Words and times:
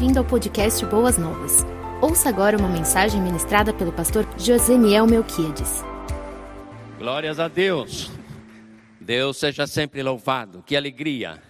bem-vindo 0.00 0.18
ao 0.18 0.24
podcast 0.24 0.86
Boas 0.86 1.18
Novas. 1.18 1.62
Ouça 2.00 2.30
agora 2.30 2.56
uma 2.56 2.70
mensagem 2.70 3.20
ministrada 3.20 3.70
pelo 3.70 3.92
pastor 3.92 4.26
Joseniel 4.38 5.06
Melquiades. 5.06 5.84
Glórias 6.98 7.38
a 7.38 7.48
Deus. 7.48 8.10
Deus 8.98 9.36
seja 9.36 9.66
sempre 9.66 10.02
louvado. 10.02 10.64
Que 10.66 10.74
alegria. 10.74 11.42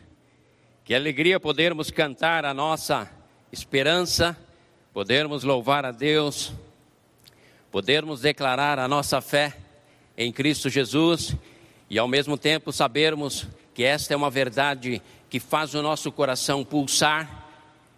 Que 0.85 0.97
alegria 0.97 1.39
podermos 1.39 1.93
cantar 1.93 2.45
a 2.45 2.53
nossa 2.53 3.09
esperança, 3.53 4.37
podermos 4.93 5.45
louvar 5.45 5.87
a 5.87 5.93
Deus, 5.93 6.53
podermos 7.71 8.21
declarar 8.21 8.81
a 8.81 8.89
nossa 8.89 9.21
fé 9.21 9.57
em 10.19 10.33
Cristo 10.33 10.69
Jesus 10.69 11.37
e 11.89 12.01
ao 12.01 12.09
mesmo 12.09 12.37
tempo 12.37 12.73
sabermos 12.73 13.47
que 13.73 13.85
esta 13.85 14.13
é 14.13 14.17
uma 14.17 14.29
verdade 14.29 15.01
que 15.29 15.39
faz 15.39 15.73
o 15.73 15.83
nosso 15.83 16.11
coração 16.11 16.65
pulsar 16.65 17.40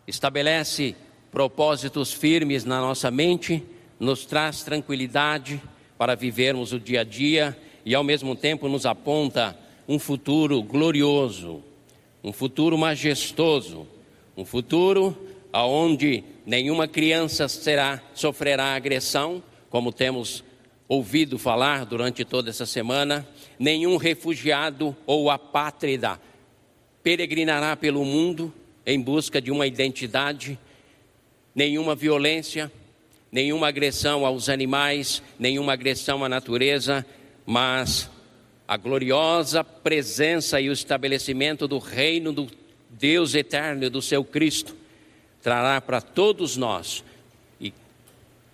estabelece 0.07 0.95
propósitos 1.31 2.13
firmes 2.13 2.65
na 2.65 2.81
nossa 2.81 3.11
mente, 3.11 3.63
nos 3.99 4.27
traz 4.27 4.63
tranquilidade 4.63 5.61
para 5.97 6.15
vivermos 6.15 6.73
o 6.73 6.81
dia 6.81 7.01
a 7.01 7.05
dia 7.05 7.57
e 7.85 7.95
ao 7.95 8.05
mesmo 8.05 8.35
tempo 8.35 8.69
nos 8.69 8.85
aponta 8.85 9.57
um 9.89 9.99
futuro 9.99 10.63
glorioso, 10.63 11.63
um 12.23 12.33
futuro 12.33 12.77
majestoso, 12.77 13.87
um 14.37 14.45
futuro 14.45 15.17
aonde 15.53 16.25
nenhuma 16.47 16.89
criança 16.89 17.49
será 17.49 18.03
sofrerá 18.15 18.75
agressão, 18.75 19.43
como 19.71 19.93
temos 19.93 20.43
ouvido 20.89 21.39
falar 21.39 21.87
durante 21.87 22.25
toda 22.25 22.51
essa 22.51 22.67
semana, 22.67 23.27
nenhum 23.59 23.97
refugiado 23.97 24.95
ou 25.07 25.31
apátrida 25.31 26.21
peregrinará 27.03 27.77
pelo 27.77 28.05
mundo 28.05 28.53
em 28.87 29.01
busca 29.01 29.41
de 29.41 29.51
uma 29.51 29.67
identidade, 29.67 30.59
nenhuma 31.55 31.95
violência, 31.95 32.71
nenhuma 33.31 33.69
agressão 33.69 34.27
aos 34.27 34.49
animais, 34.49 35.23
nenhuma 35.39 35.73
agressão 35.73 36.25
à 36.25 36.29
natureza, 36.29 37.07
mas 37.47 38.11
a 38.67 38.77
gloriosa 38.77 39.65
presença 39.65 40.61
e 40.61 40.69
o 40.69 40.73
estabelecimento 40.73 41.67
do 41.69 41.79
reino 41.79 42.33
do 42.33 42.49
Deus 42.91 43.35
eterno 43.35 43.85
e 43.85 43.89
do 43.89 44.03
seu 44.03 44.25
Cristo 44.25 44.77
trará 45.43 45.81
para 45.81 46.01
todos 46.01 46.57
nós 46.57 47.03
e 47.61 47.73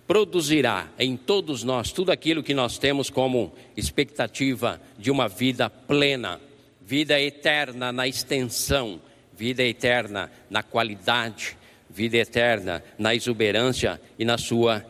produzirá 0.07 0.87
em 0.97 1.15
todos 1.15 1.63
nós 1.63 1.91
tudo 1.91 2.11
aquilo 2.11 2.41
que 2.41 2.53
nós 2.53 2.77
temos 2.77 3.09
como 3.09 3.53
expectativa 3.77 4.81
de 4.97 5.11
uma 5.11 5.27
vida 5.27 5.69
plena, 5.69 6.39
vida 6.81 7.19
eterna 7.19 7.91
na 7.91 8.07
extensão 8.07 8.99
vida 9.39 9.63
eterna 9.63 10.29
na 10.49 10.61
qualidade, 10.61 11.57
vida 11.89 12.17
eterna 12.17 12.83
na 12.97 13.15
exuberância 13.15 13.99
e 14.19 14.25
na 14.25 14.37
sua 14.37 14.85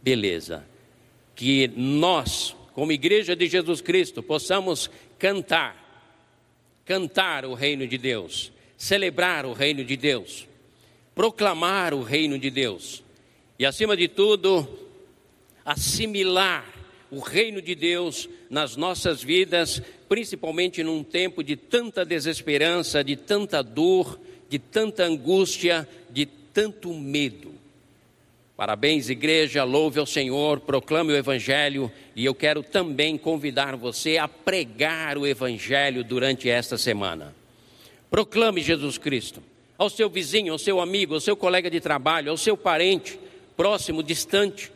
beleza. 0.00 0.64
Que 1.34 1.68
nós, 1.68 2.56
como 2.72 2.92
Igreja 2.92 3.36
de 3.36 3.46
Jesus 3.46 3.82
Cristo, 3.82 4.22
possamos 4.22 4.90
cantar, 5.18 5.76
cantar 6.86 7.44
o 7.44 7.52
reino 7.52 7.86
de 7.86 7.98
Deus, 7.98 8.50
celebrar 8.78 9.44
o 9.44 9.52
reino 9.52 9.84
de 9.84 9.98
Deus, 9.98 10.48
proclamar 11.14 11.92
o 11.92 12.02
reino 12.02 12.38
de 12.38 12.48
Deus 12.48 13.04
e, 13.58 13.66
acima 13.66 13.94
de 13.94 14.08
tudo, 14.08 14.66
assimilar 15.62 16.73
o 17.14 17.20
reino 17.20 17.62
de 17.62 17.74
Deus 17.74 18.28
nas 18.50 18.76
nossas 18.76 19.22
vidas, 19.22 19.80
principalmente 20.08 20.82
num 20.82 21.04
tempo 21.04 21.44
de 21.44 21.54
tanta 21.54 22.04
desesperança, 22.04 23.04
de 23.04 23.14
tanta 23.14 23.62
dor, 23.62 24.18
de 24.48 24.58
tanta 24.58 25.04
angústia, 25.04 25.88
de 26.10 26.26
tanto 26.26 26.92
medo. 26.92 27.52
Parabéns, 28.56 29.08
igreja, 29.08 29.64
louve 29.64 29.98
ao 29.98 30.06
Senhor, 30.06 30.60
proclame 30.60 31.12
o 31.12 31.16
Evangelho 31.16 31.90
e 32.14 32.24
eu 32.24 32.34
quero 32.34 32.62
também 32.62 33.16
convidar 33.16 33.76
você 33.76 34.16
a 34.18 34.28
pregar 34.28 35.16
o 35.16 35.26
Evangelho 35.26 36.04
durante 36.04 36.48
esta 36.48 36.76
semana. 36.76 37.34
Proclame 38.10 38.60
Jesus 38.60 38.98
Cristo 38.98 39.42
ao 39.76 39.90
seu 39.90 40.08
vizinho, 40.08 40.52
ao 40.52 40.58
seu 40.58 40.80
amigo, 40.80 41.14
ao 41.14 41.20
seu 41.20 41.36
colega 41.36 41.68
de 41.68 41.80
trabalho, 41.80 42.30
ao 42.30 42.36
seu 42.36 42.56
parente, 42.56 43.18
próximo, 43.56 44.02
distante 44.02 44.70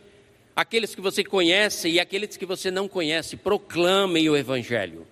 aqueles 0.58 0.92
que 0.92 1.00
você 1.00 1.22
conhece 1.22 1.88
e 1.88 2.00
aqueles 2.00 2.36
que 2.36 2.44
você 2.44 2.68
não 2.68 2.88
conhece, 2.88 3.36
proclamem 3.36 4.28
o 4.28 4.36
Evangelho, 4.36 5.06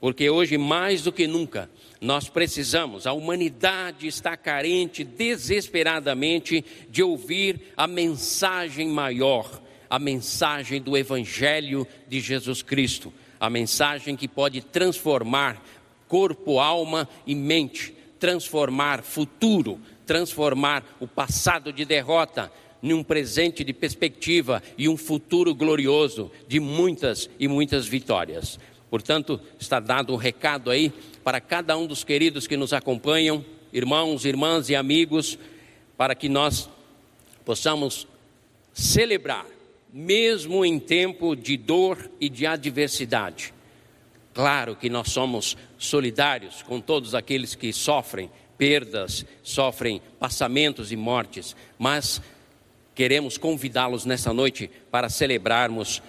porque 0.00 0.30
hoje, 0.30 0.56
mais 0.56 1.02
do 1.02 1.12
que 1.12 1.26
nunca, 1.26 1.68
nós 2.00 2.30
precisamos, 2.30 3.06
a 3.06 3.12
humanidade 3.12 4.06
está 4.06 4.38
carente 4.38 5.04
desesperadamente 5.04 6.64
de 6.88 7.02
ouvir 7.02 7.60
a 7.76 7.86
mensagem 7.86 8.88
maior, 8.88 9.60
a 9.90 9.98
mensagem 9.98 10.80
do 10.80 10.96
Evangelho 10.96 11.86
de 12.08 12.18
Jesus 12.18 12.62
Cristo, 12.62 13.12
a 13.38 13.50
mensagem 13.50 14.16
que 14.16 14.26
pode 14.26 14.62
transformar 14.62 15.62
corpo, 16.08 16.58
alma 16.58 17.06
e 17.26 17.34
mente, 17.34 17.94
transformar 18.18 19.02
futuro, 19.02 19.78
transformar 20.06 20.82
o 20.98 21.06
passado 21.06 21.70
de 21.70 21.84
derrota 21.84 22.50
num 22.86 23.02
presente 23.02 23.64
de 23.64 23.72
perspectiva 23.72 24.62
e 24.78 24.88
um 24.88 24.96
futuro 24.96 25.52
glorioso 25.52 26.30
de 26.46 26.60
muitas 26.60 27.28
e 27.38 27.48
muitas 27.48 27.86
vitórias. 27.86 28.60
Portanto, 28.88 29.40
está 29.58 29.80
dado 29.80 30.12
um 30.12 30.16
recado 30.16 30.70
aí 30.70 30.92
para 31.24 31.40
cada 31.40 31.76
um 31.76 31.84
dos 31.84 32.04
queridos 32.04 32.46
que 32.46 32.56
nos 32.56 32.72
acompanham, 32.72 33.44
irmãos, 33.72 34.24
irmãs 34.24 34.68
e 34.68 34.76
amigos, 34.76 35.36
para 35.96 36.14
que 36.14 36.28
nós 36.28 36.70
possamos 37.44 38.06
celebrar, 38.72 39.46
mesmo 39.92 40.64
em 40.64 40.78
tempo 40.78 41.34
de 41.34 41.56
dor 41.56 42.08
e 42.20 42.28
de 42.28 42.46
adversidade. 42.46 43.52
Claro 44.32 44.76
que 44.76 44.88
nós 44.88 45.10
somos 45.10 45.56
solidários 45.76 46.62
com 46.62 46.80
todos 46.80 47.16
aqueles 47.16 47.56
que 47.56 47.72
sofrem 47.72 48.30
perdas, 48.56 49.26
sofrem 49.42 50.00
passamentos 50.18 50.92
e 50.92 50.96
mortes, 50.96 51.56
mas 51.78 52.22
queremos 52.96 53.36
convidá-los 53.36 54.06
nessa 54.06 54.32
noite 54.32 54.70
para 54.90 55.10
celebrarmos 55.10 56.02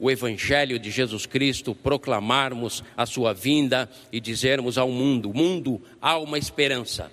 o 0.00 0.10
Evangelho 0.10 0.80
de 0.80 0.90
Jesus 0.90 1.24
Cristo, 1.24 1.74
proclamarmos 1.74 2.82
a 2.96 3.06
sua 3.06 3.32
vinda 3.32 3.88
e 4.12 4.20
dizermos 4.20 4.76
ao 4.76 4.90
mundo: 4.90 5.32
mundo, 5.32 5.80
há 6.02 6.18
uma 6.18 6.36
esperança. 6.36 7.10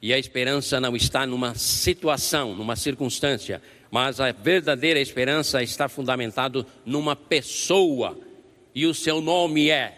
E 0.00 0.12
a 0.12 0.18
esperança 0.18 0.80
não 0.80 0.96
está 0.96 1.26
numa 1.26 1.54
situação, 1.54 2.54
numa 2.54 2.74
circunstância, 2.74 3.62
mas 3.90 4.20
a 4.20 4.32
verdadeira 4.32 4.98
esperança 4.98 5.62
está 5.62 5.88
fundamentada 5.88 6.66
numa 6.84 7.14
pessoa, 7.14 8.18
e 8.74 8.86
o 8.86 8.94
seu 8.94 9.20
nome 9.20 9.70
é 9.70 9.96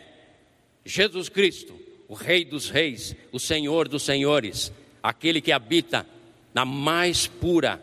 Jesus 0.84 1.28
Cristo, 1.28 1.74
o 2.08 2.14
Rei 2.14 2.44
dos 2.44 2.68
Reis, 2.68 3.16
o 3.32 3.40
Senhor 3.40 3.88
dos 3.88 4.04
Senhores, 4.04 4.72
aquele 5.02 5.40
que 5.40 5.50
habita 5.50 6.06
na 6.54 6.64
mais 6.64 7.26
pura 7.26 7.80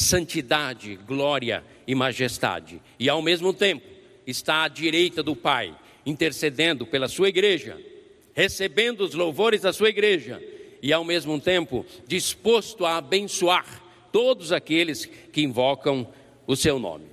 santidade, 0.00 0.96
glória 1.06 1.62
e 1.86 1.94
majestade. 1.94 2.80
E 2.98 3.08
ao 3.08 3.20
mesmo 3.20 3.52
tempo 3.52 3.86
está 4.26 4.64
à 4.64 4.68
direita 4.68 5.22
do 5.22 5.36
Pai, 5.36 5.76
intercedendo 6.06 6.86
pela 6.86 7.06
sua 7.06 7.28
igreja, 7.28 7.78
recebendo 8.32 9.02
os 9.02 9.12
louvores 9.12 9.60
da 9.60 9.74
sua 9.74 9.90
igreja 9.90 10.42
e 10.82 10.90
ao 10.90 11.04
mesmo 11.04 11.38
tempo 11.38 11.84
disposto 12.06 12.86
a 12.86 12.96
abençoar 12.96 13.84
todos 14.10 14.52
aqueles 14.52 15.04
que 15.04 15.42
invocam 15.42 16.10
o 16.46 16.56
seu 16.56 16.78
nome. 16.78 17.06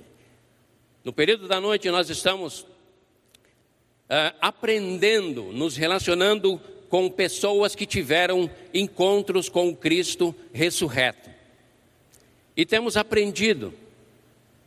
No 1.04 1.12
período 1.12 1.46
da 1.46 1.60
noite 1.60 1.90
nós 1.90 2.08
estamos 2.08 2.60
uh, 2.60 4.34
aprendendo, 4.40 5.52
nos 5.52 5.76
relacionando 5.76 6.58
com 6.88 7.10
pessoas 7.10 7.74
que 7.74 7.84
tiveram 7.84 8.50
encontros 8.72 9.50
com 9.50 9.68
o 9.68 9.76
Cristo 9.76 10.34
ressurreto. 10.54 11.37
E 12.58 12.66
temos 12.66 12.96
aprendido 12.96 13.72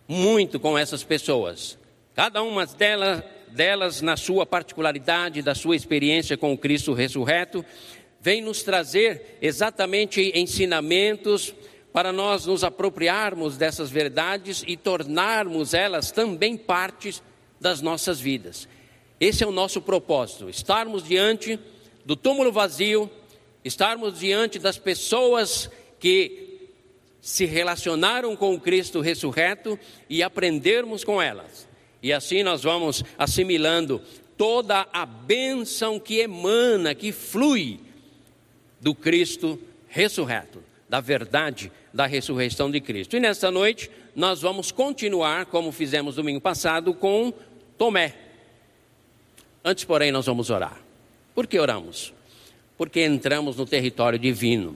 muito 0.08 0.62
com 0.62 0.78
essas 0.78 1.04
pessoas. 1.04 1.78
Cada 2.16 2.42
uma 2.42 2.66
delas, 2.66 3.22
delas, 3.50 4.02
na 4.02 4.16
sua 4.16 4.46
particularidade, 4.46 5.42
da 5.42 5.54
sua 5.54 5.76
experiência 5.76 6.38
com 6.38 6.54
o 6.54 6.58
Cristo 6.58 6.94
ressurreto, 6.94 7.66
vem 8.22 8.42
nos 8.42 8.64
trazer 8.64 9.38
exatamente 9.42 10.32
ensinamentos 10.34 11.54
para 11.92 12.14
nós 12.14 12.46
nos 12.46 12.64
apropriarmos 12.64 13.58
dessas 13.58 13.92
verdades 13.92 14.64
e 14.66 14.78
tornarmos 14.78 15.74
elas 15.74 16.12
também 16.12 16.56
partes 16.56 17.22
das 17.60 17.82
nossas 17.82 18.22
vidas. 18.22 18.70
Esse 19.20 19.44
é 19.44 19.48
o 19.48 19.52
nosso 19.52 19.82
propósito: 19.82 20.50
estarmos 20.50 21.04
diante 21.04 21.60
do 22.06 22.16
túmulo 22.16 22.54
vazio, 22.54 23.12
estarmos 23.66 24.18
diante 24.18 24.60
das 24.60 24.78
pessoas 24.78 25.70
que 26.00 26.51
se 27.22 27.46
relacionaram 27.46 28.36
com 28.36 28.56
o 28.56 28.60
Cristo 28.60 29.00
ressurreto 29.00 29.80
e 30.10 30.24
aprendermos 30.24 31.04
com 31.04 31.22
elas. 31.22 31.68
E 32.02 32.12
assim 32.12 32.42
nós 32.42 32.64
vamos 32.64 33.04
assimilando 33.18 34.02
toda 34.36 34.88
a 34.92 35.06
bênção 35.06 36.00
que 36.00 36.20
emana, 36.20 36.96
que 36.96 37.12
flui 37.12 37.80
do 38.82 38.96
Cristo 38.96 39.60
ressurreto, 39.88 40.64
da 40.90 41.00
verdade 41.00 41.72
da 41.94 42.08
ressurreição 42.08 42.72
de 42.72 42.82
Cristo. 42.82 43.16
E 43.16 43.20
nesta 43.20 43.52
noite 43.52 43.92
nós 44.16 44.42
vamos 44.42 44.72
continuar, 44.72 45.46
como 45.46 45.72
fizemos 45.72 46.16
domingo 46.16 46.42
passado, 46.42 46.94
com 46.94 47.32
Tomé. 47.78 48.16
Antes, 49.64 49.84
porém, 49.84 50.12
nós 50.12 50.26
vamos 50.26 50.50
orar. 50.50 50.82
Por 51.36 51.46
que 51.46 51.60
oramos? 51.60 52.14
Porque 52.78 53.02
entramos 53.02 53.58
no 53.58 53.66
território 53.66 54.18
divino. 54.18 54.76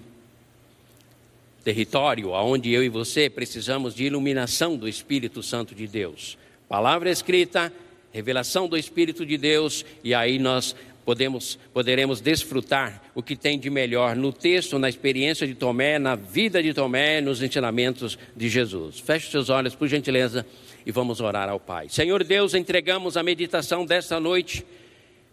Território 1.65 2.29
onde 2.29 2.71
eu 2.71 2.83
e 2.83 2.89
você 2.89 3.27
precisamos 3.27 3.95
de 3.95 4.03
iluminação 4.03 4.77
do 4.77 4.87
Espírito 4.87 5.41
Santo 5.41 5.73
de 5.73 5.87
Deus. 5.87 6.37
Palavra 6.69 7.09
escrita, 7.09 7.73
revelação 8.13 8.67
do 8.67 8.77
Espírito 8.77 9.25
de 9.25 9.35
Deus, 9.35 9.83
e 10.03 10.13
aí 10.13 10.37
nós 10.37 10.75
podemos, 11.03 11.57
poderemos 11.73 12.21
desfrutar 12.21 13.01
o 13.15 13.23
que 13.23 13.35
tem 13.35 13.57
de 13.57 13.71
melhor 13.71 14.15
no 14.15 14.31
texto, 14.31 14.77
na 14.77 14.87
experiência 14.87 15.47
de 15.47 15.55
Tomé, 15.55 15.97
na 15.97 16.13
vida 16.13 16.61
de 16.61 16.71
Tomé, 16.71 17.19
nos 17.19 17.41
ensinamentos 17.41 18.15
de 18.35 18.47
Jesus. 18.47 18.99
Feche 18.99 19.31
seus 19.31 19.49
olhos, 19.49 19.73
por 19.73 19.87
gentileza, 19.87 20.45
e 20.85 20.91
vamos 20.91 21.19
orar 21.19 21.49
ao 21.49 21.59
Pai. 21.59 21.89
Senhor 21.89 22.23
Deus, 22.23 22.53
entregamos 22.53 23.17
a 23.17 23.23
meditação 23.23 23.87
desta 23.87 24.19
noite 24.19 24.63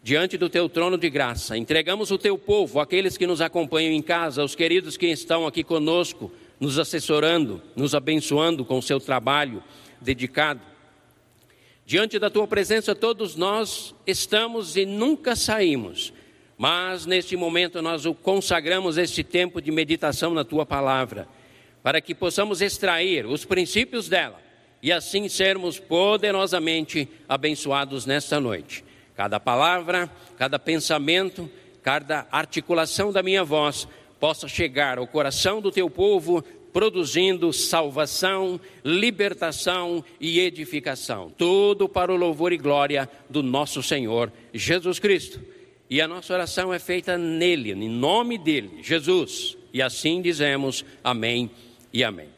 diante 0.03 0.37
do 0.37 0.49
teu 0.49 0.69
trono 0.69 0.99
de 0.99 1.09
graça. 1.09 1.57
Entregamos 1.57 2.11
o 2.11 2.19
teu 2.19 2.37
povo, 2.37 2.81
aqueles 2.81 3.17
que 3.17 3.27
nos 3.27 3.41
acompanham 3.41 3.93
em 3.93 4.03
casa, 4.03 4.43
os 4.43 4.55
queridos 4.55 4.97
que 4.97 5.07
estão 5.07 5.47
aqui 5.47 5.63
conosco, 5.63 6.33
nos 6.59 6.79
assessorando, 6.79 7.63
nos 7.77 7.95
abençoando 7.95 8.65
com 8.65 8.79
o 8.79 8.83
seu 8.83 8.99
trabalho 8.99 9.63
dedicado. 10.01 10.61
Diante 11.87 12.19
da 12.19 12.31
tua 12.31 12.47
presença, 12.47 12.95
todos 12.95 13.37
nós 13.37 13.95
estamos 14.07 14.77
e 14.77 14.85
nunca 14.85 15.37
saímos, 15.37 16.13
mas 16.57 17.07
neste 17.07 17.37
momento 17.37 17.83
nós 17.83 18.07
o 18.07 18.15
consagramos 18.15 18.97
este 18.97 19.23
tempo 19.23 19.61
de 19.61 19.71
meditação 19.71 20.33
na 20.33 20.45
tua 20.45 20.65
palavra, 20.65 21.29
para 21.83 22.01
que 22.01 22.15
possamos 22.15 22.61
extrair 22.61 23.27
os 23.27 23.45
princípios 23.45 24.09
dela 24.09 24.41
e 24.81 24.93
assim 24.93 25.29
sermos 25.29 25.79
poderosamente 25.79 27.09
abençoados 27.29 28.07
nesta 28.07 28.41
noite. 28.41 28.85
Cada 29.23 29.39
palavra, 29.39 30.11
cada 30.37 30.59
pensamento, 30.59 31.49
cada 31.81 32.27
articulação 32.33 33.13
da 33.13 33.23
minha 33.23 33.45
voz 33.45 33.87
possa 34.19 34.49
chegar 34.49 34.99
ao 34.99 35.07
coração 35.07 35.61
do 35.61 35.71
teu 35.71 35.89
povo 35.89 36.43
produzindo 36.73 37.53
salvação, 37.53 38.61
libertação 38.85 40.05
e 40.21 40.41
edificação. 40.41 41.31
Tudo 41.39 41.89
para 41.89 42.13
o 42.13 42.17
louvor 42.17 42.53
e 42.53 42.57
glória 42.57 43.09
do 43.31 43.45
nosso 43.45 43.81
Senhor 43.81 44.33
Jesus 44.53 44.99
Cristo. 44.99 45.41
E 45.89 46.01
a 46.01 46.09
nossa 46.09 46.35
oração 46.35 46.75
é 46.75 46.81
feita 46.81 47.17
nele, 47.17 47.71
em 47.71 47.89
nome 47.89 48.37
dele, 48.37 48.81
Jesus. 48.83 49.57
E 49.73 49.81
assim 49.81 50.21
dizemos 50.21 50.85
amém 51.05 51.49
e 51.93 52.03
amém. 52.03 52.31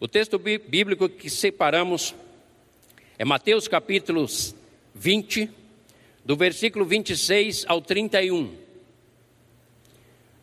O 0.00 0.08
texto 0.08 0.36
bíblico 0.36 1.08
que 1.08 1.30
separamos 1.30 2.12
é 3.16 3.24
Mateus 3.24 3.68
capítulo 3.68 4.26
20, 4.96 5.62
do 6.24 6.36
versículo 6.36 6.84
26 6.84 7.64
ao 7.68 7.80
31. 7.80 8.64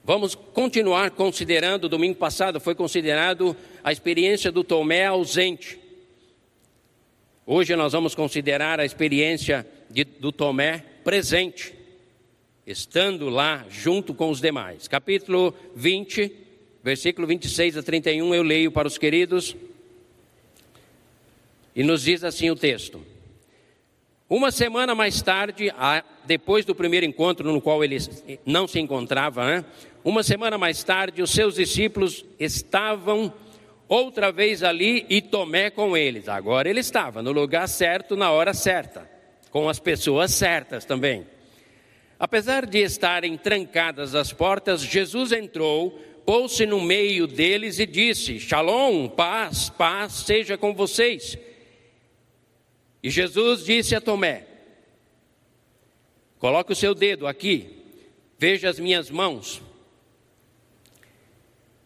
Vamos 0.04 0.36
continuar 0.36 1.12
considerando, 1.12 1.88
domingo 1.88 2.16
passado 2.16 2.60
foi 2.60 2.76
considerado 2.76 3.56
a 3.84 3.92
experiência 3.92 4.52
do 4.52 4.64
Tomé 4.64 5.06
ausente. 5.06 5.80
Hoje 7.46 7.76
nós 7.76 7.94
vamos 7.94 8.16
considerar 8.16 8.80
a 8.80 8.86
experiência 8.86 9.66
de, 9.90 10.04
do 10.04 10.32
Tomé 10.32 10.84
presente, 11.04 11.74
estando 12.66 13.30
lá 13.30 13.66
junto 13.70 14.14
com 14.14 14.30
os 14.30 14.40
demais. 14.40 14.88
Capítulo 14.88 15.54
20, 15.76 16.32
versículo 16.84 17.28
26 17.28 17.78
a 17.78 17.84
31, 17.84 18.34
eu 18.34 18.44
leio 18.44 18.72
para 18.72 18.88
os 18.88 18.98
queridos. 18.98 19.56
E 21.76 21.84
nos 21.84 22.04
diz 22.04 22.24
assim 22.24 22.50
o 22.50 22.56
texto: 22.56 23.02
uma 24.32 24.50
semana 24.50 24.96
mais 24.96 25.22
tarde, 25.22 25.74
depois 26.24 26.64
do 26.64 26.74
primeiro 26.74 27.06
encontro 27.06 27.52
no 27.52 27.60
qual 27.60 27.84
ele 27.84 27.98
não 28.46 28.66
se 28.66 28.80
encontrava, 28.80 29.46
né? 29.46 29.66
uma 30.06 30.24
semana 30.24 30.58
mais 30.58 30.82
tarde, 30.86 31.22
os 31.22 31.32
seus 31.32 31.56
discípulos 31.56 32.24
estavam 32.40 33.34
outra 33.90 34.32
vez 34.32 34.64
ali 34.64 35.06
e 35.10 35.22
Tomé 35.22 35.70
com 35.70 35.98
eles. 35.98 36.30
Agora 36.30 36.70
ele 36.70 36.80
estava 36.80 37.22
no 37.22 37.34
lugar 37.34 37.68
certo, 37.68 38.16
na 38.16 38.32
hora 38.32 38.54
certa, 38.54 39.06
com 39.50 39.68
as 39.68 39.80
pessoas 39.80 40.32
certas 40.32 40.86
também. 40.86 41.28
Apesar 42.18 42.66
de 42.66 42.80
estarem 42.80 43.38
trancadas 43.38 44.16
as 44.16 44.32
portas, 44.32 44.82
Jesus 44.82 45.34
entrou, 45.34 46.00
pôs-se 46.26 46.66
no 46.66 46.80
meio 46.80 47.28
deles 47.28 47.80
e 47.80 47.86
disse: 47.86 48.40
Shalom, 48.40 49.10
paz, 49.10 49.70
paz 49.70 50.14
seja 50.14 50.58
com 50.58 50.74
vocês. 50.74 51.38
E 53.04 53.10
Jesus 53.10 53.66
disse 53.66 53.96
a 53.96 54.02
Tomé: 54.02 54.46
Coloque 56.38 56.72
o 56.72 56.76
seu 56.76 56.94
dedo 56.94 57.28
aqui, 57.28 57.84
veja 58.38 58.70
as 58.70 58.80
minhas 58.80 59.10
mãos. 59.10 59.62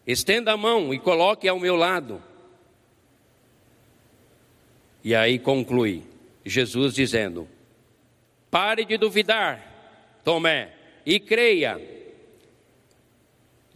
Estenda 0.06 0.52
a 0.52 0.56
mão 0.56 0.94
e 0.94 0.98
coloque 0.98 1.48
ao 1.48 1.58
meu 1.58 1.74
lado. 1.74 2.22
E 5.02 5.14
aí 5.14 5.38
conclui 5.38 6.04
Jesus 6.44 6.94
dizendo: 6.94 7.48
Pare 8.50 8.84
de 8.84 8.96
duvidar, 8.96 10.20
Tomé, 10.24 10.72
e 11.04 11.18
creia. 11.18 11.80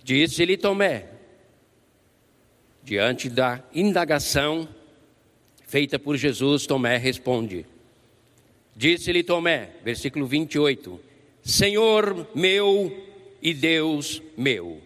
Disse-lhe 0.03 0.57
Tomé, 0.57 1.09
diante 2.83 3.29
da 3.29 3.63
indagação 3.75 4.69
feita 5.71 6.01
por 6.01 6.17
Jesus, 6.17 6.67
Tomé 6.67 6.97
responde. 6.97 7.65
Disse-lhe 8.75 9.23
Tomé, 9.23 9.71
versículo 9.85 10.27
28, 10.27 10.99
Senhor 11.45 12.27
meu 12.35 12.93
e 13.41 13.55
Deus 13.55 14.21
meu. 14.37 14.81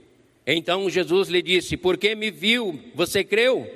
Então 0.46 0.90
Jesus 0.90 1.30
lhe 1.30 1.40
disse: 1.40 1.78
Porque 1.78 2.14
me 2.14 2.30
viu, 2.30 2.78
você 2.94 3.24
creu? 3.24 3.66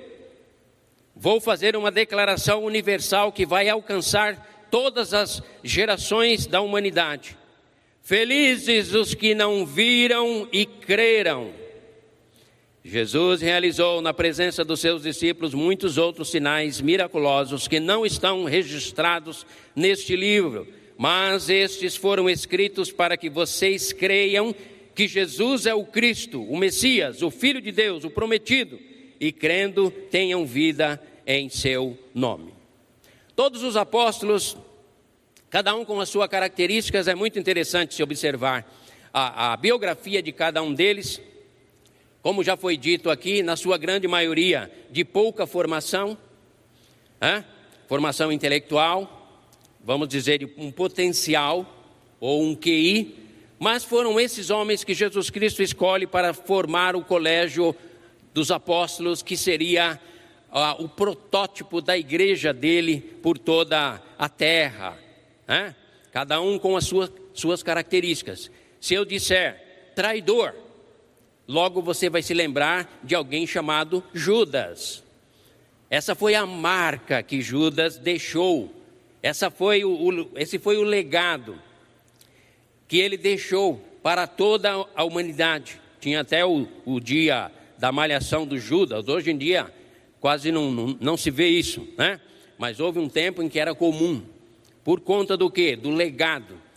Vou 1.17 1.41
fazer 1.41 1.75
uma 1.77 1.91
declaração 1.91 2.63
universal 2.63 3.33
que 3.33 3.47
vai 3.47 3.71
alcançar 3.71 4.67
todas 4.71 5.15
as 5.15 5.43
gerações 5.65 6.47
da 6.47 6.61
humanidade. 6.61 7.39
Felizes 8.03 8.93
os 8.93 9.15
que 9.15 9.35
não 9.35 9.65
viram 9.65 10.47
e 10.53 10.67
creram. 10.67 11.53
Jesus 12.89 13.43
realizou 13.43 14.01
na 14.01 14.15
presença 14.15 14.65
dos 14.65 14.81
seus 14.81 15.03
discípulos 15.03 15.53
muitos 15.53 15.99
outros 15.99 16.31
sinais 16.31 16.81
miraculosos 16.81 17.69
que 17.69 17.79
não 17.79 18.07
estão 18.07 18.45
registrados 18.45 19.45
neste 19.77 20.17
livro, 20.17 20.67
mas 20.97 21.51
estes 21.51 21.97
foram 21.97 22.31
escritos 22.31 22.91
para 22.91 23.15
que 23.15 23.29
vocês 23.29 23.93
creiam 23.93 24.55
que 24.95 25.07
Jesus 25.07 25.67
é 25.67 25.75
o 25.75 25.85
Cristo, 25.85 26.43
o 26.43 26.57
Messias, 26.57 27.21
o 27.21 27.31
Filho 27.31 27.61
de 27.61 27.71
Deus, 27.71 28.05
o 28.05 28.11
prometido, 28.11 28.79
e 29.21 29.33
crendo 29.33 29.91
tenham 29.91 30.47
vida 30.47 30.99
em 31.27 31.51
seu 31.51 31.97
nome. 32.15 32.55
Todos 33.37 33.63
os 33.63 33.77
apóstolos, 33.77 34.57
cada 35.51 35.75
um 35.75 35.85
com 35.85 36.01
as 36.01 36.09
suas 36.09 36.29
características, 36.31 37.07
é 37.07 37.15
muito 37.15 37.39
interessante 37.39 37.95
se 37.95 38.03
observar 38.03 38.67
a, 39.13 39.53
a 39.53 39.57
biografia 39.59 40.23
de 40.23 40.33
cada 40.33 40.63
um 40.63 40.73
deles 40.73 41.21
como 42.23 42.43
já 42.43 42.57
foi 42.57 42.77
dito 42.77 43.11
aqui, 43.11 43.43
na 43.43 43.57
sua 43.57 43.79
grande 43.79 44.09
maioria, 44.09 44.71
de 44.91 45.05
pouca 45.05 45.47
formação, 45.47 46.19
formação 47.87 48.31
intelectual, 48.31 49.47
vamos 49.83 50.09
dizer, 50.09 50.53
um 50.57 50.71
potencial 50.71 51.67
ou 52.21 52.43
um 52.43 52.55
QI, 52.55 53.15
mas 53.59 53.85
foram 53.85 54.21
esses 54.21 54.51
homens 54.51 54.85
que 54.85 54.95
Jesus 54.95 55.31
Cristo 55.31 55.63
escolhe 55.63 56.07
para 56.07 56.33
formar 56.33 56.95
o 56.95 57.03
colégio 57.03 57.75
dos 58.33 58.51
apóstolos, 58.51 59.23
que 59.23 59.37
seria 59.37 59.99
uh, 60.51 60.85
o 60.85 60.89
protótipo 60.89 61.81
da 61.81 61.97
igreja 61.97 62.53
dele 62.53 63.01
por 63.01 63.39
toda 63.39 64.01
a 64.19 64.29
terra, 64.29 64.99
cada 66.13 66.41
um 66.41 66.59
com 66.59 66.77
as 66.77 66.85
suas, 66.85 67.11
suas 67.33 67.63
características. 67.63 68.51
Se 68.81 68.95
eu 68.95 69.05
disser 69.05 69.93
traidor, 69.95 70.55
logo 71.49 71.81
você 71.81 72.11
vai 72.11 72.21
se 72.21 72.35
lembrar 72.35 73.01
de 73.03 73.15
alguém 73.15 73.47
chamado 73.47 74.05
Judas. 74.13 75.03
Essa 75.89 76.15
foi 76.15 76.35
a 76.35 76.45
marca 76.45 77.23
que 77.23 77.41
Judas 77.41 77.97
deixou. 77.97 78.71
Essa 79.23 79.51
foi 79.51 79.83
o, 79.83 80.31
esse 80.37 80.59
foi 80.59 80.77
o 80.77 80.83
legado 80.83 81.59
que 82.87 82.99
ele 82.99 83.17
deixou 83.17 83.83
para 84.03 84.27
toda 84.27 84.87
a 84.95 85.05
humanidade. 85.05 85.81
Tinha 85.99 86.21
até 86.21 86.45
o, 86.45 86.69
o 86.85 87.01
dia 87.01 87.51
da 87.79 87.91
malhação 87.91 88.47
do 88.47 88.59
Judas. 88.59 89.09
Hoje 89.09 89.31
em 89.31 89.39
dia 89.39 89.73
quase 90.21 90.53
não, 90.53 90.71
não, 90.71 90.99
não 91.01 91.17
se 91.17 91.31
vê 91.31 91.49
isso, 91.49 91.89
né? 91.97 92.21
Mas 92.59 92.81
houve 92.81 92.99
um 92.99 93.09
tempo 93.09 93.43
em 93.43 93.49
que 93.49 93.59
era 93.59 93.75
comum. 93.75 94.23
Por 94.85 95.01
conta 95.01 95.37
do 95.37 95.51
quê? 95.51 95.77
Do 95.77 95.91
legado 95.91 96.68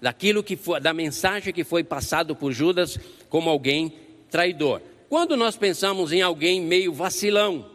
daquilo 0.00 0.42
que 0.42 0.56
foi, 0.56 0.80
da 0.80 0.92
mensagem 0.92 1.52
que 1.52 1.64
foi 1.64 1.82
passado 1.82 2.36
por 2.36 2.52
Judas 2.52 2.98
como 3.28 3.48
alguém 3.48 3.92
traidor. 4.30 4.80
quando 5.08 5.36
nós 5.36 5.56
pensamos 5.56 6.12
em 6.12 6.20
alguém 6.20 6.60
meio 6.60 6.92
vacilão, 6.92 7.70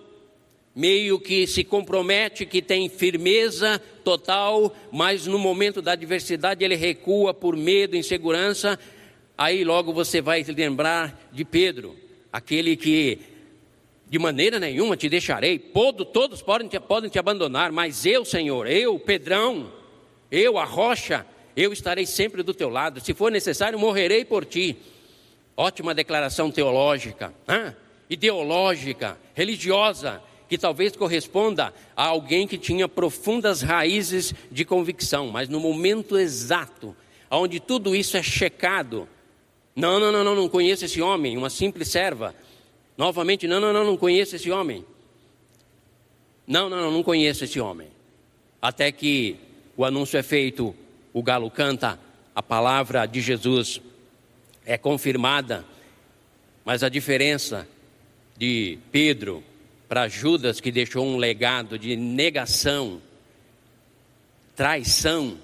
meio 0.76 1.20
que 1.20 1.48
se 1.48 1.64
compromete, 1.64 2.46
que 2.46 2.62
tem 2.62 2.90
firmeza 2.90 3.82
total, 4.04 4.76
mas 4.92 5.26
no 5.26 5.40
momento 5.40 5.82
da 5.82 5.94
adversidade 5.94 6.64
ele 6.64 6.76
recua 6.76 7.34
por 7.34 7.56
medo, 7.56 7.96
insegurança, 7.96 8.78
aí 9.38 9.64
logo 9.64 9.94
você 9.94 10.22
vai 10.22 10.44
lembrar 10.44 11.30
de 11.32 11.44
Pedro, 11.44 11.96
aquele 12.32 12.76
que 12.76 13.20
de 14.10 14.18
maneira 14.18 14.60
nenhuma 14.60 14.98
te 14.98 15.08
deixarei, 15.08 15.60
todos 15.60 16.42
podem 16.42 16.68
te, 16.68 16.80
podem 16.80 17.10
te 17.10 17.20
abandonar, 17.20 17.72
mas 17.72 18.06
eu, 18.06 18.26
Senhor, 18.26 18.68
eu, 18.68 19.00
Pedrão, 19.00 19.72
eu, 20.32 20.58
a 20.58 20.66
rocha, 20.66 21.26
eu 21.60 21.74
estarei 21.74 22.06
sempre 22.06 22.42
do 22.42 22.54
teu 22.54 22.70
lado, 22.70 23.02
se 23.02 23.14
for 23.14 23.30
necessário, 23.30 23.78
morrerei 23.78 24.24
por 24.24 24.46
ti. 24.46 24.78
Ótima 25.58 25.94
declaração 25.94 26.50
teológica, 26.50 27.34
ideológica, 28.10 29.18
religiosa, 29.36 30.22
que 30.48 30.58
talvez 30.58 30.96
corresponda 30.96 31.74
a 31.96 32.06
alguém 32.06 32.48
que 32.48 32.58
tinha 32.58 32.88
profundas 32.88 33.62
raízes 33.62 34.34
de 34.50 34.64
convicção, 34.64 35.28
mas 35.28 35.50
no 35.50 35.60
momento 35.60 36.18
exato, 36.18 36.96
onde 37.30 37.60
tudo 37.60 37.94
isso 37.94 38.16
é 38.16 38.24
checado, 38.24 39.08
não, 39.76 40.00
não, 40.00 40.12
não, 40.14 40.24
não, 40.24 40.36
não 40.36 40.50
conheço 40.50 40.86
esse 40.86 41.02
homem, 41.02 41.38
uma 41.38 41.50
simples 41.50 41.90
serva. 41.90 42.34
Novamente, 42.98 43.48
não, 43.48 43.60
não, 43.60 43.74
não, 43.74 43.84
não 43.84 43.98
conheço 43.98 44.36
esse 44.36 44.50
homem. 44.50 44.86
Não, 46.48 46.70
não, 46.70 46.82
não, 46.82 46.92
não 46.92 47.04
conheço 47.04 47.44
esse 47.44 47.60
homem. 47.60 47.90
Até 48.62 48.92
que 48.92 49.36
o 49.78 49.86
anúncio 49.86 50.18
é 50.18 50.24
feito, 50.24 50.74
o 51.14 51.24
galo 51.24 51.50
canta, 51.50 52.00
a 52.36 52.44
palavra 52.44 53.06
de 53.06 53.22
Jesus 53.22 53.82
é 54.66 54.78
confirmada, 54.78 55.66
mas 56.64 56.84
a 56.84 56.90
diferença 56.90 57.68
de 58.38 58.78
Pedro 58.92 59.44
para 59.88 60.08
Judas, 60.08 60.62
que 60.62 60.72
deixou 60.72 61.04
um 61.04 61.18
legado 61.18 61.80
de 61.80 61.96
negação, 61.96 63.02
traição. 64.56 65.38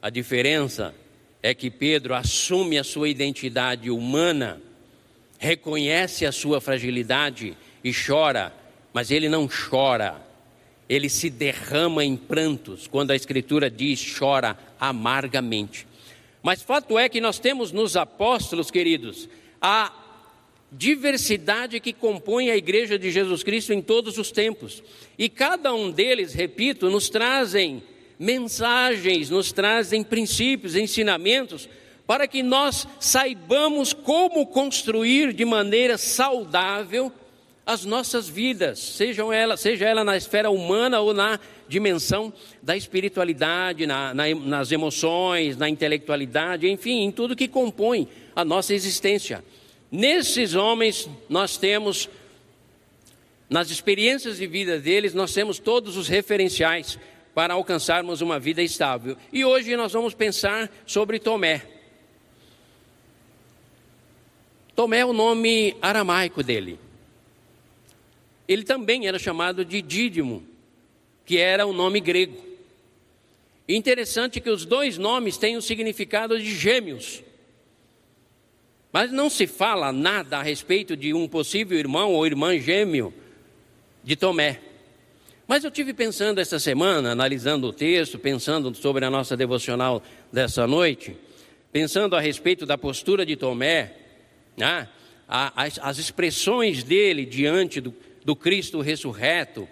A 0.00 0.08
diferença 0.08 0.94
é 1.42 1.52
que 1.52 1.70
Pedro 1.70 2.14
assume 2.14 2.78
a 2.78 2.84
sua 2.84 3.08
identidade 3.08 3.90
humana, 3.90 4.60
reconhece 5.38 6.24
a 6.24 6.30
sua 6.30 6.60
fragilidade 6.60 7.56
e 7.82 7.92
chora, 7.92 8.54
mas 8.92 9.10
ele 9.10 9.28
não 9.28 9.48
chora, 9.48 10.22
ele 10.90 11.08
se 11.08 11.30
derrama 11.30 12.04
em 12.04 12.16
prantos, 12.16 12.88
quando 12.88 13.12
a 13.12 13.16
Escritura 13.16 13.70
diz 13.70 14.04
chora 14.18 14.58
amargamente. 14.80 15.86
Mas 16.42 16.62
fato 16.62 16.98
é 16.98 17.08
que 17.08 17.20
nós 17.20 17.38
temos 17.38 17.70
nos 17.70 17.96
apóstolos, 17.96 18.72
queridos, 18.72 19.28
a 19.62 19.92
diversidade 20.72 21.78
que 21.78 21.92
compõe 21.92 22.50
a 22.50 22.56
igreja 22.56 22.98
de 22.98 23.08
Jesus 23.12 23.44
Cristo 23.44 23.72
em 23.72 23.80
todos 23.80 24.18
os 24.18 24.32
tempos. 24.32 24.82
E 25.16 25.28
cada 25.28 25.72
um 25.72 25.92
deles, 25.92 26.34
repito, 26.34 26.90
nos 26.90 27.08
trazem 27.08 27.84
mensagens, 28.18 29.30
nos 29.30 29.52
trazem 29.52 30.02
princípios, 30.02 30.74
ensinamentos, 30.74 31.68
para 32.04 32.26
que 32.26 32.42
nós 32.42 32.88
saibamos 32.98 33.92
como 33.92 34.44
construir 34.44 35.32
de 35.32 35.44
maneira 35.44 35.96
saudável 35.96 37.12
as 37.64 37.84
nossas 37.84 38.28
vidas, 38.28 38.78
sejam 38.78 39.32
ela, 39.32 39.56
seja 39.56 39.86
ela 39.86 40.02
na 40.02 40.16
esfera 40.16 40.50
humana 40.50 41.00
ou 41.00 41.14
na 41.14 41.38
dimensão 41.68 42.32
da 42.62 42.76
espiritualidade, 42.76 43.86
na, 43.86 44.12
na, 44.12 44.34
nas 44.34 44.72
emoções, 44.72 45.56
na 45.56 45.68
intelectualidade, 45.68 46.68
enfim, 46.68 47.02
em 47.02 47.12
tudo 47.12 47.36
que 47.36 47.46
compõe 47.46 48.08
a 48.34 48.44
nossa 48.44 48.74
existência. 48.74 49.44
Nesses 49.90 50.54
homens, 50.54 51.08
nós 51.28 51.56
temos, 51.56 52.08
nas 53.48 53.70
experiências 53.70 54.38
de 54.38 54.46
vida 54.46 54.78
deles, 54.78 55.14
nós 55.14 55.32
temos 55.32 55.58
todos 55.58 55.96
os 55.96 56.08
referenciais 56.08 56.98
para 57.34 57.54
alcançarmos 57.54 58.20
uma 58.20 58.38
vida 58.40 58.62
estável. 58.62 59.16
E 59.32 59.44
hoje 59.44 59.76
nós 59.76 59.92
vamos 59.92 60.14
pensar 60.14 60.70
sobre 60.84 61.18
Tomé. 61.18 61.62
Tomé 64.74 65.00
é 65.00 65.06
o 65.06 65.12
nome 65.12 65.76
aramaico 65.80 66.42
dele. 66.42 66.78
Ele 68.50 68.64
também 68.64 69.06
era 69.06 69.16
chamado 69.16 69.64
de 69.64 69.80
Dídimo, 69.80 70.42
que 71.24 71.38
era 71.38 71.64
o 71.64 71.72
nome 71.72 72.00
grego. 72.00 72.36
Interessante 73.68 74.40
que 74.40 74.50
os 74.50 74.64
dois 74.64 74.98
nomes 74.98 75.38
têm 75.38 75.56
o 75.56 75.62
significado 75.62 76.36
de 76.36 76.52
gêmeos. 76.52 77.22
Mas 78.92 79.12
não 79.12 79.30
se 79.30 79.46
fala 79.46 79.92
nada 79.92 80.38
a 80.38 80.42
respeito 80.42 80.96
de 80.96 81.14
um 81.14 81.28
possível 81.28 81.78
irmão 81.78 82.12
ou 82.12 82.26
irmã 82.26 82.58
gêmeo 82.58 83.14
de 84.02 84.16
Tomé. 84.16 84.58
Mas 85.46 85.62
eu 85.62 85.70
tive 85.70 85.94
pensando 85.94 86.40
esta 86.40 86.58
semana, 86.58 87.12
analisando 87.12 87.68
o 87.68 87.72
texto, 87.72 88.18
pensando 88.18 88.74
sobre 88.74 89.04
a 89.04 89.10
nossa 89.10 89.36
devocional 89.36 90.02
dessa 90.32 90.66
noite, 90.66 91.16
pensando 91.70 92.16
a 92.16 92.20
respeito 92.20 92.66
da 92.66 92.76
postura 92.76 93.24
de 93.24 93.36
Tomé, 93.36 93.94
né? 94.56 94.88
as, 95.28 95.78
as 95.80 95.98
expressões 95.98 96.82
dele 96.82 97.24
diante 97.24 97.80
do, 97.80 97.94
do 98.30 98.36
Cristo 98.36 98.80
ressurreto, 98.80 99.68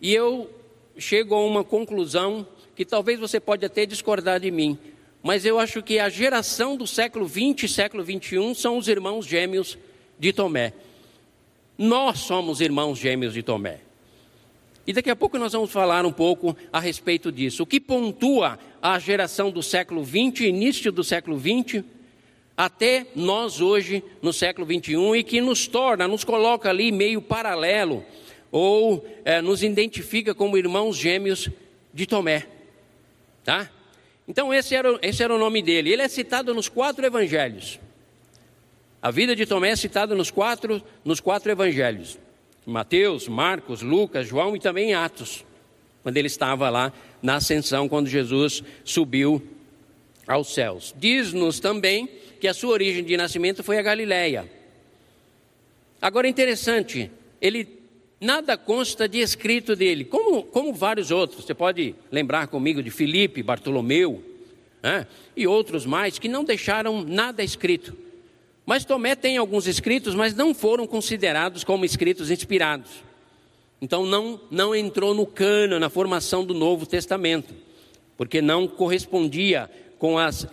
e 0.00 0.12
eu 0.12 0.50
chego 0.98 1.36
a 1.36 1.46
uma 1.46 1.62
conclusão 1.62 2.44
que 2.74 2.84
talvez 2.84 3.20
você 3.20 3.38
pode 3.38 3.64
até 3.64 3.86
discordar 3.86 4.40
de 4.40 4.50
mim, 4.50 4.76
mas 5.22 5.46
eu 5.46 5.56
acho 5.56 5.80
que 5.84 6.00
a 6.00 6.08
geração 6.08 6.76
do 6.76 6.84
século 6.84 7.26
20 7.26 7.62
e 7.62 7.68
século 7.68 8.02
21 8.02 8.56
são 8.56 8.76
os 8.76 8.88
irmãos 8.88 9.24
gêmeos 9.24 9.78
de 10.18 10.32
Tomé. 10.32 10.72
Nós 11.78 12.18
somos 12.18 12.60
irmãos 12.60 12.98
gêmeos 12.98 13.32
de 13.32 13.44
Tomé. 13.44 13.78
E 14.84 14.92
daqui 14.92 15.08
a 15.08 15.14
pouco 15.14 15.38
nós 15.38 15.52
vamos 15.52 15.70
falar 15.70 16.04
um 16.04 16.12
pouco 16.12 16.56
a 16.72 16.80
respeito 16.80 17.30
disso. 17.30 17.62
O 17.62 17.66
que 17.66 17.78
pontua 17.78 18.58
a 18.82 18.98
geração 18.98 19.48
do 19.48 19.62
século 19.62 20.02
20, 20.02 20.44
início 20.44 20.90
do 20.90 21.04
século 21.04 21.38
20, 21.38 21.84
até 22.56 23.06
nós 23.14 23.60
hoje 23.60 24.02
no 24.22 24.32
século 24.32 24.66
21 24.66 25.16
e 25.16 25.22
que 25.22 25.40
nos 25.40 25.66
torna, 25.66 26.08
nos 26.08 26.24
coloca 26.24 26.70
ali 26.70 26.90
meio 26.90 27.20
paralelo 27.20 28.04
ou 28.50 29.06
é, 29.24 29.42
nos 29.42 29.62
identifica 29.62 30.34
como 30.34 30.56
irmãos 30.56 30.96
gêmeos 30.96 31.50
de 31.92 32.06
Tomé, 32.06 32.46
tá? 33.44 33.70
Então, 34.28 34.52
esse 34.52 34.74
era, 34.74 34.98
esse 35.02 35.22
era 35.22 35.34
o 35.34 35.38
nome 35.38 35.62
dele. 35.62 35.92
Ele 35.92 36.02
é 36.02 36.08
citado 36.08 36.52
nos 36.52 36.68
quatro 36.68 37.04
evangelhos. 37.04 37.78
A 39.00 39.10
vida 39.10 39.36
de 39.36 39.46
Tomé 39.46 39.70
é 39.70 39.76
citada 39.76 40.14
nos 40.14 40.30
quatro, 40.30 40.82
nos 41.04 41.20
quatro 41.20 41.50
evangelhos: 41.52 42.18
Mateus, 42.64 43.28
Marcos, 43.28 43.82
Lucas, 43.82 44.26
João 44.26 44.56
e 44.56 44.60
também 44.60 44.94
Atos, 44.94 45.44
quando 46.02 46.16
ele 46.16 46.26
estava 46.26 46.68
lá 46.68 46.92
na 47.22 47.36
ascensão, 47.36 47.88
quando 47.88 48.08
Jesus 48.08 48.64
subiu 48.84 49.40
aos 50.26 50.52
céus. 50.52 50.92
Diz-nos 50.98 51.60
também 51.60 52.08
que 52.40 52.48
a 52.48 52.54
sua 52.54 52.72
origem 52.72 53.04
de 53.04 53.16
nascimento 53.16 53.62
foi 53.62 53.78
a 53.78 53.82
Galileia. 53.82 54.50
Agora 56.00 56.28
interessante, 56.28 57.10
ele 57.40 57.76
Nada 58.20 58.56
consta 58.56 59.06
de 59.06 59.18
escrito 59.18 59.76
dele, 59.76 60.02
como, 60.04 60.42
como 60.42 60.72
vários 60.72 61.10
outros. 61.10 61.44
Você 61.44 61.52
pode 61.52 61.94
lembrar 62.10 62.46
comigo 62.46 62.82
de 62.82 62.90
Filipe, 62.90 63.42
Bartolomeu 63.42 64.24
né? 64.82 65.06
e 65.36 65.46
outros 65.46 65.84
mais 65.84 66.18
que 66.18 66.28
não 66.28 66.42
deixaram 66.42 67.02
nada 67.02 67.42
escrito. 67.42 67.94
Mas 68.64 68.86
Tomé 68.86 69.14
tem 69.14 69.36
alguns 69.36 69.66
escritos, 69.66 70.14
mas 70.14 70.34
não 70.34 70.54
foram 70.54 70.86
considerados 70.86 71.62
como 71.62 71.84
escritos 71.84 72.30
inspirados. 72.30 72.90
Então 73.82 74.06
não, 74.06 74.40
não 74.50 74.74
entrou 74.74 75.14
no 75.14 75.26
cano, 75.26 75.78
na 75.78 75.90
formação 75.90 76.42
do 76.42 76.54
Novo 76.54 76.86
Testamento, 76.86 77.54
porque 78.16 78.40
não 78.40 78.66
correspondia 78.66 79.70
com 79.98 80.18
as 80.18 80.48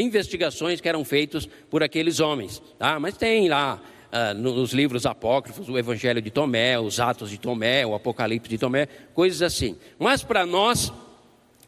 investigações 0.00 0.80
que 0.80 0.88
eram 0.88 1.04
feitas 1.04 1.46
por 1.70 1.82
aqueles 1.82 2.20
homens. 2.20 2.62
Tá? 2.78 2.98
Mas 2.98 3.16
tem 3.16 3.48
lá 3.48 3.80
ah, 4.10 4.32
nos 4.32 4.72
livros 4.72 5.04
apócrifos, 5.04 5.68
o 5.68 5.78
Evangelho 5.78 6.22
de 6.22 6.30
Tomé, 6.30 6.78
os 6.78 6.98
Atos 6.98 7.30
de 7.30 7.38
Tomé, 7.38 7.86
o 7.86 7.94
Apocalipse 7.94 8.48
de 8.48 8.58
Tomé, 8.58 8.86
coisas 9.12 9.42
assim. 9.42 9.76
Mas 9.98 10.22
para 10.22 10.46
nós, 10.46 10.92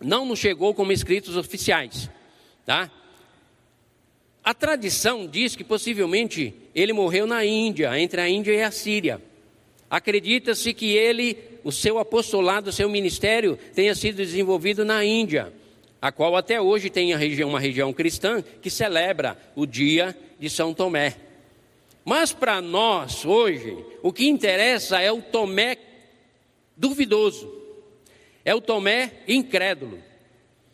não 0.00 0.24
nos 0.24 0.38
chegou 0.38 0.72
como 0.72 0.92
escritos 0.92 1.36
oficiais. 1.36 2.08
Tá? 2.64 2.90
A 4.42 4.54
tradição 4.54 5.26
diz 5.26 5.54
que 5.54 5.62
possivelmente 5.62 6.54
ele 6.74 6.92
morreu 6.92 7.26
na 7.26 7.44
Índia, 7.44 7.98
entre 8.00 8.20
a 8.20 8.28
Índia 8.28 8.52
e 8.52 8.62
a 8.62 8.70
Síria. 8.70 9.20
Acredita-se 9.90 10.72
que 10.72 10.92
ele, 10.96 11.36
o 11.62 11.70
seu 11.70 11.98
apostolado, 11.98 12.70
o 12.70 12.72
seu 12.72 12.88
ministério, 12.88 13.58
tenha 13.74 13.94
sido 13.94 14.16
desenvolvido 14.16 14.84
na 14.84 15.04
Índia, 15.04 15.52
a 16.00 16.10
qual 16.10 16.34
até 16.36 16.60
hoje 16.60 16.88
tem 16.88 17.14
uma 17.44 17.60
região 17.60 17.92
cristã 17.92 18.42
que 18.62 18.70
celebra 18.70 19.36
o 19.54 19.66
dia 19.66 20.16
de 20.38 20.48
São 20.48 20.72
Tomé. 20.72 21.16
Mas 22.04 22.32
para 22.32 22.60
nós, 22.62 23.24
hoje, 23.26 23.76
o 24.02 24.12
que 24.12 24.26
interessa 24.26 25.00
é 25.00 25.12
o 25.12 25.20
Tomé 25.20 25.76
duvidoso, 26.76 27.52
é 28.44 28.54
o 28.54 28.60
Tomé 28.60 29.12
incrédulo, 29.28 30.02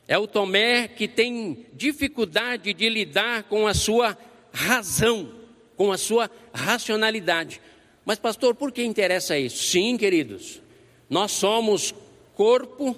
é 0.06 0.16
o 0.16 0.28
Tomé 0.28 0.87
que 0.87 1.09
tem 1.09 1.66
dificuldade 1.73 2.73
de 2.73 2.88
lidar 2.88 3.42
com 3.45 3.66
a 3.66 3.75
sua 3.75 4.16
razão, 4.52 5.35
com 5.76 5.90
a 5.90 5.99
sua 5.99 6.30
racionalidade. 6.54 7.61
Mas, 8.04 8.21
pastor, 8.21 8.54
por 8.54 8.71
que 8.71 8.85
interessa 8.85 9.37
isso? 9.37 9.64
Sim, 9.64 9.97
queridos, 9.97 10.62
nós 11.11 11.33
somos 11.33 11.92
corpo, 12.37 12.97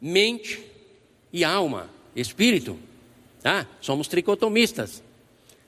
mente 0.00 0.73
e 1.34 1.42
alma, 1.42 1.90
espírito. 2.14 2.78
Tá? 3.42 3.66
Somos 3.80 4.06
tricotomistas. 4.06 5.02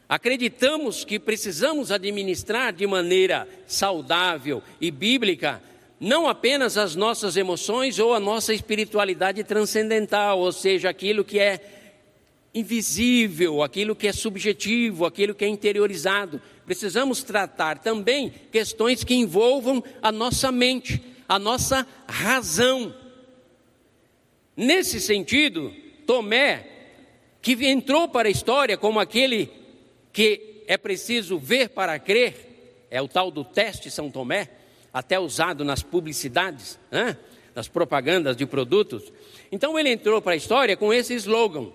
Acreditamos 0.08 1.04
que 1.04 1.18
precisamos 1.18 1.90
administrar 1.90 2.72
de 2.72 2.86
maneira 2.86 3.48
saudável 3.66 4.62
e 4.80 4.92
bíblica 4.92 5.60
não 5.98 6.28
apenas 6.28 6.78
as 6.78 6.94
nossas 6.94 7.36
emoções 7.36 7.98
ou 7.98 8.14
a 8.14 8.20
nossa 8.20 8.54
espiritualidade 8.54 9.42
transcendental, 9.42 10.38
ou 10.38 10.52
seja, 10.52 10.88
aquilo 10.88 11.24
que 11.24 11.40
é 11.40 11.58
invisível, 12.54 13.60
aquilo 13.60 13.96
que 13.96 14.06
é 14.06 14.12
subjetivo, 14.12 15.04
aquilo 15.04 15.34
que 15.34 15.44
é 15.44 15.48
interiorizado. 15.48 16.40
Precisamos 16.64 17.24
tratar 17.24 17.78
também 17.78 18.32
questões 18.52 19.02
que 19.02 19.14
envolvam 19.14 19.82
a 20.00 20.12
nossa 20.12 20.52
mente, 20.52 21.02
a 21.28 21.40
nossa 21.40 21.84
razão. 22.06 22.94
Nesse 24.56 25.00
sentido, 25.00 25.72
Tomé, 26.06 26.66
que 27.42 27.52
entrou 27.66 28.08
para 28.08 28.28
a 28.28 28.30
história 28.30 28.76
como 28.76 28.98
aquele 28.98 29.50
que 30.12 30.62
é 30.66 30.78
preciso 30.78 31.38
ver 31.38 31.68
para 31.68 31.98
crer, 31.98 32.86
é 32.90 33.02
o 33.02 33.08
tal 33.08 33.30
do 33.30 33.44
teste 33.44 33.90
São 33.90 34.10
Tomé, 34.10 34.48
até 34.92 35.20
usado 35.20 35.64
nas 35.64 35.82
publicidades, 35.82 36.78
né? 36.90 37.18
nas 37.54 37.68
propagandas 37.68 38.36
de 38.36 38.46
produtos. 38.46 39.12
Então 39.52 39.78
ele 39.78 39.90
entrou 39.90 40.22
para 40.22 40.32
a 40.32 40.36
história 40.36 40.76
com 40.76 40.92
esse 40.92 41.14
slogan: 41.14 41.70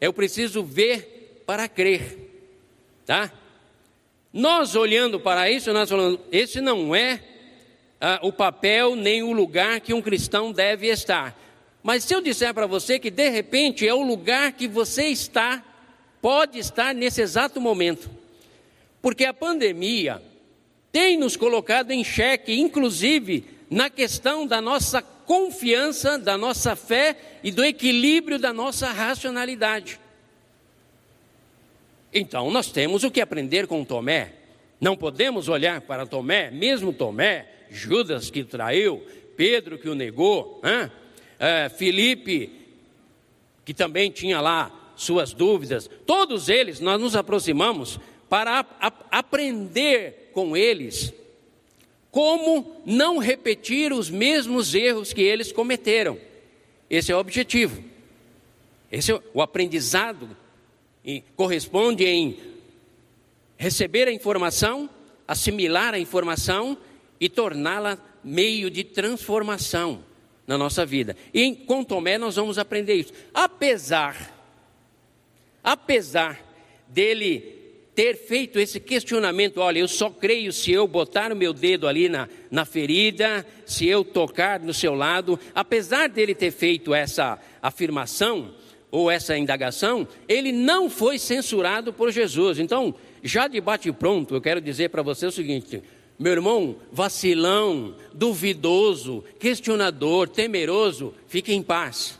Eu 0.00 0.12
preciso 0.12 0.62
ver 0.62 1.42
para 1.46 1.68
crer. 1.68 2.18
Tá? 3.06 3.32
Nós 4.32 4.74
olhando 4.74 5.18
para 5.18 5.50
isso, 5.50 5.72
nós 5.72 5.88
falando, 5.88 6.20
esse 6.30 6.60
não 6.60 6.94
é 6.94 7.22
ah, 8.00 8.18
o 8.22 8.32
papel 8.32 8.94
nem 8.94 9.22
o 9.22 9.32
lugar 9.32 9.80
que 9.80 9.94
um 9.94 10.02
cristão 10.02 10.52
deve 10.52 10.88
estar. 10.88 11.45
Mas 11.86 12.02
se 12.02 12.12
eu 12.12 12.20
disser 12.20 12.52
para 12.52 12.66
você 12.66 12.98
que 12.98 13.12
de 13.12 13.28
repente 13.28 13.86
é 13.86 13.94
o 13.94 14.02
lugar 14.02 14.50
que 14.54 14.66
você 14.66 15.04
está, 15.04 15.62
pode 16.20 16.58
estar 16.58 16.92
nesse 16.92 17.22
exato 17.22 17.60
momento, 17.60 18.10
porque 19.00 19.24
a 19.24 19.32
pandemia 19.32 20.20
tem 20.90 21.16
nos 21.16 21.36
colocado 21.36 21.92
em 21.92 22.02
xeque, 22.02 22.58
inclusive 22.58 23.44
na 23.70 23.88
questão 23.88 24.48
da 24.48 24.60
nossa 24.60 25.00
confiança, 25.00 26.18
da 26.18 26.36
nossa 26.36 26.74
fé 26.74 27.16
e 27.44 27.52
do 27.52 27.64
equilíbrio 27.64 28.36
da 28.36 28.52
nossa 28.52 28.90
racionalidade. 28.90 30.00
Então, 32.12 32.50
nós 32.50 32.66
temos 32.72 33.04
o 33.04 33.12
que 33.12 33.20
aprender 33.20 33.68
com 33.68 33.84
Tomé. 33.84 34.32
Não 34.80 34.96
podemos 34.96 35.48
olhar 35.48 35.80
para 35.82 36.04
Tomé, 36.04 36.50
mesmo 36.50 36.92
Tomé, 36.92 37.46
Judas 37.70 38.28
que 38.28 38.42
traiu, 38.42 39.06
Pedro 39.36 39.78
que 39.78 39.88
o 39.88 39.94
negou, 39.94 40.60
é, 41.38 41.68
Felipe, 41.68 42.50
que 43.64 43.74
também 43.74 44.10
tinha 44.10 44.40
lá 44.40 44.92
suas 44.96 45.32
dúvidas, 45.32 45.90
todos 46.06 46.48
eles 46.48 46.80
nós 46.80 47.00
nos 47.00 47.14
aproximamos 47.14 48.00
para 48.28 48.60
a, 48.60 48.86
a, 48.88 49.18
aprender 49.18 50.30
com 50.32 50.56
eles 50.56 51.12
como 52.10 52.80
não 52.86 53.18
repetir 53.18 53.92
os 53.92 54.08
mesmos 54.08 54.74
erros 54.74 55.12
que 55.12 55.20
eles 55.20 55.52
cometeram. 55.52 56.18
Esse 56.88 57.12
é 57.12 57.16
o 57.16 57.18
objetivo. 57.18 57.84
Esse 58.90 59.12
é 59.12 59.22
o 59.34 59.42
aprendizado 59.42 60.34
e 61.04 61.22
corresponde 61.36 62.06
em 62.06 62.38
receber 63.58 64.08
a 64.08 64.12
informação, 64.12 64.88
assimilar 65.28 65.92
a 65.92 65.98
informação 65.98 66.78
e 67.20 67.28
torná-la 67.28 67.98
meio 68.24 68.70
de 68.70 68.82
transformação 68.82 70.02
na 70.46 70.56
nossa 70.56 70.86
vida. 70.86 71.16
E 71.32 71.54
com 71.54 71.82
Tomé 71.82 72.18
nós 72.18 72.36
vamos 72.36 72.58
aprender 72.58 72.94
isso. 72.94 73.12
Apesar, 73.34 74.32
apesar 75.62 76.40
dele 76.88 77.56
ter 77.94 78.14
feito 78.14 78.60
esse 78.60 78.78
questionamento, 78.78 79.58
olha, 79.58 79.78
eu 79.78 79.88
só 79.88 80.10
creio 80.10 80.52
se 80.52 80.70
eu 80.70 80.86
botar 80.86 81.32
o 81.32 81.36
meu 81.36 81.54
dedo 81.54 81.88
ali 81.88 82.10
na, 82.10 82.28
na 82.50 82.66
ferida, 82.66 83.44
se 83.64 83.88
eu 83.88 84.04
tocar 84.04 84.60
no 84.60 84.74
seu 84.74 84.94
lado, 84.94 85.40
apesar 85.54 86.08
dele 86.10 86.34
ter 86.34 86.50
feito 86.50 86.94
essa 86.94 87.40
afirmação 87.62 88.54
ou 88.90 89.10
essa 89.10 89.36
indagação, 89.36 90.06
ele 90.28 90.52
não 90.52 90.90
foi 90.90 91.18
censurado 91.18 91.90
por 91.90 92.12
Jesus. 92.12 92.58
Então, 92.58 92.94
já 93.22 93.48
de 93.48 93.60
bate 93.62 93.90
pronto, 93.92 94.34
eu 94.34 94.40
quero 94.42 94.60
dizer 94.60 94.90
para 94.90 95.02
você 95.02 95.26
o 95.26 95.32
seguinte: 95.32 95.82
meu 96.18 96.32
irmão, 96.32 96.76
vacilão, 96.90 97.94
duvidoso, 98.12 99.22
questionador, 99.38 100.28
temeroso, 100.28 101.14
fique 101.28 101.52
em 101.52 101.62
paz. 101.62 102.18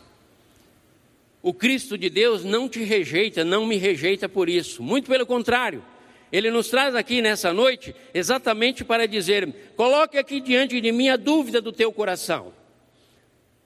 O 1.43 1.55
Cristo 1.55 1.97
de 1.97 2.11
Deus 2.11 2.45
não 2.45 2.69
te 2.69 2.83
rejeita, 2.83 3.45
não 3.45 3.65
me 3.65 3.77
rejeita 3.77 4.29
por 4.29 4.49
isso. 4.49 4.83
Muito 4.83 5.09
pelo 5.09 5.25
contrário. 5.25 5.83
Ele 6.31 6.51
nos 6.51 6.69
traz 6.69 6.95
aqui 6.95 7.23
nessa 7.23 7.53
noite 7.53 7.95
exatamente 8.13 8.85
para 8.85 9.07
dizer: 9.07 9.49
coloque 9.77 10.19
aqui 10.19 10.41
diante 10.41 10.79
de 10.81 10.93
mim 10.93 11.09
a 11.09 11.17
dúvida 11.17 11.63
do 11.63 11.73
teu 11.73 11.91
coração. 11.91 12.53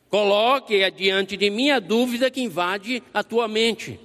Coloque 0.08 0.88
diante 0.90 1.36
de 1.36 1.50
mim 1.50 1.70
a 1.70 1.80
dúvida 1.80 2.30
que 2.30 2.40
invade 2.40 3.02
a 3.14 3.24
tua 3.24 3.48
mente. 3.48 3.98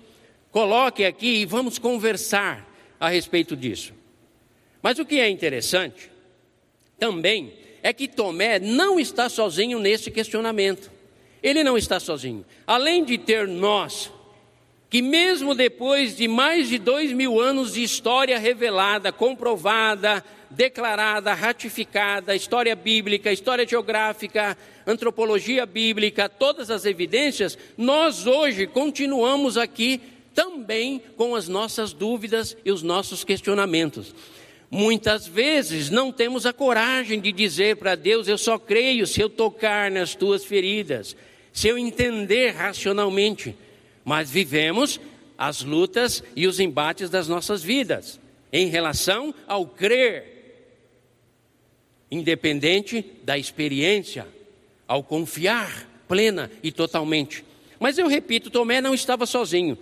Coloque 0.52 1.04
aqui 1.04 1.42
e 1.42 1.46
vamos 1.46 1.78
conversar 1.78 2.66
a 3.00 3.10
respeito 3.10 3.56
disso. 3.56 3.94
Mas 4.82 4.98
o 5.00 5.06
que 5.06 5.20
é 5.20 5.30
interessante 5.30 6.15
também 6.98 7.54
é 7.84 7.94
que 7.94 8.08
Tomé 8.08 8.60
não 8.60 9.00
está 9.00 9.30
sozinho 9.30 9.80
nesse 9.80 10.10
questionamento. 10.10 10.92
Ele 11.44 11.64
não 11.64 11.78
está 11.78 12.00
sozinho. 12.00 12.44
Além 12.66 13.04
de 13.04 13.18
ter 13.18 13.48
nós, 13.48 14.12
que 14.90 15.02
mesmo 15.02 15.54
depois 15.54 16.16
de 16.16 16.28
mais 16.28 16.70
de 16.70 16.80
dois 16.80 17.12
mil 17.12 17.40
anos 17.40 17.74
de 17.74 17.84
história 17.84 18.40
revelada, 18.40 19.12
comprovada, 19.12 20.24
declarada, 20.50 21.34
ratificada, 21.34 22.36
história 22.36 22.76
bíblica, 22.76 23.32
história 23.32 23.68
geográfica, 23.68 24.58
antropologia 24.88 25.66
bíblica, 25.66 26.30
todas 26.30 26.72
as 26.72 26.86
evidências, 26.86 27.58
nós 27.78 28.26
hoje 28.26 28.66
continuamos 28.66 29.58
aqui 29.58 30.02
também 30.34 31.02
com 31.16 31.36
as 31.36 31.48
nossas 31.48 31.94
dúvidas 31.94 32.58
e 32.66 32.72
os 32.72 32.82
nossos 32.82 33.24
questionamentos. 33.24 34.14
Muitas 34.70 35.28
vezes 35.28 35.90
não 35.90 36.12
temos 36.12 36.46
a 36.46 36.54
coragem 36.54 37.20
de 37.20 37.32
dizer 37.32 37.78
para 37.78 37.96
Deus: 37.96 38.28
Eu 38.28 38.38
só 38.38 38.58
creio 38.58 39.06
se 39.06 39.22
eu 39.22 39.30
tocar 39.30 39.92
nas 39.92 40.16
tuas 40.16 40.44
feridas, 40.44 41.16
se 41.54 41.68
eu 41.68 41.78
entender 41.78 42.52
racionalmente. 42.52 43.56
Mas 44.04 44.30
vivemos 44.30 45.00
as 45.38 45.62
lutas 45.62 46.24
e 46.36 46.48
os 46.48 46.60
embates 46.60 47.10
das 47.10 47.28
nossas 47.28 47.64
vidas 47.64 48.20
em 48.52 48.68
relação 48.68 49.34
ao 49.48 49.66
crer, 49.66 50.64
independente 52.10 53.04
da 53.24 53.38
experiência, 53.38 54.28
ao 54.88 55.04
confiar 55.04 55.90
plena 56.08 56.52
e 56.64 56.72
totalmente. 56.72 57.44
Mas 57.80 57.98
eu 57.98 58.08
repito, 58.08 58.50
Tomé 58.50 58.80
não 58.80 58.94
estava 58.94 59.26
sozinho. 59.26 59.78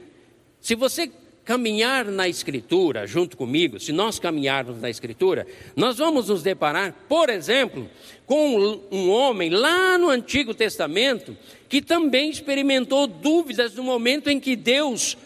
Se 0.59 0.75
você 0.75 1.11
caminhar 1.45 2.05
na 2.05 2.27
Escritura 2.27 3.05
junto 3.05 3.35
comigo, 3.35 3.79
se 3.79 3.91
nós 3.91 4.17
caminharmos 4.17 4.79
na 4.81 4.89
Escritura, 4.89 5.45
nós 5.75 5.97
vamos 5.97 6.29
nos 6.29 6.41
deparar, 6.41 6.95
por 7.07 7.29
exemplo, 7.29 7.89
com 8.25 8.79
um 8.91 9.09
homem 9.09 9.49
lá 9.49 9.97
no 9.97 10.09
Antigo 10.09 10.53
Testamento 10.53 11.35
que 11.67 11.81
também 11.81 12.29
experimentou 12.29 13.07
dúvidas 13.07 13.75
no 13.75 13.83
momento 13.83 14.29
em 14.29 14.39
que 14.39 14.55
Deus 14.55 15.17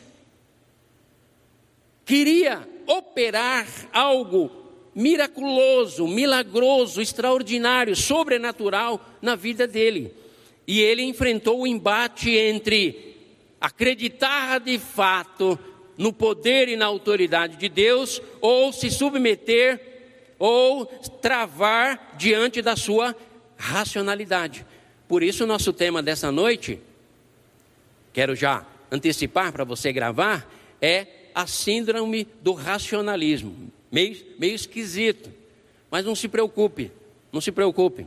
queria 2.06 2.68
operar 2.88 3.68
algo 3.92 4.50
miraculoso, 4.96 6.08
milagroso, 6.08 7.02
extraordinário, 7.02 7.96
sobrenatural 7.96 9.06
na 9.22 9.36
vida 9.36 9.68
dele. 9.68 10.12
E 10.66 10.80
ele 10.80 11.04
enfrentou 11.04 11.62
o 11.62 11.68
embate 11.68 12.32
entre 12.32 13.16
acreditar 13.62 14.60
de 14.60 14.80
fato 14.80 15.60
no 15.98 16.14
poder 16.14 16.70
e 16.70 16.76
na 16.76 16.86
autoridade 16.86 17.58
de 17.58 17.68
Deus, 17.68 18.22
ou 18.40 18.72
se 18.72 18.92
submeter 18.92 19.82
ou 20.40 20.86
travar 20.86 22.16
diante 22.18 22.62
da 22.62 22.76
sua 22.76 23.16
racionalidade. 23.58 24.66
Por 25.08 25.24
isso, 25.24 25.44
o 25.44 25.48
nosso 25.48 25.74
tema 25.74 26.04
dessa 26.04 26.32
noite, 26.32 26.80
quero 28.14 28.36
já 28.36 28.66
antecipar 28.92 29.52
para 29.52 29.64
você 29.64 29.92
gravar, 29.92 30.50
é 30.82 31.08
a 31.34 31.48
síndrome 31.48 32.28
do 32.42 32.54
racionalismo. 32.54 33.72
Meio, 33.92 34.18
meio 34.38 34.54
esquisito, 34.54 35.32
mas 35.90 36.06
não 36.06 36.16
se 36.16 36.28
preocupe, 36.28 36.92
não 37.32 37.42
se 37.42 37.52
preocupe. 37.52 38.06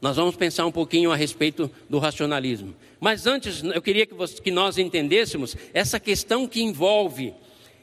Nós 0.00 0.16
vamos 0.16 0.36
pensar 0.36 0.64
um 0.64 0.72
pouquinho 0.72 1.10
a 1.10 1.16
respeito 1.16 1.70
do 1.88 1.98
racionalismo. 1.98 2.74
Mas 3.00 3.26
antes, 3.26 3.62
eu 3.62 3.82
queria 3.82 4.06
que, 4.06 4.14
que 4.42 4.50
nós 4.50 4.78
entendêssemos 4.78 5.56
essa 5.74 5.98
questão 5.98 6.46
que 6.46 6.62
envolve 6.62 7.34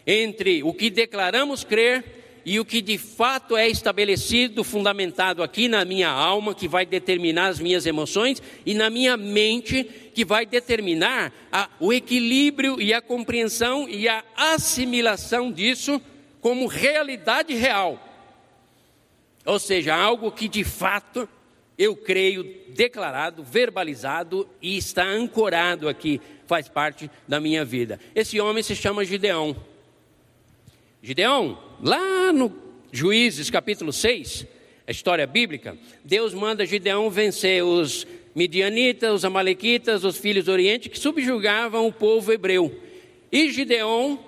entre 0.08 0.64
o 0.64 0.74
que 0.74 0.90
declaramos 0.90 1.64
crer 1.64 2.04
e 2.46 2.60
o 2.60 2.64
que 2.64 2.80
de 2.80 2.98
fato 2.98 3.58
é 3.58 3.68
estabelecido, 3.68 4.64
fundamentado 4.64 5.42
aqui 5.42 5.68
na 5.68 5.84
minha 5.84 6.10
alma, 6.10 6.54
que 6.54 6.68
vai 6.68 6.86
determinar 6.86 7.48
as 7.48 7.60
minhas 7.60 7.88
emoções, 7.88 8.42
e 8.64 8.76
na 8.76 8.88
minha 8.90 9.18
mente, 9.18 9.84
que 10.14 10.24
vai 10.24 10.46
determinar 10.46 11.34
a, 11.52 11.68
o 11.80 11.92
equilíbrio 11.92 12.80
e 12.80 12.94
a 12.94 13.02
compreensão 13.02 13.90
e 13.90 14.08
a 14.08 14.24
assimilação 14.38 15.52
disso 15.52 16.00
como 16.40 16.68
realidade 16.68 17.56
real. 17.56 18.00
Ou 19.44 19.58
seja, 19.58 19.96
algo 19.96 20.32
que 20.32 20.48
de 20.48 20.64
fato 20.64 21.28
eu 21.78 21.96
creio 21.96 22.44
declarado, 22.70 23.44
verbalizado 23.44 24.48
e 24.62 24.78
está 24.78 25.06
ancorado 25.06 25.90
aqui, 25.90 26.22
faz 26.48 26.68
parte 26.68 27.10
da 27.28 27.40
minha 27.40 27.66
vida. 27.66 28.00
Esse 28.14 28.40
homem 28.40 28.64
se 28.64 28.76
chama 28.76 29.04
Gideão. 29.04 29.56
Gideão, 31.02 31.60
lá 31.82 32.32
no 32.32 32.56
Juízes 32.92 33.50
capítulo 33.50 33.92
6, 33.92 34.46
a 34.88 34.92
história 34.92 35.28
bíblica, 35.28 35.78
Deus 36.04 36.34
manda 36.34 36.66
Gideão 36.66 37.10
vencer 37.10 37.64
os 37.64 38.08
midianitas, 38.34 39.14
os 39.14 39.26
amalequitas, 39.26 40.04
os 40.04 40.18
filhos 40.18 40.46
do 40.46 40.52
Oriente 40.52 40.90
que 40.90 41.00
subjugavam 41.00 41.88
o 41.88 41.94
povo 41.94 42.32
hebreu. 42.32 42.80
E 43.32 43.52
Gideão 43.52 44.20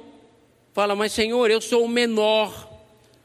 fala: 0.74 0.96
Mas 0.96 1.12
Senhor, 1.12 1.50
eu 1.52 1.62
sou 1.62 1.86
o 1.86 1.90
menor, 1.90 2.72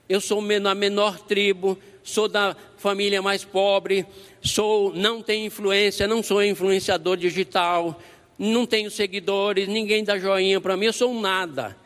eu 0.09 0.21
sou 0.21 0.41
a 0.41 0.75
menor 0.75 1.21
tribo, 1.21 1.79
sou 2.03 2.29
da 2.29 2.57
família 2.77 3.23
mais 3.23 3.45
pobre, 3.45 4.07
sou, 4.43 4.93
não 4.95 5.23
tenho 5.23 5.47
influência, 5.47 6.07
não 6.07 6.23
sou 6.23 6.43
influenciador 6.43 7.17
digital, 7.17 8.01
não 8.39 8.67
tenho 8.67 8.91
seguidores, 8.91 9.69
ninguém 9.69 10.03
dá 10.03 10.19
joinha 10.19 10.61
para 10.61 10.77
mim, 10.77 10.87
eu 10.87 10.93
sou 10.93 11.13
um 11.13 11.21
nada. 11.21 11.77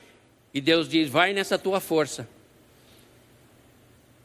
E 0.54 0.60
Deus 0.60 0.88
diz: 0.88 1.08
vai 1.08 1.32
nessa 1.32 1.58
tua 1.58 1.80
força. 1.80 2.28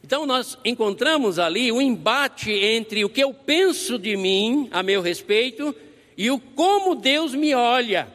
Então 0.02 0.26
nós 0.26 0.58
encontramos 0.64 1.38
ali 1.38 1.70
o 1.70 1.76
um 1.76 1.80
embate 1.80 2.50
entre 2.50 3.04
o 3.04 3.08
que 3.08 3.22
eu 3.22 3.32
penso 3.32 3.98
de 3.98 4.16
mim 4.16 4.68
a 4.72 4.82
meu 4.82 5.00
respeito 5.00 5.74
e 6.16 6.30
o 6.30 6.38
como 6.38 6.94
Deus 6.94 7.34
me 7.34 7.54
olha 7.54 8.08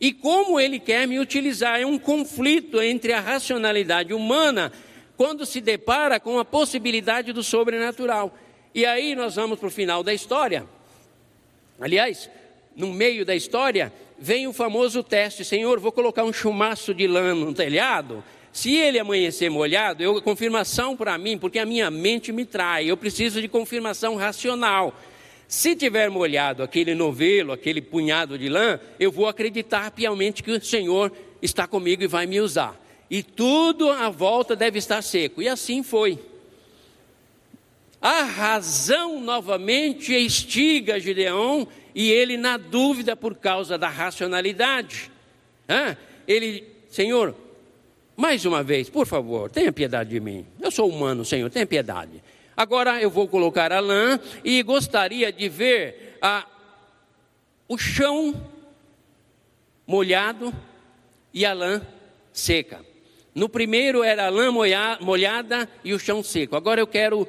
e 0.00 0.12
como 0.12 0.58
Ele 0.58 0.78
quer 0.80 1.06
me 1.06 1.18
utilizar. 1.18 1.80
É 1.80 1.86
um 1.86 1.98
conflito 1.98 2.80
entre 2.82 3.12
a 3.12 3.20
racionalidade 3.20 4.12
humana 4.12 4.72
quando 5.16 5.46
se 5.46 5.60
depara 5.60 6.20
com 6.20 6.38
a 6.38 6.44
possibilidade 6.44 7.32
do 7.32 7.42
sobrenatural. 7.42 8.36
E 8.74 8.84
aí 8.84 9.14
nós 9.14 9.36
vamos 9.36 9.58
para 9.58 9.68
o 9.68 9.70
final 9.70 10.02
da 10.02 10.12
história. 10.12 10.66
Aliás, 11.80 12.30
no 12.74 12.92
meio 12.92 13.24
da 13.24 13.34
história, 13.34 13.92
vem 14.18 14.46
o 14.46 14.52
famoso 14.52 15.02
teste: 15.02 15.44
Senhor, 15.44 15.80
vou 15.80 15.92
colocar 15.92 16.24
um 16.24 16.32
chumaço 16.32 16.94
de 16.94 17.06
lã 17.06 17.34
no 17.34 17.54
telhado. 17.54 18.22
Se 18.52 18.74
ele 18.74 18.98
amanhecer 18.98 19.50
molhado, 19.50 20.02
eu 20.02 20.22
confirmação 20.22 20.96
para 20.96 21.18
mim, 21.18 21.36
porque 21.36 21.58
a 21.58 21.66
minha 21.66 21.90
mente 21.90 22.32
me 22.32 22.44
trai. 22.44 22.90
Eu 22.90 22.96
preciso 22.96 23.40
de 23.40 23.48
confirmação 23.48 24.16
racional. 24.16 24.94
Se 25.46 25.76
tiver 25.76 26.10
molhado 26.10 26.62
aquele 26.62 26.94
novelo, 26.94 27.52
aquele 27.52 27.80
punhado 27.80 28.38
de 28.38 28.48
lã, 28.48 28.80
eu 28.98 29.12
vou 29.12 29.28
acreditar 29.28 29.90
piamente 29.90 30.42
que 30.42 30.50
o 30.50 30.62
Senhor 30.62 31.12
está 31.40 31.66
comigo 31.66 32.02
e 32.02 32.06
vai 32.06 32.26
me 32.26 32.40
usar. 32.40 32.74
E 33.10 33.22
tudo 33.22 33.90
à 33.90 34.08
volta 34.08 34.56
deve 34.56 34.78
estar 34.78 35.02
seco. 35.02 35.40
E 35.40 35.48
assim 35.48 35.82
foi. 35.82 36.18
A 38.00 38.22
razão 38.22 39.20
novamente 39.20 40.12
estiga 40.12 41.00
Gideão 41.00 41.66
e 41.94 42.10
ele 42.10 42.36
na 42.36 42.56
dúvida 42.56 43.16
por 43.16 43.34
causa 43.34 43.78
da 43.78 43.88
racionalidade. 43.88 45.10
Ele, 46.28 46.64
Senhor, 46.90 47.34
mais 48.16 48.44
uma 48.44 48.62
vez, 48.62 48.88
por 48.90 49.06
favor, 49.06 49.50
tenha 49.50 49.72
piedade 49.72 50.10
de 50.10 50.20
mim. 50.20 50.46
Eu 50.60 50.70
sou 50.70 50.88
humano, 50.88 51.24
Senhor, 51.24 51.50
tenha 51.50 51.66
piedade. 51.66 52.22
Agora 52.56 53.00
eu 53.00 53.10
vou 53.10 53.28
colocar 53.28 53.72
a 53.72 53.80
lã 53.80 54.20
e 54.44 54.62
gostaria 54.62 55.32
de 55.32 55.48
ver 55.48 56.18
a, 56.20 56.46
o 57.68 57.76
chão 57.76 58.34
molhado 59.86 60.54
e 61.32 61.44
a 61.44 61.52
lã 61.52 61.82
seca. 62.32 62.84
No 63.36 63.50
primeiro 63.50 64.02
era 64.02 64.24
a 64.24 64.30
lã 64.30 64.50
molhada 64.50 65.68
e 65.84 65.92
o 65.92 65.98
chão 65.98 66.22
seco. 66.22 66.56
Agora 66.56 66.80
eu 66.80 66.86
quero 66.86 67.28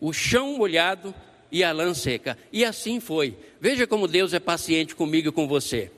o 0.00 0.12
chão 0.12 0.58
molhado 0.58 1.14
e 1.52 1.62
a 1.62 1.70
lã 1.70 1.94
seca. 1.94 2.36
E 2.52 2.64
assim 2.64 2.98
foi. 2.98 3.36
Veja 3.60 3.86
como 3.86 4.08
Deus 4.08 4.34
é 4.34 4.40
paciente 4.40 4.96
comigo 4.96 5.28
e 5.28 5.32
com 5.32 5.46
você. 5.46 5.92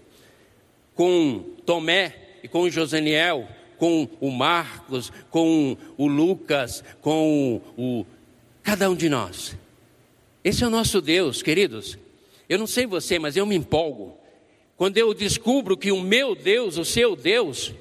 Com 0.95 1.47
Tomé 1.65 2.15
e 2.43 2.47
com 2.49 2.69
Josaniel, 2.69 3.49
com 3.79 4.07
o 4.21 4.31
Marcos, 4.31 5.11
com 5.31 5.79
o 5.97 6.07
Lucas, 6.07 6.85
com 7.01 7.63
o 7.75 8.05
cada 8.63 8.91
um 8.91 8.95
de 8.95 9.09
nós. 9.09 9.57
Esse 10.45 10.63
é 10.63 10.67
o 10.67 10.71
nosso 10.71 11.01
Deus, 11.01 11.41
queridos. 11.41 11.97
Eu 12.51 12.59
não 12.59 12.67
sei 12.67 12.87
você, 12.87 13.19
mas 13.19 13.35
eu 13.35 13.47
me 13.47 13.57
empolgo 13.57 14.15
quando 14.77 14.99
eu 14.99 15.15
descubro 15.15 15.75
que 15.75 15.91
o 15.91 16.03
meu 16.03 16.35
Deus, 16.35 16.77
o 16.77 16.85
seu 16.85 17.17
Deus, 17.17 17.73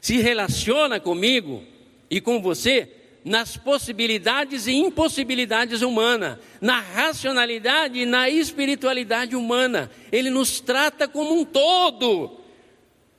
se 0.00 0.18
relaciona 0.18 0.98
comigo 0.98 1.62
e 2.08 2.20
com 2.20 2.40
você 2.40 2.88
nas 3.24 3.56
possibilidades 3.56 4.66
e 4.66 4.72
impossibilidades 4.72 5.82
humanas, 5.82 6.38
na 6.60 6.80
racionalidade 6.80 8.00
e 8.00 8.06
na 8.06 8.30
espiritualidade 8.30 9.36
humana. 9.36 9.90
Ele 10.10 10.30
nos 10.30 10.60
trata 10.60 11.06
como 11.06 11.38
um 11.38 11.44
todo, 11.44 12.38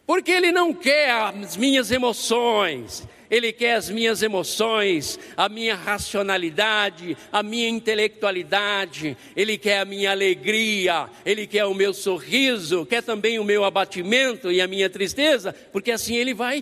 porque 0.06 0.32
Ele 0.32 0.52
não 0.52 0.74
quer 0.74 1.12
as 1.12 1.56
minhas 1.56 1.92
emoções, 1.92 3.08
Ele 3.32 3.54
quer 3.54 3.76
as 3.76 3.90
minhas 3.90 4.22
emoções, 4.22 5.18
a 5.38 5.48
minha 5.48 5.74
racionalidade, 5.74 7.16
a 7.32 7.42
minha 7.42 7.70
intelectualidade, 7.70 9.16
Ele 9.38 9.58
quer 9.58 9.80
a 9.80 9.86
minha 9.86 10.12
alegria, 10.12 11.10
Ele 11.26 11.48
quer 11.48 11.64
o 11.64 11.74
meu 11.74 11.94
sorriso, 11.94 12.86
quer 12.86 13.02
também 13.02 13.40
o 13.40 13.46
meu 13.46 13.64
abatimento 13.64 14.52
e 14.52 14.60
a 14.60 14.68
minha 14.68 14.90
tristeza, 14.90 15.56
porque 15.72 15.92
assim 15.92 16.18
Ele 16.18 16.34
vai 16.34 16.62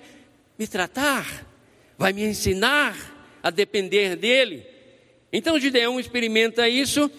me 0.60 0.68
tratar, 0.68 1.48
vai 1.98 2.14
me 2.14 2.24
ensinar 2.24 2.96
a 3.42 3.50
depender 3.50 4.16
dele. 4.16 4.64
Então 5.34 5.60
Gideão 5.60 6.00
experimenta 6.00 6.70
isso, 6.70 7.10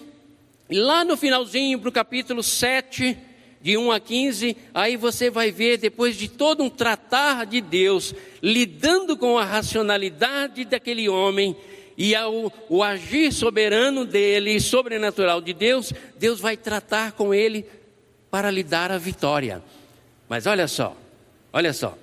e 0.69 0.75
lá 0.75 1.03
no 1.03 1.17
finalzinho, 1.17 1.77
para 1.77 1.89
o 1.89 1.91
capítulo 1.91 2.41
7, 2.41 3.17
de 3.61 3.77
1 3.77 3.91
a 3.91 3.99
15, 3.99 4.57
aí 4.73 4.97
você 4.97 5.29
vai 5.29 5.51
ver, 5.51 5.77
depois 5.77 6.15
de 6.15 6.27
todo 6.27 6.63
um 6.63 6.69
tratar 6.69 7.45
de 7.45 7.61
Deus, 7.61 8.13
lidando 8.41 9.15
com 9.15 9.37
a 9.37 9.45
racionalidade 9.45 10.65
daquele 10.65 11.07
homem 11.07 11.55
e 11.97 12.15
ao, 12.15 12.51
o 12.67 12.81
agir 12.81 13.31
soberano 13.31 14.05
dele, 14.05 14.59
sobrenatural 14.59 15.39
de 15.41 15.53
Deus, 15.53 15.93
Deus 16.17 16.39
vai 16.39 16.57
tratar 16.57 17.11
com 17.11 17.33
ele 17.33 17.65
para 18.31 18.49
lhe 18.49 18.63
dar 18.63 18.91
a 18.91 18.97
vitória. 18.97 19.61
Mas 20.27 20.47
olha 20.47 20.67
só, 20.67 20.97
olha 21.53 21.73
só. 21.73 21.97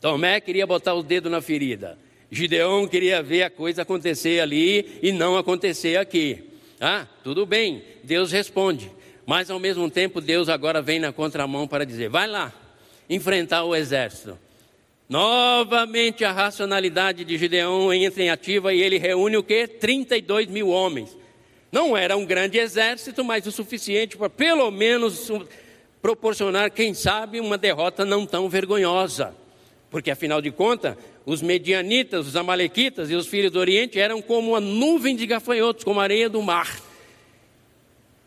Tomé 0.00 0.40
queria 0.40 0.66
botar 0.66 0.94
o 0.94 1.02
dedo 1.02 1.30
na 1.30 1.40
ferida. 1.40 1.96
Gideão 2.30 2.86
queria 2.86 3.22
ver 3.22 3.44
a 3.44 3.50
coisa 3.50 3.82
acontecer 3.82 4.40
ali 4.40 4.98
e 5.02 5.12
não 5.12 5.36
acontecer 5.36 5.96
aqui. 5.98 6.44
Ah, 6.80 7.06
tudo 7.24 7.44
bem, 7.46 7.82
Deus 8.02 8.32
responde. 8.32 8.90
Mas 9.30 9.48
ao 9.48 9.60
mesmo 9.60 9.88
tempo, 9.88 10.20
Deus 10.20 10.48
agora 10.48 10.82
vem 10.82 10.98
na 10.98 11.12
contramão 11.12 11.68
para 11.68 11.86
dizer: 11.86 12.08
vai 12.08 12.26
lá, 12.26 12.52
enfrentar 13.08 13.62
o 13.62 13.76
exército. 13.76 14.36
Novamente 15.08 16.24
a 16.24 16.32
racionalidade 16.32 17.24
de 17.24 17.38
Gideão 17.38 17.94
entra 17.94 18.24
em 18.24 18.28
ativa 18.28 18.74
e 18.74 18.82
ele 18.82 18.98
reúne 18.98 19.36
o 19.36 19.42
que? 19.44 19.68
32 19.68 20.48
mil 20.48 20.70
homens. 20.70 21.16
Não 21.70 21.96
era 21.96 22.16
um 22.16 22.26
grande 22.26 22.58
exército, 22.58 23.22
mas 23.22 23.46
o 23.46 23.52
suficiente 23.52 24.16
para 24.16 24.28
pelo 24.28 24.68
menos 24.68 25.30
proporcionar, 26.02 26.72
quem 26.72 26.92
sabe, 26.92 27.38
uma 27.38 27.56
derrota 27.56 28.04
não 28.04 28.26
tão 28.26 28.48
vergonhosa. 28.48 29.32
Porque 29.92 30.10
afinal 30.10 30.42
de 30.42 30.50
contas, 30.50 30.96
os 31.24 31.40
medianitas, 31.40 32.26
os 32.26 32.34
amalequitas 32.34 33.12
e 33.12 33.14
os 33.14 33.28
filhos 33.28 33.52
do 33.52 33.60
Oriente 33.60 33.96
eram 33.96 34.20
como 34.20 34.50
uma 34.50 34.60
nuvem 34.60 35.14
de 35.14 35.24
gafanhotos, 35.24 35.84
como 35.84 36.00
a 36.00 36.02
areia 36.02 36.28
do 36.28 36.42
mar. 36.42 36.89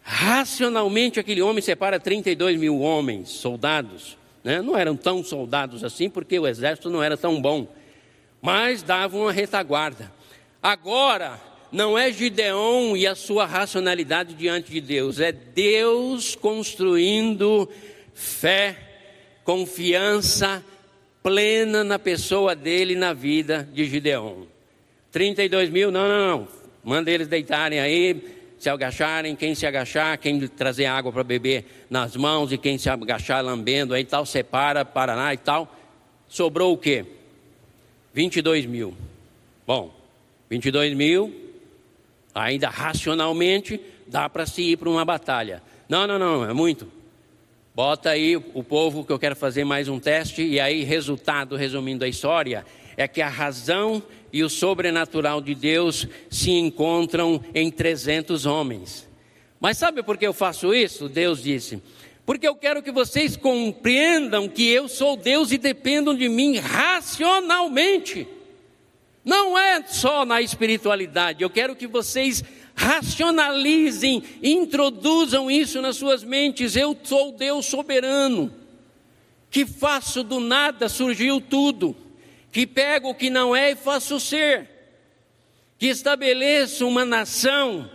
Racionalmente, 0.04 1.20
aquele 1.20 1.42
homem 1.42 1.62
separa 1.62 1.98
32 1.98 2.60
mil 2.60 2.80
homens, 2.82 3.30
soldados. 3.30 4.18
Né? 4.44 4.62
Não 4.62 4.78
eram 4.78 4.98
tão 4.98 5.24
soldados 5.24 5.84
assim, 5.84 6.10
porque 6.10 6.38
o 6.38 6.46
exército 6.46 6.90
não 6.90 7.02
era 7.02 7.16
tão 7.16 7.42
bom. 7.42 7.68
Mas 8.42 8.84
davam 8.84 9.22
uma 9.22 9.32
retaguarda. 9.32 10.12
Agora, 10.62 11.40
não 11.72 11.98
é 11.98 12.12
Gideão 12.12 12.96
e 12.96 13.08
a 13.08 13.16
sua 13.16 13.46
racionalidade 13.46 14.34
diante 14.34 14.72
de 14.72 14.82
Deus, 14.82 15.20
é 15.20 15.32
Deus 15.32 16.36
construindo 16.36 17.70
fé, 18.14 18.78
confiança, 19.44 20.64
plena 21.24 21.84
na 21.84 21.98
pessoa 21.98 22.56
dele, 22.56 22.96
na 22.96 23.14
vida 23.14 23.68
de 23.74 23.86
Gideão. 23.86 24.46
32 25.12 25.70
mil, 25.70 25.92
não, 25.92 26.08
não, 26.08 26.28
não. 26.28 26.48
Manda 26.84 27.10
eles 27.10 27.28
deitarem 27.28 27.80
aí, 27.80 28.43
se 28.64 28.70
agacharem, 28.70 29.36
quem 29.36 29.54
se 29.54 29.66
agachar, 29.66 30.18
quem 30.18 30.48
trazer 30.48 30.86
água 30.86 31.12
para 31.12 31.24
beber 31.24 31.66
nas 31.90 32.16
mãos 32.16 32.50
e 32.54 32.58
quem 32.58 32.78
se 32.78 32.90
agachar 32.90 33.44
lambendo 33.44 33.94
aí 33.94 34.06
tal, 34.06 34.26
separa, 34.26 34.86
Paraná 34.86 35.34
e 35.34 35.38
tal. 35.38 35.76
Sobrou 36.30 36.72
o 36.72 36.78
quê? 36.78 37.06
22 38.14 38.66
mil. 38.66 38.96
Bom, 39.68 39.94
22 40.50 40.94
mil, 40.94 41.34
ainda 42.34 42.70
racionalmente, 42.70 43.82
dá 44.08 44.30
para 44.30 44.46
se 44.46 44.62
ir 44.62 44.78
para 44.78 44.90
uma 44.90 45.04
batalha. 45.04 45.62
Não, 45.90 46.08
não, 46.08 46.18
não, 46.18 46.50
é 46.50 46.54
muito. 46.54 46.88
Bota 47.76 48.12
aí 48.12 48.38
o 48.38 48.64
povo 48.64 49.04
que 49.04 49.12
eu 49.12 49.20
quero 49.20 49.36
fazer 49.36 49.66
mais 49.66 49.90
um 49.90 50.00
teste, 50.00 50.42
e 50.42 50.58
aí, 50.58 50.84
resultado, 50.84 51.58
resumindo 51.58 52.06
a 52.06 52.08
história, 52.08 52.66
é 52.96 53.08
que 53.08 53.22
a 53.22 53.30
razão 53.30 54.02
e 54.32 54.44
o 54.44 54.50
sobrenatural 54.50 55.42
de 55.42 55.54
Deus 55.56 56.08
se 56.30 56.52
encontram 56.52 57.42
em 57.54 57.70
300 57.70 58.46
homens. 58.46 59.08
Mas 59.60 59.78
sabe 59.78 60.04
por 60.04 60.18
que 60.18 60.28
eu 60.28 60.34
faço 60.34 60.74
isso? 60.74 61.08
Deus 61.08 61.42
disse: 61.42 61.82
porque 62.26 62.48
eu 62.48 62.56
quero 62.56 62.82
que 62.82 62.92
vocês 62.92 63.36
compreendam 63.36 64.48
que 64.48 64.68
eu 64.70 64.88
sou 64.88 65.18
Deus 65.18 65.52
e 65.52 65.58
dependam 65.58 66.16
de 66.16 66.30
mim 66.30 66.58
racionalmente. 66.58 68.28
Não 69.26 69.58
é 69.58 69.84
só 69.86 70.26
na 70.26 70.42
espiritualidade, 70.42 71.44
eu 71.44 71.50
quero 71.50 71.76
que 71.76 71.88
vocês 71.88 72.44
racionalizem, 72.76 74.24
introduzam 74.42 75.50
isso 75.50 75.82
nas 75.82 75.96
suas 75.96 76.24
mentes. 76.24 76.76
Eu 76.76 76.98
sou 77.04 77.32
Deus 77.32 77.66
soberano, 77.66 78.54
que 79.50 79.66
faço 79.66 80.24
do 80.24 80.40
nada 80.40 80.90
surgiu 80.90 81.40
tudo, 81.40 81.96
que 82.54 82.68
pego 82.68 83.10
o 83.10 83.16
que 83.16 83.32
não 83.32 83.56
é 83.56 83.72
e 83.72 83.76
faço 83.76 84.20
ser, 84.20 84.70
que 85.80 85.88
estabeleço 85.88 86.88
uma 86.88 87.04
nação 87.04 87.90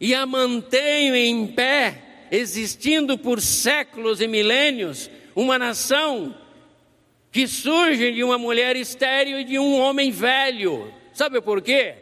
e 0.00 0.14
a 0.14 0.24
mantenho 0.24 1.16
em 1.16 1.48
pé 1.48 2.02
existindo 2.30 3.18
por 3.18 3.40
séculos 3.40 4.20
e 4.20 4.28
milênios, 4.28 5.10
uma 5.34 5.58
nação 5.58 6.34
que 7.32 7.48
surge 7.48 8.12
de 8.12 8.22
uma 8.22 8.38
mulher 8.38 8.76
estéril 8.76 9.40
e 9.40 9.44
de 9.44 9.58
um 9.58 9.76
homem 9.78 10.12
velho. 10.12 10.92
Sabe 11.12 11.40
por 11.40 11.60
quê? 11.60 11.94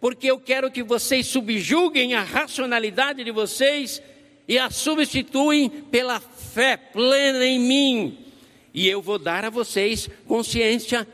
Porque 0.00 0.30
eu 0.30 0.38
quero 0.38 0.70
que 0.70 0.82
vocês 0.82 1.26
subjuguem 1.26 2.14
a 2.14 2.22
racionalidade 2.22 3.24
de 3.24 3.30
vocês 3.30 4.02
e 4.46 4.58
a 4.58 4.70
substituem 4.70 5.68
pela 5.68 6.20
fé 6.20 6.76
plena 6.76 7.44
em 7.44 7.58
mim. 7.58 8.18
E 8.72 8.86
eu 8.86 9.00
vou 9.00 9.18
dar 9.18 9.44
a 9.44 9.50
vocês 9.50 10.08
consciência, 10.26 11.08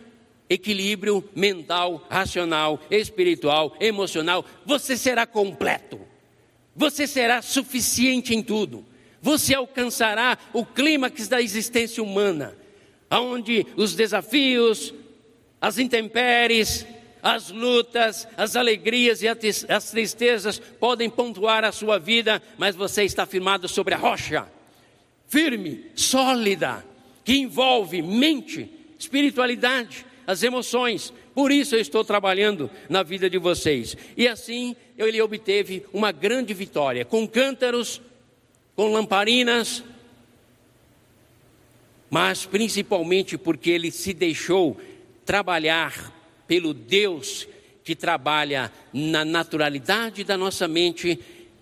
equilíbrio 0.49 1.29
mental, 1.35 2.07
racional, 2.11 2.81
espiritual, 2.91 3.75
emocional. 3.81 4.45
Você 4.65 4.97
será 4.97 5.27
completo. 5.27 6.01
Você 6.77 7.07
será 7.07 7.41
suficiente 7.41 8.35
em 8.35 8.43
tudo. 8.43 8.85
Você 9.23 9.55
alcançará 9.55 10.37
o 10.53 10.67
clímax 10.67 11.29
da 11.29 11.41
existência 11.41 12.03
humana, 12.03 12.55
onde 13.11 13.67
os 13.77 13.95
desafios, 13.95 14.93
as 15.61 15.79
intempéries, 15.79 16.87
as 17.23 17.49
lutas, 17.49 18.29
as 18.37 18.55
alegrias 18.55 19.23
e 19.23 19.29
as 19.29 19.91
tristezas 19.91 20.59
podem 20.59 21.09
pontuar 21.09 21.65
a 21.65 21.73
sua 21.73 21.99
vida, 21.99 22.43
mas 22.59 22.77
você 22.77 23.03
está 23.05 23.25
firmado 23.25 23.67
sobre 23.67 23.95
a 23.95 23.97
rocha, 23.97 24.47
firme, 25.27 25.87
sólida, 25.95 26.85
que 27.25 27.39
envolve 27.39 28.03
mente, 28.03 28.71
espiritualidade, 28.99 30.05
as 30.27 30.43
emoções. 30.43 31.13
Por 31.35 31.51
isso 31.51 31.75
eu 31.75 31.81
estou 31.81 32.05
trabalhando 32.05 32.71
na 32.89 33.03
vida 33.03 33.29
de 33.29 33.39
vocês. 33.39 33.97
E 34.17 34.29
assim 34.29 34.77
ele 34.97 35.21
obteve 35.21 35.85
uma 35.93 36.13
grande 36.13 36.55
vitória, 36.55 37.05
com 37.05 37.27
cântaros, 37.27 38.01
com 38.77 38.93
lamparinas, 38.93 39.85
mas 42.11 42.47
principalmente 42.47 43.37
porque 43.37 43.71
ele 43.71 43.91
se 43.91 44.13
deixou 44.13 44.81
trabalhar 45.25 46.13
pelo 46.47 46.75
Deus 46.75 47.49
que 47.83 47.95
trabalha 47.95 48.73
na 48.93 49.25
naturalidade 49.25 50.25
da 50.25 50.37
nossa 50.37 50.67
mente 50.67 51.19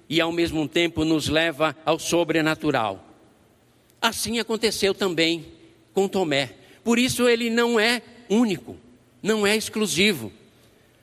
e 0.09 0.21
ao 0.21 0.31
mesmo 0.31 0.69
tempo 0.69 1.05
nos 1.05 1.29
leva 1.29 1.77
ao 1.85 1.99
sobrenatural. 1.99 3.09
Assim 4.01 4.39
aconteceu 4.39 4.93
também 4.93 5.47
com 5.95 6.07
Tomé. 6.07 6.55
Por 6.85 6.99
isso 6.99 7.29
ele 7.29 7.49
não 7.49 7.79
é 7.79 8.03
único, 8.33 8.77
não 9.23 9.47
é 9.47 9.57
exclusivo. 9.57 10.33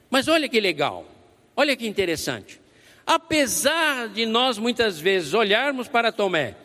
Mas 0.09 0.27
olha 0.27 0.49
que 0.49 0.59
legal. 0.59 1.05
Olha 1.55 1.75
que 1.75 1.87
interessante. 1.87 2.59
Apesar 3.05 4.09
de 4.09 4.25
nós 4.25 4.57
muitas 4.57 4.99
vezes 4.99 5.33
olharmos 5.33 5.87
para 5.87 6.11
Tomé 6.11 6.55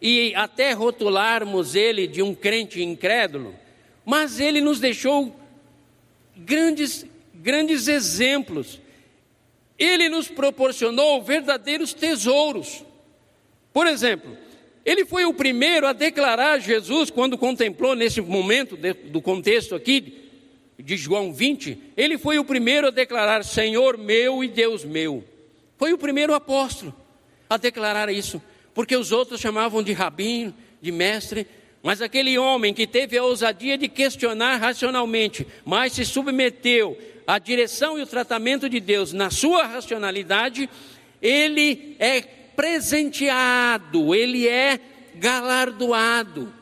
e 0.00 0.34
até 0.34 0.72
rotularmos 0.72 1.74
ele 1.74 2.06
de 2.06 2.22
um 2.22 2.34
crente 2.34 2.82
incrédulo, 2.82 3.54
mas 4.04 4.40
ele 4.40 4.60
nos 4.60 4.80
deixou 4.80 5.38
grandes, 6.36 7.06
grandes 7.34 7.86
exemplos. 7.86 8.80
Ele 9.78 10.08
nos 10.08 10.28
proporcionou 10.28 11.22
verdadeiros 11.22 11.94
tesouros. 11.94 12.84
Por 13.72 13.86
exemplo, 13.86 14.36
ele 14.84 15.04
foi 15.04 15.24
o 15.24 15.34
primeiro 15.34 15.86
a 15.86 15.92
declarar 15.92 16.58
Jesus 16.60 17.10
quando 17.10 17.36
contemplou 17.36 17.94
nesse 17.94 18.20
momento 18.20 18.76
de, 18.76 18.92
do 18.92 19.20
contexto 19.20 19.74
aqui 19.74 20.20
de 20.78 20.96
João 20.96 21.32
20, 21.32 21.78
ele 21.96 22.16
foi 22.16 22.38
o 22.38 22.44
primeiro 22.44 22.86
a 22.88 22.90
declarar: 22.90 23.44
Senhor 23.44 23.98
meu 23.98 24.42
e 24.42 24.48
Deus 24.48 24.84
meu. 24.84 25.22
Foi 25.76 25.92
o 25.92 25.98
primeiro 25.98 26.34
apóstolo 26.34 26.94
a 27.48 27.56
declarar 27.56 28.10
isso, 28.10 28.40
porque 28.74 28.96
os 28.96 29.12
outros 29.12 29.40
chamavam 29.40 29.82
de 29.82 29.92
rabino, 29.92 30.54
de 30.80 30.92
mestre, 30.92 31.46
mas 31.82 32.02
aquele 32.02 32.38
homem 32.38 32.74
que 32.74 32.86
teve 32.86 33.16
a 33.16 33.24
ousadia 33.24 33.76
de 33.76 33.88
questionar 33.88 34.56
racionalmente, 34.56 35.46
mas 35.64 35.92
se 35.92 36.04
submeteu 36.04 36.98
à 37.26 37.38
direção 37.38 37.98
e 37.98 38.02
o 38.02 38.06
tratamento 38.06 38.68
de 38.68 38.80
Deus 38.80 39.12
na 39.12 39.30
sua 39.30 39.64
racionalidade, 39.66 40.68
ele 41.20 41.96
é 41.98 42.22
presenteado, 42.60 44.14
ele 44.14 44.46
é 44.46 44.78
galardoado. 45.14 46.52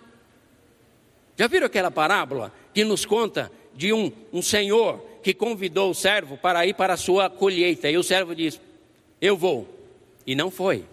Já 1.36 1.48
viram 1.48 1.66
aquela 1.66 1.90
parábola 1.90 2.54
que 2.72 2.84
nos 2.84 3.04
conta 3.04 3.50
de 3.74 3.92
um, 3.92 4.12
um 4.32 4.40
senhor 4.40 5.04
que 5.24 5.34
convidou 5.34 5.90
o 5.90 5.94
servo 5.94 6.38
para 6.38 6.64
ir 6.64 6.74
para 6.74 6.94
a 6.94 6.96
sua 6.96 7.28
colheita. 7.28 7.90
E 7.90 7.98
o 7.98 8.04
servo 8.04 8.32
diz: 8.32 8.60
Eu 9.20 9.36
vou. 9.36 9.68
E 10.24 10.36
não 10.36 10.52
foi. 10.52 10.84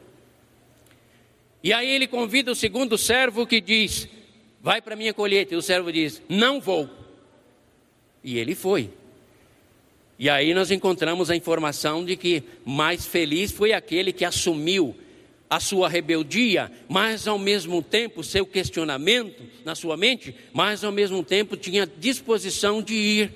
E 1.64 1.72
aí 1.72 1.88
ele 1.88 2.08
convida 2.08 2.52
o 2.52 2.56
segundo 2.56 2.98
servo 2.98 3.46
que 3.46 3.62
diz: 3.62 4.10
Vai 4.60 4.82
para 4.82 4.96
a 4.96 4.98
minha 4.98 5.14
colheita. 5.14 5.54
E 5.54 5.58
o 5.58 5.62
servo 5.62 5.94
diz: 5.94 6.20
Não 6.28 6.60
vou. 6.60 6.90
E 8.24 8.40
ele 8.40 8.56
foi. 8.56 8.90
E 10.18 10.30
aí 10.30 10.54
nós 10.54 10.72
encontramos 10.72 11.30
a 11.30 11.36
informação 11.36 12.06
de 12.06 12.16
que 12.16 12.44
mais 12.64 13.06
feliz 13.06 13.52
foi 13.52 13.74
aquele 13.74 14.14
que 14.14 14.24
assumiu 14.24 14.96
a 15.50 15.60
sua 15.60 15.88
rebeldia, 15.88 16.72
mas 16.88 17.28
ao 17.28 17.38
mesmo 17.38 17.82
tempo 17.82 18.24
seu 18.24 18.46
questionamento 18.46 19.44
na 19.64 19.76
sua 19.76 19.96
mente, 19.96 20.34
mas 20.54 20.84
ao 20.84 20.92
mesmo 20.92 21.24
tempo 21.24 21.56
tinha 21.56 21.86
disposição 21.86 22.82
de 22.82 22.94
ir, 22.94 23.34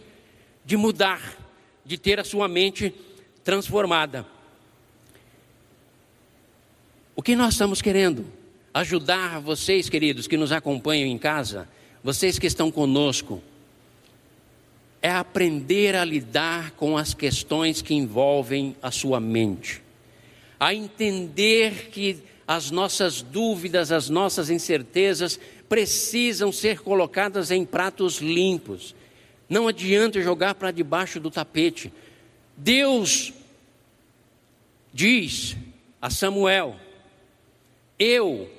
de 0.66 0.76
mudar, 0.76 1.38
de 1.86 1.98
ter 1.98 2.20
a 2.20 2.24
sua 2.24 2.48
mente 2.48 2.94
transformada. 3.44 4.26
O 7.16 7.22
que 7.22 7.36
nós 7.36 7.54
estamos 7.54 7.82
querendo? 7.82 8.26
Ajudar 8.74 9.40
vocês, 9.42 9.90
queridos, 9.90 10.28
que 10.28 10.38
nos 10.38 10.52
acompanham 10.52 11.08
em 11.08 11.18
casa, 11.18 11.68
vocês 12.04 12.40
que 12.40 12.48
estão 12.48 12.72
conosco, 12.72 13.44
é 15.02 15.10
aprender 15.10 15.96
a 15.96 16.04
lidar 16.04 16.72
com 16.72 16.98
as 16.98 17.14
questões 17.14 17.82
que 17.82 17.94
envolvem 17.94 18.76
a 18.82 18.92
sua 18.92 19.20
mente 19.20 19.82
a 20.60 20.74
entender 20.74 21.90
que 21.90 22.22
as 22.46 22.70
nossas 22.70 23.22
dúvidas, 23.22 23.92
as 23.92 24.10
nossas 24.10 24.50
incertezas 24.50 25.40
precisam 25.70 26.52
ser 26.52 26.82
colocadas 26.82 27.52
em 27.52 27.64
pratos 27.64 28.18
limpos. 28.18 28.94
Não 29.48 29.68
adianta 29.68 30.22
jogar 30.22 30.56
para 30.56 30.72
debaixo 30.72 31.20
do 31.20 31.32
tapete. 31.32 31.94
Deus 32.58 33.32
diz 34.92 35.56
a 36.02 36.10
Samuel: 36.10 36.76
Eu 37.98 38.50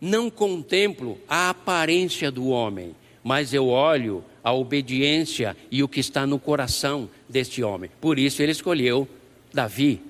não 0.00 0.30
contemplo 0.30 1.18
a 1.26 1.50
aparência 1.50 2.30
do 2.30 2.48
homem, 2.48 2.94
mas 3.24 3.52
eu 3.52 3.66
olho 3.66 4.22
a 4.46 4.52
obediência 4.52 5.56
e 5.72 5.82
o 5.82 5.88
que 5.88 5.98
está 5.98 6.24
no 6.24 6.38
coração 6.38 7.10
deste 7.28 7.64
homem. 7.64 7.90
Por 8.00 8.16
isso 8.16 8.40
ele 8.40 8.52
escolheu 8.52 9.08
Davi. 9.52 10.00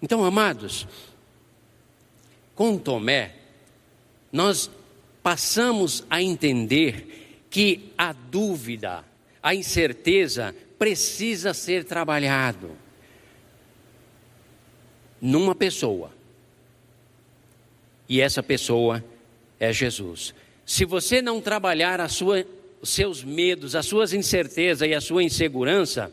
Então, 0.00 0.24
amados, 0.24 0.88
com 2.54 2.78
Tomé, 2.78 3.34
nós 4.32 4.70
passamos 5.22 6.02
a 6.08 6.22
entender 6.22 7.44
que 7.50 7.92
a 7.98 8.14
dúvida, 8.14 9.04
a 9.42 9.54
incerteza 9.54 10.56
precisa 10.78 11.52
ser 11.52 11.84
trabalhado 11.84 12.70
numa 15.20 15.54
pessoa. 15.54 16.10
E 18.08 18.18
essa 18.18 18.42
pessoa 18.42 19.04
é 19.60 19.74
Jesus. 19.74 20.34
Se 20.64 20.86
você 20.86 21.20
não 21.20 21.38
trabalhar 21.38 22.00
a 22.00 22.08
sua, 22.08 22.46
seus 22.90 23.22
medos, 23.22 23.74
as 23.74 23.86
suas 23.86 24.12
incertezas 24.12 24.88
e 24.88 24.94
a 24.94 25.00
sua 25.00 25.22
insegurança, 25.22 26.12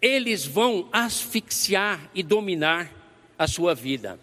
eles 0.00 0.44
vão 0.44 0.88
asfixiar 0.92 2.10
e 2.14 2.22
dominar 2.22 2.90
a 3.38 3.46
sua 3.46 3.74
vida. 3.74 4.18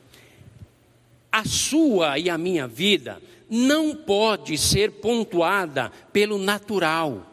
A 1.32 1.46
sua 1.46 2.20
e 2.20 2.30
a 2.30 2.38
minha 2.38 2.68
vida 2.68 3.22
não 3.50 3.96
pode 3.96 4.58
ser 4.58 4.92
pontuada 4.92 5.92
pelo 6.14 6.38
natural. 6.38 7.26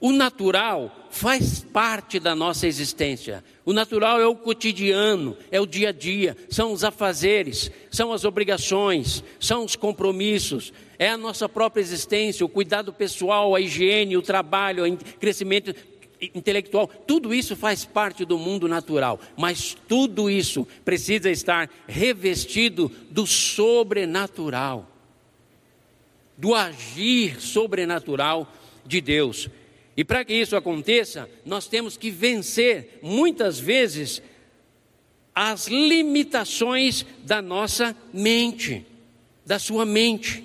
O 0.00 0.12
natural 0.12 0.97
faz 1.10 1.60
parte 1.60 2.18
da 2.18 2.34
nossa 2.34 2.66
existência. 2.66 3.44
O 3.64 3.72
natural 3.72 4.20
é 4.20 4.26
o 4.26 4.34
cotidiano, 4.34 5.36
é 5.50 5.60
o 5.60 5.66
dia 5.66 5.90
a 5.90 5.92
dia, 5.92 6.36
são 6.48 6.72
os 6.72 6.84
afazeres, 6.84 7.70
são 7.90 8.12
as 8.12 8.24
obrigações, 8.24 9.22
são 9.40 9.64
os 9.64 9.76
compromissos, 9.76 10.72
é 10.98 11.08
a 11.08 11.16
nossa 11.16 11.48
própria 11.48 11.80
existência, 11.80 12.44
o 12.44 12.48
cuidado 12.48 12.92
pessoal, 12.92 13.54
a 13.54 13.60
higiene, 13.60 14.16
o 14.16 14.22
trabalho, 14.22 14.90
o 14.92 14.96
crescimento 15.18 15.74
intelectual, 16.20 16.88
tudo 16.88 17.32
isso 17.32 17.54
faz 17.54 17.84
parte 17.84 18.24
do 18.24 18.38
mundo 18.38 18.66
natural, 18.66 19.20
mas 19.36 19.76
tudo 19.86 20.28
isso 20.28 20.66
precisa 20.84 21.30
estar 21.30 21.70
revestido 21.86 22.90
do 23.10 23.26
sobrenatural, 23.26 24.88
do 26.36 26.54
agir 26.54 27.40
sobrenatural 27.40 28.52
de 28.84 29.00
Deus. 29.00 29.48
E 29.98 30.04
para 30.04 30.24
que 30.24 30.32
isso 30.32 30.54
aconteça, 30.54 31.28
nós 31.44 31.66
temos 31.66 31.96
que 31.96 32.08
vencer 32.08 33.00
muitas 33.02 33.58
vezes 33.58 34.22
as 35.34 35.66
limitações 35.66 37.04
da 37.24 37.42
nossa 37.42 37.96
mente, 38.14 38.86
da 39.44 39.58
sua 39.58 39.84
mente. 39.84 40.44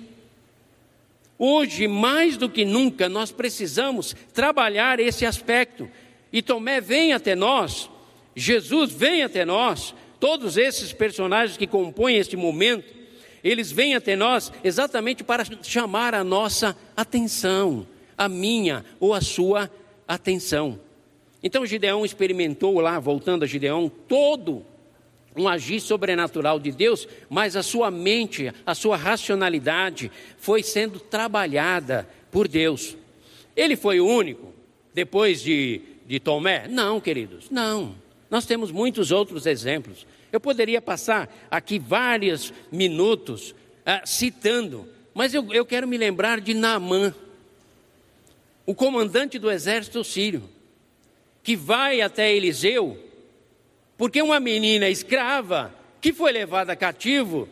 Hoje, 1.38 1.86
mais 1.86 2.36
do 2.36 2.48
que 2.48 2.64
nunca, 2.64 3.08
nós 3.08 3.30
precisamos 3.30 4.16
trabalhar 4.32 4.98
esse 4.98 5.24
aspecto. 5.24 5.88
E 6.32 6.42
Tomé 6.42 6.80
vem 6.80 7.12
até 7.12 7.36
nós, 7.36 7.88
Jesus 8.34 8.90
vem 8.90 9.22
até 9.22 9.44
nós, 9.44 9.94
todos 10.18 10.56
esses 10.56 10.92
personagens 10.92 11.56
que 11.56 11.68
compõem 11.68 12.16
este 12.16 12.36
momento, 12.36 12.92
eles 13.44 13.70
vêm 13.70 13.94
até 13.94 14.16
nós 14.16 14.52
exatamente 14.64 15.22
para 15.22 15.44
chamar 15.62 16.12
a 16.12 16.24
nossa 16.24 16.76
atenção, 16.96 17.86
a 18.16 18.28
minha 18.28 18.84
ou 19.00 19.14
a 19.14 19.20
sua 19.20 19.70
atenção. 20.06 20.78
Então 21.42 21.66
Gideão 21.66 22.04
experimentou 22.04 22.80
lá, 22.80 22.98
voltando 22.98 23.44
a 23.44 23.46
Gideão, 23.46 23.90
todo 24.08 24.64
um 25.36 25.48
agir 25.48 25.80
sobrenatural 25.80 26.60
de 26.60 26.70
Deus, 26.70 27.08
mas 27.28 27.56
a 27.56 27.62
sua 27.62 27.90
mente, 27.90 28.52
a 28.64 28.74
sua 28.74 28.96
racionalidade 28.96 30.10
foi 30.38 30.62
sendo 30.62 31.00
trabalhada 31.00 32.08
por 32.30 32.46
Deus. 32.46 32.96
Ele 33.56 33.76
foi 33.76 34.00
o 34.00 34.06
único, 34.06 34.54
depois 34.92 35.42
de, 35.42 35.80
de 36.06 36.20
Tomé? 36.20 36.68
Não, 36.68 37.00
queridos, 37.00 37.50
não. 37.50 37.94
Nós 38.30 38.46
temos 38.46 38.70
muitos 38.70 39.10
outros 39.10 39.46
exemplos. 39.46 40.06
Eu 40.32 40.40
poderia 40.40 40.80
passar 40.80 41.32
aqui 41.50 41.78
vários 41.78 42.52
minutos 42.70 43.54
ah, 43.84 44.02
citando, 44.04 44.88
mas 45.12 45.34
eu, 45.34 45.52
eu 45.52 45.64
quero 45.66 45.86
me 45.86 45.96
lembrar 45.96 46.40
de 46.40 46.54
Naamã, 46.54 47.14
o 48.66 48.74
comandante 48.74 49.38
do 49.38 49.50
exército 49.50 50.02
sírio, 50.02 50.48
que 51.42 51.56
vai 51.56 52.00
até 52.00 52.32
Eliseu 52.32 52.98
porque 53.96 54.20
uma 54.20 54.40
menina 54.40 54.88
escrava 54.88 55.74
que 56.00 56.12
foi 56.12 56.32
levada 56.32 56.74
cativo 56.74 57.48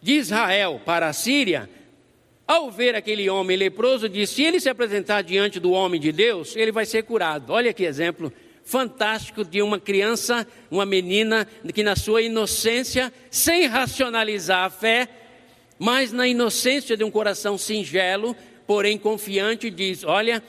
de 0.00 0.14
Israel 0.14 0.80
para 0.84 1.08
a 1.08 1.12
Síria, 1.12 1.68
ao 2.46 2.70
ver 2.70 2.94
aquele 2.94 3.28
homem 3.28 3.56
leproso, 3.56 4.08
disse: 4.08 4.34
se 4.34 4.42
ele 4.42 4.60
se 4.60 4.68
apresentar 4.68 5.22
diante 5.22 5.58
do 5.58 5.72
homem 5.72 6.00
de 6.00 6.12
Deus, 6.12 6.54
ele 6.56 6.70
vai 6.70 6.86
ser 6.86 7.02
curado. 7.04 7.52
Olha 7.52 7.72
que 7.72 7.84
exemplo 7.84 8.32
fantástico 8.64 9.44
de 9.44 9.60
uma 9.60 9.78
criança, 9.78 10.46
uma 10.70 10.86
menina 10.86 11.46
que 11.74 11.82
na 11.82 11.96
sua 11.96 12.22
inocência, 12.22 13.12
sem 13.30 13.66
racionalizar 13.66 14.64
a 14.64 14.70
fé, 14.70 15.08
mas 15.78 16.12
na 16.12 16.26
inocência 16.26 16.96
de 16.96 17.04
um 17.04 17.10
coração 17.10 17.58
singelo, 17.58 18.34
porém 18.66 18.98
confiante, 18.98 19.70
diz: 19.70 20.04
Olha, 20.04 20.42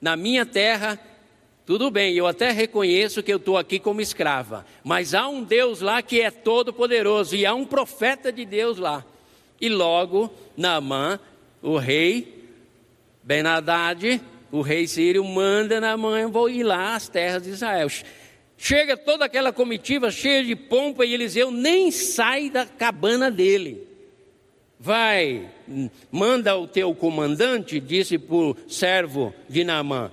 na 0.00 0.16
minha 0.16 0.44
terra 0.44 1.00
tudo 1.66 1.90
bem, 1.90 2.14
eu 2.14 2.28
até 2.28 2.52
reconheço 2.52 3.24
que 3.24 3.32
eu 3.32 3.38
estou 3.38 3.58
aqui 3.58 3.80
como 3.80 4.00
escrava, 4.00 4.64
mas 4.84 5.14
há 5.14 5.26
um 5.26 5.42
Deus 5.42 5.80
lá 5.80 6.00
que 6.00 6.20
é 6.20 6.30
todo-poderoso 6.30 7.34
e 7.34 7.44
há 7.44 7.52
um 7.52 7.64
profeta 7.66 8.30
de 8.30 8.44
Deus 8.44 8.78
lá. 8.78 9.04
E 9.60 9.68
logo, 9.68 10.32
Naamã, 10.56 11.18
o 11.60 11.76
rei 11.76 12.44
Ben-Hadad, 13.24 14.20
o 14.52 14.60
rei 14.60 14.86
sírio, 14.86 15.24
manda 15.24 15.80
Naamã, 15.80 16.30
ir 16.48 16.62
lá 16.62 16.94
às 16.94 17.08
terras 17.08 17.42
de 17.42 17.50
Israel. 17.50 17.88
Chega 18.56 18.96
toda 18.96 19.24
aquela 19.24 19.52
comitiva 19.52 20.08
cheia 20.08 20.44
de 20.44 20.54
pompa 20.54 21.04
e 21.04 21.14
Eliseu 21.14 21.50
nem 21.50 21.90
sai 21.90 22.48
da 22.48 22.64
cabana 22.64 23.28
dele. 23.28 23.85
Vai, 24.78 25.50
manda 26.10 26.56
o 26.56 26.68
teu 26.68 26.94
comandante, 26.94 27.80
disse 27.80 28.18
para 28.18 28.36
o 28.36 28.56
servo 28.68 29.34
de 29.48 29.64
Naamã, 29.64 30.10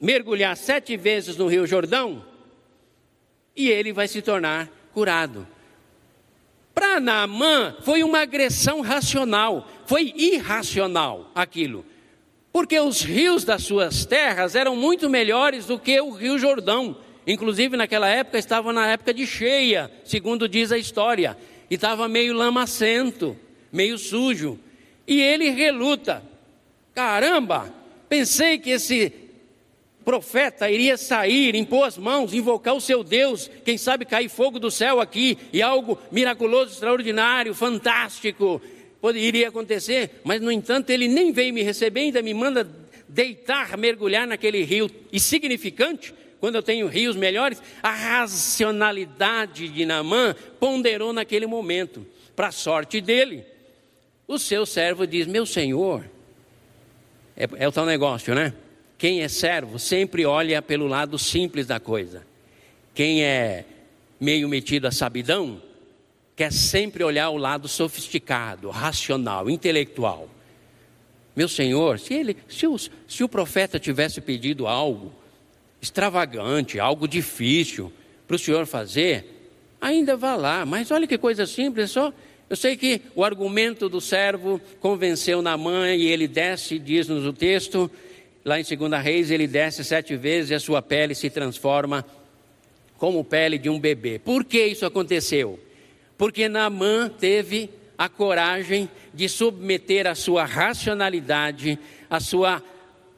mergulhar 0.00 0.56
sete 0.56 0.96
vezes 0.96 1.36
no 1.36 1.46
Rio 1.46 1.66
Jordão 1.66 2.24
e 3.56 3.68
ele 3.68 3.92
vai 3.92 4.06
se 4.06 4.22
tornar 4.22 4.70
curado. 4.92 5.46
Para 6.74 7.00
Naamã 7.00 7.74
foi 7.82 8.04
uma 8.04 8.20
agressão 8.20 8.80
racional, 8.80 9.66
foi 9.84 10.12
irracional 10.16 11.32
aquilo. 11.34 11.84
Porque 12.52 12.78
os 12.78 13.02
rios 13.02 13.42
das 13.42 13.64
suas 13.64 14.06
terras 14.06 14.54
eram 14.54 14.76
muito 14.76 15.10
melhores 15.10 15.66
do 15.66 15.78
que 15.78 16.00
o 16.00 16.12
Rio 16.12 16.38
Jordão. 16.38 16.96
Inclusive 17.26 17.76
naquela 17.76 18.08
época 18.08 18.38
estava 18.38 18.72
na 18.72 18.86
época 18.86 19.12
de 19.12 19.26
cheia, 19.26 19.90
segundo 20.04 20.48
diz 20.48 20.70
a 20.70 20.78
história, 20.78 21.36
e 21.70 21.74
estava 21.74 22.08
meio 22.08 22.32
lamacento, 22.32 23.36
meio 23.72 23.98
sujo. 23.98 24.58
E 25.06 25.20
ele 25.20 25.50
reluta. 25.50 26.22
Caramba, 26.94 27.72
pensei 28.08 28.58
que 28.58 28.70
esse 28.70 29.12
profeta 30.04 30.70
iria 30.70 30.96
sair, 30.96 31.54
impor 31.54 31.86
as 31.86 31.98
mãos, 31.98 32.32
invocar 32.32 32.74
o 32.74 32.80
seu 32.80 33.04
Deus, 33.04 33.50
quem 33.64 33.76
sabe 33.76 34.06
cair 34.06 34.28
fogo 34.28 34.58
do 34.58 34.70
céu 34.70 35.00
aqui 35.00 35.36
e 35.52 35.60
algo 35.60 35.98
miraculoso, 36.10 36.72
extraordinário, 36.72 37.54
fantástico 37.54 38.60
poderia 39.00 39.48
acontecer, 39.48 40.20
mas 40.24 40.40
no 40.40 40.50
entanto 40.50 40.90
ele 40.90 41.08
nem 41.08 41.30
veio 41.30 41.54
me 41.54 41.62
receber, 41.62 42.00
ainda 42.00 42.22
me 42.22 42.34
manda 42.34 42.68
deitar, 43.08 43.76
mergulhar 43.76 44.26
naquele 44.26 44.62
rio 44.64 44.90
insignificante, 45.12 46.14
quando 46.40 46.54
eu 46.54 46.62
tenho 46.62 46.86
rios 46.86 47.16
melhores, 47.16 47.60
a 47.82 47.90
racionalidade 47.90 49.68
de 49.68 49.84
Naamã 49.84 50.34
ponderou 50.60 51.12
naquele 51.12 51.46
momento, 51.46 52.06
para 52.36 52.48
a 52.48 52.52
sorte 52.52 53.00
dele. 53.00 53.44
O 54.26 54.38
seu 54.38 54.64
servo 54.64 55.06
diz: 55.06 55.26
Meu 55.26 55.44
senhor, 55.44 56.04
é, 57.36 57.48
é 57.56 57.68
o 57.68 57.72
tal 57.72 57.86
negócio, 57.86 58.34
né? 58.34 58.54
Quem 58.96 59.22
é 59.22 59.28
servo 59.28 59.78
sempre 59.78 60.26
olha 60.26 60.60
pelo 60.60 60.86
lado 60.86 61.18
simples 61.18 61.66
da 61.66 61.80
coisa. 61.80 62.26
Quem 62.94 63.22
é 63.22 63.64
meio 64.20 64.48
metido 64.48 64.86
a 64.86 64.90
sabidão, 64.90 65.62
quer 66.34 66.52
sempre 66.52 67.04
olhar 67.04 67.30
o 67.30 67.36
lado 67.36 67.68
sofisticado, 67.68 68.70
racional, 68.70 69.48
intelectual. 69.48 70.28
Meu 71.34 71.48
Senhor, 71.48 72.00
se, 72.00 72.14
ele, 72.14 72.36
se, 72.48 72.66
o, 72.66 72.76
se 72.76 73.22
o 73.22 73.28
profeta 73.28 73.78
tivesse 73.78 74.20
pedido 74.20 74.66
algo 74.66 75.12
extravagante, 75.80 76.80
algo 76.80 77.06
difícil 77.06 77.92
para 78.26 78.36
o 78.36 78.38
Senhor 78.38 78.66
fazer, 78.66 79.50
ainda 79.80 80.16
vá 80.16 80.36
lá. 80.36 80.66
Mas 80.66 80.90
olha 80.90 81.06
que 81.06 81.18
coisa 81.18 81.46
simples, 81.46 81.90
só. 81.90 82.12
Eu 82.50 82.56
sei 82.56 82.76
que 82.76 83.02
o 83.14 83.22
argumento 83.22 83.88
do 83.88 84.00
servo 84.00 84.60
convenceu 84.80 85.42
na 85.42 85.56
mãe 85.56 86.00
e 86.00 86.06
ele 86.06 86.26
desce, 86.26 86.78
diz-nos 86.78 87.26
o 87.26 87.32
texto, 87.32 87.90
Lá 88.48 88.58
em 88.58 88.64
2 88.64 89.02
Reis, 89.02 89.30
ele 89.30 89.46
desce 89.46 89.84
sete 89.84 90.16
vezes 90.16 90.50
e 90.50 90.54
a 90.54 90.60
sua 90.60 90.80
pele 90.80 91.14
se 91.14 91.28
transforma 91.28 92.02
como 92.96 93.22
pele 93.22 93.58
de 93.58 93.68
um 93.68 93.78
bebê. 93.78 94.18
Por 94.18 94.42
que 94.42 94.64
isso 94.64 94.86
aconteceu? 94.86 95.60
Porque 96.16 96.48
Naamã 96.48 97.10
teve 97.10 97.68
a 97.98 98.08
coragem 98.08 98.88
de 99.12 99.28
submeter 99.28 100.06
a 100.06 100.14
sua 100.14 100.46
racionalidade, 100.46 101.78
a 102.08 102.20
sua 102.20 102.62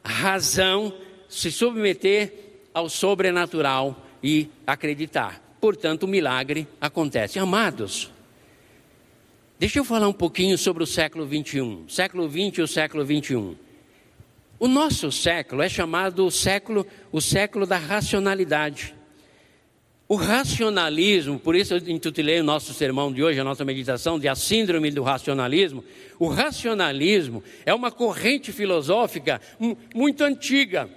razão, 0.05 0.93
se 1.29 1.53
submeter 1.53 2.33
ao 2.73 2.89
sobrenatural 2.89 4.07
e 4.23 4.49
acreditar. 4.67 5.43
Portanto, 5.61 6.05
o 6.05 6.09
milagre 6.09 6.67
acontece. 6.81 7.39
Amados, 7.39 8.11
deixa 9.59 9.79
eu 9.79 9.85
falar 9.85 10.09
um 10.09 10.13
pouquinho 10.13 10.57
sobre 10.57 10.83
o 10.83 10.87
século 10.87 11.27
21. 11.27 11.89
Século 11.89 12.29
20 12.29 12.59
e 12.59 12.63
o 12.63 12.69
século 12.69 13.05
21. 13.05 13.57
O 14.59 14.69
nosso 14.69 15.11
século 15.11 15.63
é 15.63 15.69
chamado 15.69 16.27
o 16.27 16.31
século, 16.31 16.87
o 17.11 17.21
século 17.21 17.67
da 17.67 17.79
racionalidade. 17.79 18.95
o 20.11 20.17
racionalismo, 20.17 21.39
por 21.39 21.55
isso 21.55 21.73
eu 21.73 21.79
intitulei 21.87 22.41
o 22.41 22.45
nosso 22.45 22.75
sermão 22.75 23.13
de 23.13 23.23
hoje, 23.23 23.39
a 23.39 23.45
nossa 23.45 23.65
meditação, 23.65 24.19
de 24.19 24.27
a 24.27 24.35
síndrome 24.35 24.91
do 24.91 25.05
racionalismo. 25.05 25.85
O 26.19 26.27
racionalismo 26.27 27.45
é 27.65 27.73
uma 27.73 27.93
corrente 27.93 28.51
filosófica 28.51 29.41
muito 29.95 30.25
antiga, 30.25 30.91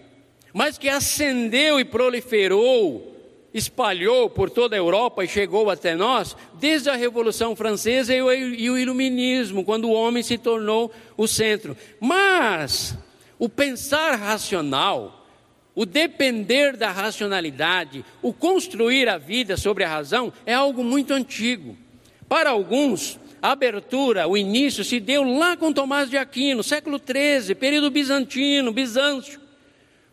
mas 0.53 0.77
que 0.77 0.87
ascendeu 0.87 1.79
e 1.79 1.83
proliferou, 1.83 3.11
espalhou 3.53 4.29
por 4.29 4.49
toda 4.49 4.75
a 4.75 4.79
Europa 4.79 5.23
e 5.23 5.27
chegou 5.27 5.69
até 5.69 5.95
nós 5.95 6.37
desde 6.59 6.89
a 6.89 6.95
Revolução 6.95 7.55
Francesa 7.55 8.13
e 8.13 8.21
o 8.69 8.77
Iluminismo, 8.77 9.65
quando 9.65 9.85
o 9.85 9.93
homem 9.93 10.21
se 10.21 10.37
tornou 10.37 10.91
o 11.17 11.27
centro. 11.27 11.75
Mas 11.99 12.95
o 13.39 13.49
pensar 13.49 14.15
racional, 14.15 15.27
o 15.75 15.85
depender 15.85 16.77
da 16.77 16.91
racionalidade, 16.91 18.05
o 18.21 18.31
construir 18.31 19.09
a 19.09 19.17
vida 19.17 19.57
sobre 19.57 19.83
a 19.83 19.89
razão 19.89 20.31
é 20.45 20.53
algo 20.53 20.83
muito 20.83 21.13
antigo. 21.13 21.75
Para 22.29 22.51
alguns, 22.51 23.19
a 23.41 23.51
abertura, 23.51 24.27
o 24.27 24.37
início 24.37 24.83
se 24.83 24.99
deu 24.99 25.23
lá 25.23 25.57
com 25.57 25.73
Tomás 25.73 26.09
de 26.09 26.17
Aquino, 26.17 26.63
século 26.63 26.99
XIII, 26.99 27.55
período 27.55 27.91
bizantino, 27.91 28.71
Bizâncio. 28.71 29.42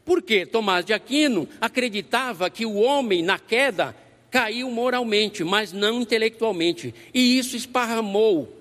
Por 0.04 0.22
quê? 0.22 0.44
Tomás 0.46 0.84
de 0.84 0.92
Aquino 0.92 1.48
acreditava 1.60 2.50
que 2.50 2.66
o 2.66 2.76
homem, 2.76 3.22
na 3.22 3.38
queda, 3.38 3.94
caiu 4.30 4.70
moralmente, 4.70 5.44
mas 5.44 5.72
não 5.72 6.00
intelectualmente. 6.00 6.94
E 7.12 7.38
isso 7.38 7.56
esparramou 7.56 8.56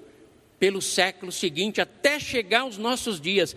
pelo 0.60 0.82
século 0.82 1.32
seguinte 1.32 1.80
até 1.80 2.20
chegar 2.20 2.62
aos 2.62 2.78
nossos 2.78 3.22
dias. 3.22 3.56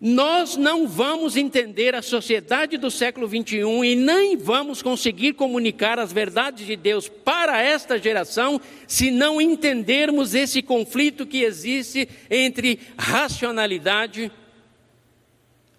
Nós 0.00 0.56
não 0.56 0.86
vamos 0.86 1.36
entender 1.36 1.92
a 1.92 2.02
sociedade 2.02 2.76
do 2.76 2.88
século 2.88 3.26
21 3.26 3.84
e 3.84 3.96
nem 3.96 4.36
vamos 4.36 4.80
conseguir 4.80 5.32
comunicar 5.32 5.98
as 5.98 6.12
verdades 6.12 6.64
de 6.64 6.76
Deus 6.76 7.08
para 7.08 7.60
esta 7.60 7.98
geração 7.98 8.60
se 8.86 9.10
não 9.10 9.40
entendermos 9.40 10.36
esse 10.36 10.62
conflito 10.62 11.26
que 11.26 11.42
existe 11.42 12.08
entre 12.30 12.78
racionalidade, 12.96 14.30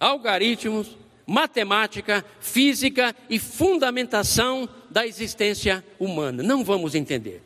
algoritmos, 0.00 0.96
matemática, 1.26 2.24
física 2.40 3.14
e 3.28 3.38
fundamentação 3.38 4.68
da 4.90 5.06
existência 5.06 5.84
humana. 5.98 6.42
Não 6.42 6.64
vamos 6.64 6.96
entender. 6.96 7.42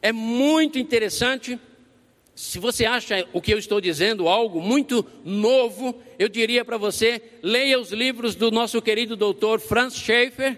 É 0.00 0.12
muito 0.12 0.78
interessante 0.78 1.58
se 2.38 2.60
você 2.60 2.84
acha 2.84 3.26
o 3.32 3.42
que 3.42 3.52
eu 3.52 3.58
estou 3.58 3.80
dizendo 3.80 4.28
algo 4.28 4.62
muito 4.62 5.04
novo, 5.24 6.00
eu 6.20 6.28
diria 6.28 6.64
para 6.64 6.76
você: 6.76 7.20
leia 7.42 7.80
os 7.80 7.90
livros 7.90 8.36
do 8.36 8.52
nosso 8.52 8.80
querido 8.80 9.16
doutor 9.16 9.58
Franz 9.58 9.96
Schaeffer, 9.96 10.56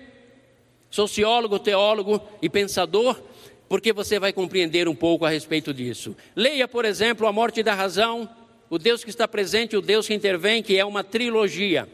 sociólogo, 0.91 1.59
teólogo 1.59 2.20
e 2.43 2.51
pensador, 2.51 3.18
porque 3.66 3.95
você 3.95 4.18
vai 4.18 4.30
compreender 4.30 4.88
um 4.88 4.95
pouco 4.95 5.24
a 5.24 5.30
respeito 5.30 5.72
disso. 5.72 6.14
Leia, 6.36 6.68
por 6.68 6.84
exemplo, 6.84 7.26
A 7.26 7.32
Morte 7.32 7.62
da 7.62 7.72
Razão, 7.72 8.28
O 8.71 8.79
Deus 8.79 9.03
que 9.03 9.11
está 9.11 9.27
presente 9.27 9.77
o 9.77 9.83
Deus 9.83 10.07
que 10.07 10.14
intervém, 10.14 10.62
que 10.62 10.79
é 10.79 10.85
uma 10.85 11.03
trilogia. 11.03 11.89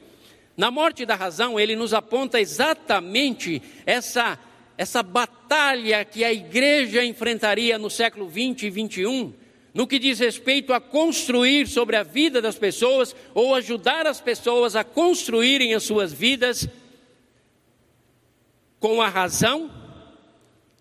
Na 0.54 0.70
Morte 0.70 1.06
da 1.06 1.14
Razão, 1.14 1.58
ele 1.58 1.74
nos 1.74 1.94
aponta 1.94 2.38
exatamente 2.38 3.62
essa, 3.86 4.38
essa 4.76 5.02
batalha 5.02 6.04
que 6.04 6.22
a 6.22 6.30
igreja 6.30 7.02
enfrentaria 7.02 7.78
no 7.78 7.88
século 7.88 8.28
20 8.28 8.66
e 8.66 8.70
21 8.70 9.32
no 9.72 9.86
que 9.86 9.98
diz 9.98 10.18
respeito 10.18 10.72
a 10.72 10.80
construir 10.80 11.66
sobre 11.66 11.96
a 11.96 12.02
vida 12.02 12.40
das 12.40 12.58
pessoas 12.58 13.14
ou 13.34 13.54
ajudar 13.54 14.06
as 14.06 14.22
pessoas 14.22 14.74
a 14.74 14.82
construírem 14.82 15.74
as 15.74 15.82
suas 15.82 16.14
vidas 16.14 16.66
com 18.80 19.02
a 19.02 19.08
razão 19.08 19.70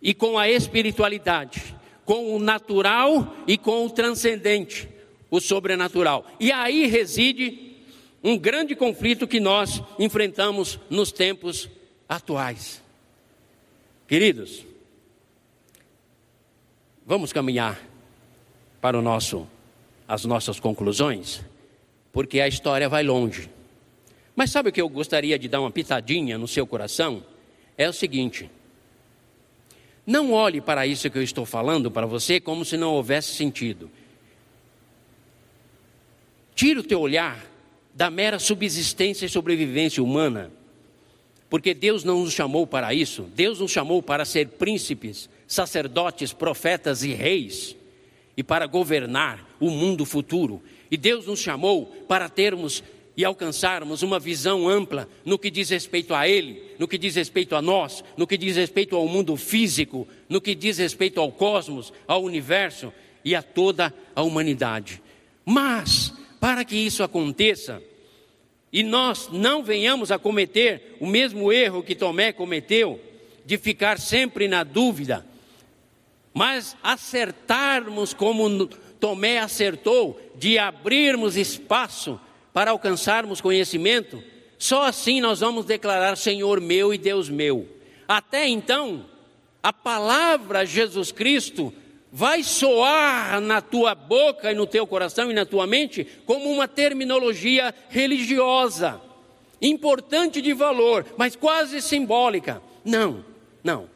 e 0.02 0.14
com 0.14 0.38
a 0.38 0.50
espiritualidade, 0.50 1.76
com 2.06 2.34
o 2.34 2.39
natural 2.39 3.36
e 3.46 3.58
com 3.58 3.86
o 3.86 3.89
transcendente, 3.89 4.88
o 5.30 5.39
sobrenatural. 5.39 6.26
E 6.39 6.51
aí 6.51 6.86
reside 6.88 7.76
um 8.23 8.38
grande 8.38 8.76
conflito 8.76 9.28
que 9.28 9.39
nós 9.39 9.82
enfrentamos 9.99 10.80
nos 10.89 11.11
tempos 11.11 11.69
atuais. 12.07 12.82
Queridos, 14.07 14.65
vamos 17.05 17.32
caminhar 17.32 17.80
para 18.82 18.97
o 18.97 19.01
nosso, 19.01 19.47
as 20.07 20.26
nossas 20.26 20.59
conclusões, 20.59 21.41
porque 22.11 22.39
a 22.39 22.47
história 22.47 22.89
vai 22.89 23.03
longe. 23.03 23.49
Mas 24.36 24.51
sabe 24.51 24.69
o 24.69 24.71
que 24.71 24.82
eu 24.82 24.89
gostaria 24.89 25.39
de 25.39 25.47
dar 25.47 25.61
uma 25.61 25.71
pitadinha 25.71 26.38
no 26.38 26.47
seu 26.47 26.67
coração? 26.67 27.23
É 27.78 27.88
o 27.88 27.93
seguinte: 27.93 28.49
não 30.05 30.34
olhe 30.34 30.61
para 30.61 30.86
isso 30.86 31.09
que 31.09 31.17
eu 31.17 31.23
estou 31.23 31.45
falando 31.45 31.89
para 31.89 32.05
você 32.05 32.39
como 32.39 32.63
se 32.63 32.78
não 32.78 32.93
houvesse 32.93 33.34
sentido. 33.34 33.89
Tire 36.56 36.80
o 36.80 36.84
teu 36.84 37.01
olhar 37.01 37.45
da 37.93 38.10
mera 38.10 38.39
subsistência 38.39 39.26
e 39.26 39.30
sobrevivência 39.30 40.01
humana, 40.01 40.51
porque 41.49 41.74
Deus 41.74 42.03
não 42.03 42.22
nos 42.22 42.34
chamou 42.34 42.66
para 42.66 42.93
isso. 42.93 43.24
Deus 43.36 43.60
nos 43.60 43.72
chamou 43.72 44.01
para 44.01 44.26
ser 44.26 44.47
príncipes, 44.47 45.30
sacerdotes, 45.45 46.34
profetas 46.34 47.03
e 47.03 47.14
reis 47.14 47.76
e 48.38 48.43
para 48.43 48.66
governar 48.66 49.45
o 49.60 49.70
mundo 49.70 50.06
futuro. 50.06 50.62
E 50.89 50.97
Deus 50.97 51.28
nos 51.28 51.39
chamou 51.39 51.86
para 52.08 52.30
termos 52.30 52.84
e 53.18 53.24
alcançarmos 53.24 54.01
uma 54.01 54.20
visão 54.20 54.68
ampla 54.68 55.08
no 55.24 55.39
que 55.39 55.49
diz 55.49 55.70
respeito 55.70 56.14
a 56.14 56.28
Ele, 56.28 56.62
no 56.78 56.88
que 56.88 56.97
diz 56.97 57.16
respeito 57.16 57.56
a 57.56 57.62
nós, 57.62 58.03
no 58.18 58.28
que 58.28 58.38
diz 58.38 58.58
respeito 58.58 58.95
ao 58.95 59.08
mundo 59.08 59.38
físico, 59.38 60.08
no 60.28 60.41
que 60.41 60.53
diz 60.53 60.78
respeito 60.78 61.22
ao 61.22 61.32
cosmos, 61.32 61.93
ao 62.08 62.24
universo 62.24 62.91
e 63.24 63.34
a 63.34 63.41
toda 63.41 63.93
a 64.14 64.22
humanidade. 64.22 65.01
Mas, 65.45 66.14
para 66.46 66.64
que 66.64 66.76
isso 66.76 67.02
aconteça, 67.02 67.82
e 68.72 68.84
nós 68.84 69.30
não 69.32 69.64
venhamos 69.64 70.12
a 70.12 70.20
cometer 70.20 70.96
o 71.00 71.08
mesmo 71.08 71.52
erro 71.52 71.82
que 71.82 71.96
Tomé 71.96 72.32
cometeu, 72.32 73.02
de 73.43 73.58
ficar 73.58 73.98
sempre 73.98 74.48
na 74.48 74.64
dúvida, 74.64 75.26
mas 76.32 76.78
acertarmos 76.84 78.14
como 78.14 78.68
Tomé 78.68 79.39
acertou, 79.39 80.22
de 80.36 80.60
abrirmos 80.60 81.36
espaço 81.36 82.22
para 82.54 82.70
alcançarmos 82.70 83.41
conhecimento, 83.41 84.24
só 84.60 84.84
assim 84.84 85.20
nós 85.20 85.39
vamos 85.39 85.66
declarar 85.66 86.16
Senhor 86.16 86.62
meu 86.62 86.93
e 86.93 86.98
Deus 87.00 87.28
meu. 87.28 87.68
Até 88.08 88.48
então, 88.48 89.08
a 89.64 89.74
palavra 89.74 90.64
Jesus 90.64 91.12
Cristo 91.12 91.74
vai 92.16 92.43
soar 92.43 93.41
na 93.41 93.59
tua 93.59 93.93
boca 93.93 94.49
e 94.49 94.55
no 94.55 94.66
teu 94.66 94.88
coração 94.88 95.30
e 95.30 95.34
na 95.34 95.45
tua 95.45 95.68
mente 95.68 96.07
como 96.26 96.49
uma 96.49 96.66
terminologia 96.66 97.76
religiosa, 97.89 99.01
importante 99.61 100.41
de 100.41 100.53
valor, 100.53 101.05
mas 101.18 101.36
quase 101.36 101.82
simbólica. 101.82 102.61
Não, 102.86 103.26
não. 103.61 103.89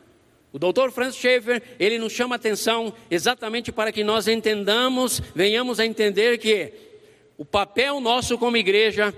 O 0.51 0.59
doutor 0.59 0.91
Francis 0.91 1.21
Schaeffer, 1.21 1.63
ele 1.79 1.97
nos 1.97 2.11
chama 2.11 2.35
atenção 2.35 2.93
exatamente 3.09 3.71
para 3.71 3.89
que 3.89 4.03
nós 4.03 4.27
entendamos, 4.27 5.21
venhamos 5.33 5.79
a 5.79 5.85
entender 5.85 6.39
que 6.39 6.73
o 7.37 7.45
papel 7.45 8.01
nosso 8.01 8.37
como 8.37 8.57
igreja 8.57 9.15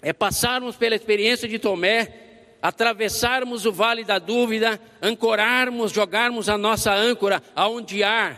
é 0.00 0.12
passarmos 0.12 0.76
pela 0.76 0.94
experiência 0.94 1.48
de 1.48 1.58
Tomé, 1.58 2.29
atravessarmos 2.62 3.66
o 3.66 3.72
vale 3.72 4.04
da 4.04 4.18
dúvida, 4.18 4.80
ancorarmos, 5.02 5.92
jogarmos 5.92 6.48
a 6.48 6.58
nossa 6.58 6.92
âncora 6.92 7.42
aonde 7.54 8.02
há 8.02 8.36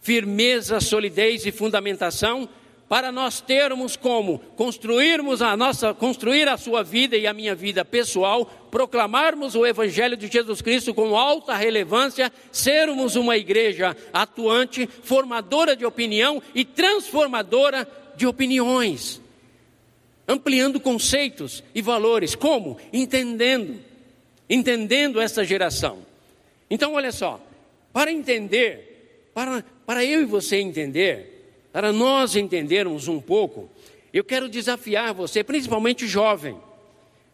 firmeza, 0.00 0.80
solidez 0.80 1.44
e 1.44 1.52
fundamentação, 1.52 2.48
para 2.88 3.10
nós 3.10 3.40
termos 3.40 3.96
como 3.96 4.38
construirmos 4.56 5.42
a 5.42 5.56
nossa, 5.56 5.92
construir 5.92 6.48
a 6.48 6.56
sua 6.56 6.84
vida 6.84 7.16
e 7.16 7.26
a 7.26 7.32
minha 7.32 7.54
vida 7.54 7.84
pessoal, 7.84 8.46
proclamarmos 8.70 9.56
o 9.56 9.66
Evangelho 9.66 10.16
de 10.16 10.28
Jesus 10.28 10.62
Cristo 10.62 10.94
com 10.94 11.16
alta 11.16 11.56
relevância, 11.56 12.32
sermos 12.52 13.16
uma 13.16 13.36
igreja 13.36 13.96
atuante, 14.12 14.88
formadora 15.02 15.74
de 15.74 15.84
opinião 15.84 16.40
e 16.54 16.64
transformadora 16.64 17.88
de 18.14 18.26
opiniões, 18.26 19.20
ampliando 20.26 20.80
conceitos 20.80 21.62
e 21.74 21.80
valores. 21.80 22.34
Como? 22.34 22.78
Entendendo, 22.92 23.78
entendendo 24.48 25.20
essa 25.20 25.44
geração. 25.44 25.98
Então, 26.70 26.94
olha 26.94 27.12
só, 27.12 27.40
para 27.92 28.10
entender, 28.10 29.30
para, 29.32 29.64
para 29.84 30.04
eu 30.04 30.22
e 30.22 30.24
você 30.24 30.56
entender, 30.56 31.68
para 31.72 31.92
nós 31.92 32.36
entendermos 32.36 33.06
um 33.08 33.20
pouco, 33.20 33.70
eu 34.12 34.24
quero 34.24 34.48
desafiar 34.48 35.12
você, 35.12 35.44
principalmente 35.44 36.04
o 36.04 36.08
jovem, 36.08 36.56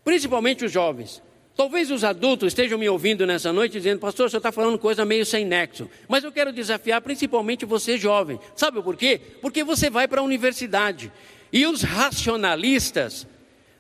principalmente 0.05 0.65
os 0.65 0.73
jovens. 0.73 1.23
Talvez 1.55 1.91
os 1.91 2.03
adultos 2.03 2.49
estejam 2.49 2.79
me 2.79 2.89
ouvindo 2.89 3.27
nessa 3.27 3.53
noite 3.53 3.73
dizendo, 3.73 4.01
pastor, 4.01 4.31
você 4.31 4.39
está 4.39 4.51
falando 4.51 4.79
coisa 4.79 5.05
meio 5.05 5.25
sem 5.27 5.45
nexo. 5.45 5.89
Mas 6.09 6.25
eu 6.25 6.33
quero 6.33 6.51
desafiar 6.51 7.01
principalmente 7.03 7.67
você, 7.67 7.99
jovem. 7.99 8.41
Sabe 8.57 8.83
por 8.83 8.97
quê? 8.97 9.21
Porque 9.41 9.63
você 9.63 9.91
vai 9.91 10.09
para 10.09 10.23
a 10.23 10.25
universidade. 10.25 11.13
E 11.53 11.67
os 11.67 11.83
racionalistas 11.83 13.27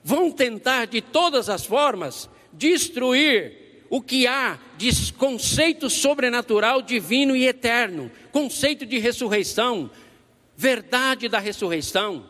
vão 0.04 0.30
tentar 0.30 0.86
de 0.86 1.00
todas 1.00 1.48
as 1.48 1.64
formas 1.64 2.28
destruir 2.52 3.86
o 3.88 4.00
que 4.00 4.26
há 4.26 4.58
de 4.76 5.12
conceito 5.12 5.88
sobrenatural, 5.88 6.82
divino 6.82 7.36
e 7.36 7.46
eterno, 7.46 8.10
conceito 8.30 8.84
de 8.84 8.98
ressurreição, 8.98 9.90
verdade 10.56 11.28
da 11.28 11.38
ressurreição, 11.38 12.26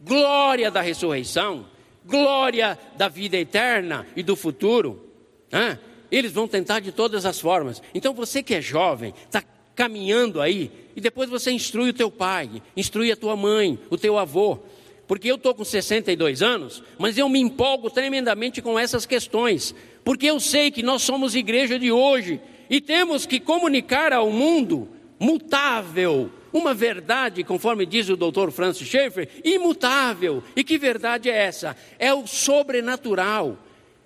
glória 0.00 0.70
da 0.70 0.80
ressurreição, 0.80 1.66
glória 2.04 2.78
da 2.96 3.08
vida 3.08 3.36
eterna 3.36 4.06
e 4.16 4.22
do 4.22 4.36
futuro. 4.36 5.10
Né? 5.50 5.78
Eles 6.10 6.32
vão 6.32 6.48
tentar 6.48 6.80
de 6.80 6.92
todas 6.92 7.26
as 7.26 7.40
formas. 7.40 7.82
Então 7.94 8.14
você 8.14 8.42
que 8.42 8.54
é 8.54 8.60
jovem, 8.60 9.12
está 9.24 9.42
caminhando 9.78 10.40
aí, 10.40 10.72
e 10.96 11.00
depois 11.00 11.30
você 11.30 11.52
instrui 11.52 11.90
o 11.90 11.94
teu 11.94 12.10
pai, 12.10 12.60
instrui 12.76 13.12
a 13.12 13.16
tua 13.16 13.36
mãe, 13.36 13.78
o 13.88 13.96
teu 13.96 14.18
avô. 14.18 14.58
Porque 15.06 15.30
eu 15.30 15.36
estou 15.36 15.54
com 15.54 15.64
62 15.64 16.42
anos, 16.42 16.82
mas 16.98 17.16
eu 17.16 17.28
me 17.28 17.38
empolgo 17.38 17.88
tremendamente 17.88 18.60
com 18.60 18.76
essas 18.76 19.06
questões. 19.06 19.72
Porque 20.02 20.26
eu 20.26 20.40
sei 20.40 20.72
que 20.72 20.82
nós 20.82 21.02
somos 21.02 21.36
igreja 21.36 21.78
de 21.78 21.92
hoje 21.92 22.40
e 22.68 22.80
temos 22.80 23.24
que 23.24 23.38
comunicar 23.38 24.12
ao 24.12 24.32
mundo 24.32 24.88
mutável, 25.16 26.28
uma 26.52 26.74
verdade, 26.74 27.44
conforme 27.44 27.86
diz 27.86 28.08
o 28.08 28.16
doutor 28.16 28.50
Francis 28.50 28.88
Schaeffer, 28.88 29.28
imutável. 29.44 30.42
E 30.56 30.64
que 30.64 30.76
verdade 30.76 31.30
é 31.30 31.36
essa? 31.36 31.76
É 32.00 32.12
o 32.12 32.26
sobrenatural 32.26 33.56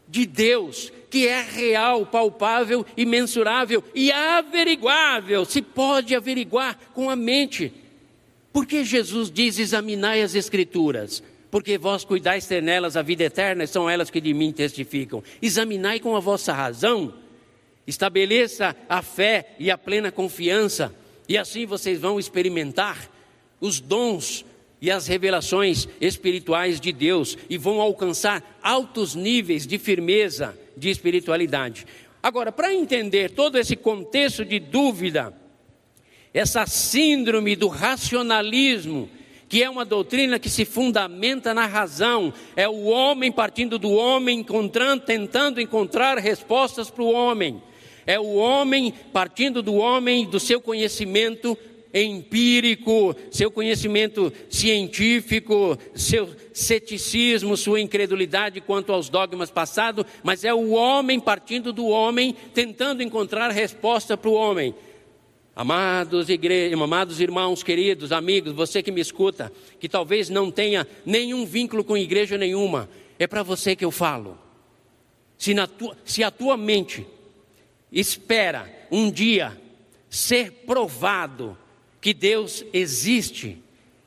de 0.06 0.26
Deus, 0.26 0.92
que 1.12 1.28
é 1.28 1.42
real, 1.42 2.06
palpável 2.06 2.86
e 2.96 3.04
mensurável 3.04 3.84
e 3.94 4.10
averiguável, 4.10 5.44
se 5.44 5.60
pode 5.60 6.16
averiguar 6.16 6.78
com 6.94 7.10
a 7.10 7.14
mente. 7.14 7.70
Por 8.50 8.64
que 8.64 8.82
Jesus 8.82 9.30
diz: 9.30 9.58
examinai 9.58 10.22
as 10.22 10.34
Escrituras? 10.34 11.22
Porque 11.50 11.76
vós 11.76 12.02
cuidais 12.02 12.46
ter 12.46 12.62
nelas 12.62 12.96
a 12.96 13.02
vida 13.02 13.24
eterna, 13.24 13.64
e 13.64 13.66
são 13.66 13.90
elas 13.90 14.08
que 14.08 14.22
de 14.22 14.32
mim 14.32 14.52
testificam. 14.52 15.22
Examinai 15.42 16.00
com 16.00 16.16
a 16.16 16.20
vossa 16.20 16.50
razão, 16.50 17.12
estabeleça 17.86 18.74
a 18.88 19.02
fé 19.02 19.54
e 19.58 19.70
a 19.70 19.76
plena 19.76 20.10
confiança 20.10 20.94
e 21.28 21.36
assim 21.36 21.66
vocês 21.66 22.00
vão 22.00 22.18
experimentar 22.18 23.10
os 23.60 23.80
dons 23.80 24.46
e 24.80 24.90
as 24.90 25.06
revelações 25.06 25.86
espirituais 26.00 26.80
de 26.80 26.90
Deus 26.90 27.36
e 27.48 27.56
vão 27.56 27.80
alcançar 27.80 28.58
altos 28.62 29.14
níveis 29.14 29.66
de 29.66 29.78
firmeza 29.78 30.58
de 30.82 30.90
espiritualidade. 30.90 31.86
Agora, 32.20 32.50
para 32.50 32.74
entender 32.74 33.30
todo 33.30 33.56
esse 33.56 33.76
contexto 33.76 34.44
de 34.44 34.58
dúvida, 34.58 35.32
essa 36.34 36.66
síndrome 36.66 37.54
do 37.54 37.68
racionalismo, 37.68 39.08
que 39.48 39.62
é 39.62 39.70
uma 39.70 39.84
doutrina 39.84 40.40
que 40.40 40.50
se 40.50 40.64
fundamenta 40.64 41.54
na 41.54 41.66
razão, 41.66 42.34
é 42.56 42.68
o 42.68 42.86
homem 42.86 43.30
partindo 43.30 43.78
do 43.78 43.92
homem, 43.92 44.40
encontrando, 44.40 45.04
tentando 45.04 45.60
encontrar 45.60 46.18
respostas 46.18 46.90
para 46.90 47.04
o 47.04 47.12
homem. 47.12 47.62
É 48.04 48.18
o 48.18 48.34
homem 48.34 48.92
partindo 49.12 49.62
do 49.62 49.74
homem, 49.74 50.26
do 50.26 50.40
seu 50.40 50.60
conhecimento 50.60 51.56
empírico, 51.94 53.14
seu 53.30 53.50
conhecimento 53.50 54.32
científico, 54.48 55.76
seu 55.94 56.28
ceticismo, 56.52 57.56
sua 57.56 57.80
incredulidade 57.80 58.60
quanto 58.60 58.92
aos 58.92 59.08
dogmas 59.08 59.50
passados, 59.50 60.06
mas 60.22 60.44
é 60.44 60.54
o 60.54 60.70
homem 60.70 61.20
partindo 61.20 61.72
do 61.72 61.86
homem, 61.86 62.34
tentando 62.54 63.02
encontrar 63.02 63.50
resposta 63.50 64.16
para 64.16 64.30
o 64.30 64.34
homem. 64.34 64.74
Amados, 65.54 66.30
igre... 66.30 66.72
amados 66.72 67.20
irmãos, 67.20 67.62
queridos, 67.62 68.10
amigos, 68.10 68.54
você 68.54 68.82
que 68.82 68.90
me 68.90 69.02
escuta, 69.02 69.52
que 69.78 69.88
talvez 69.88 70.30
não 70.30 70.50
tenha 70.50 70.86
nenhum 71.04 71.44
vínculo 71.44 71.84
com 71.84 71.96
igreja 71.96 72.38
nenhuma, 72.38 72.88
é 73.18 73.26
para 73.26 73.42
você 73.42 73.76
que 73.76 73.84
eu 73.84 73.90
falo. 73.90 74.38
Se, 75.36 75.54
tu... 75.66 75.94
Se 76.04 76.24
a 76.24 76.30
tua 76.30 76.56
mente 76.56 77.06
espera 77.90 78.66
um 78.90 79.10
dia 79.10 79.60
ser 80.08 80.52
provado 80.66 81.56
que 82.02 82.12
Deus 82.12 82.64
existe, 82.72 83.62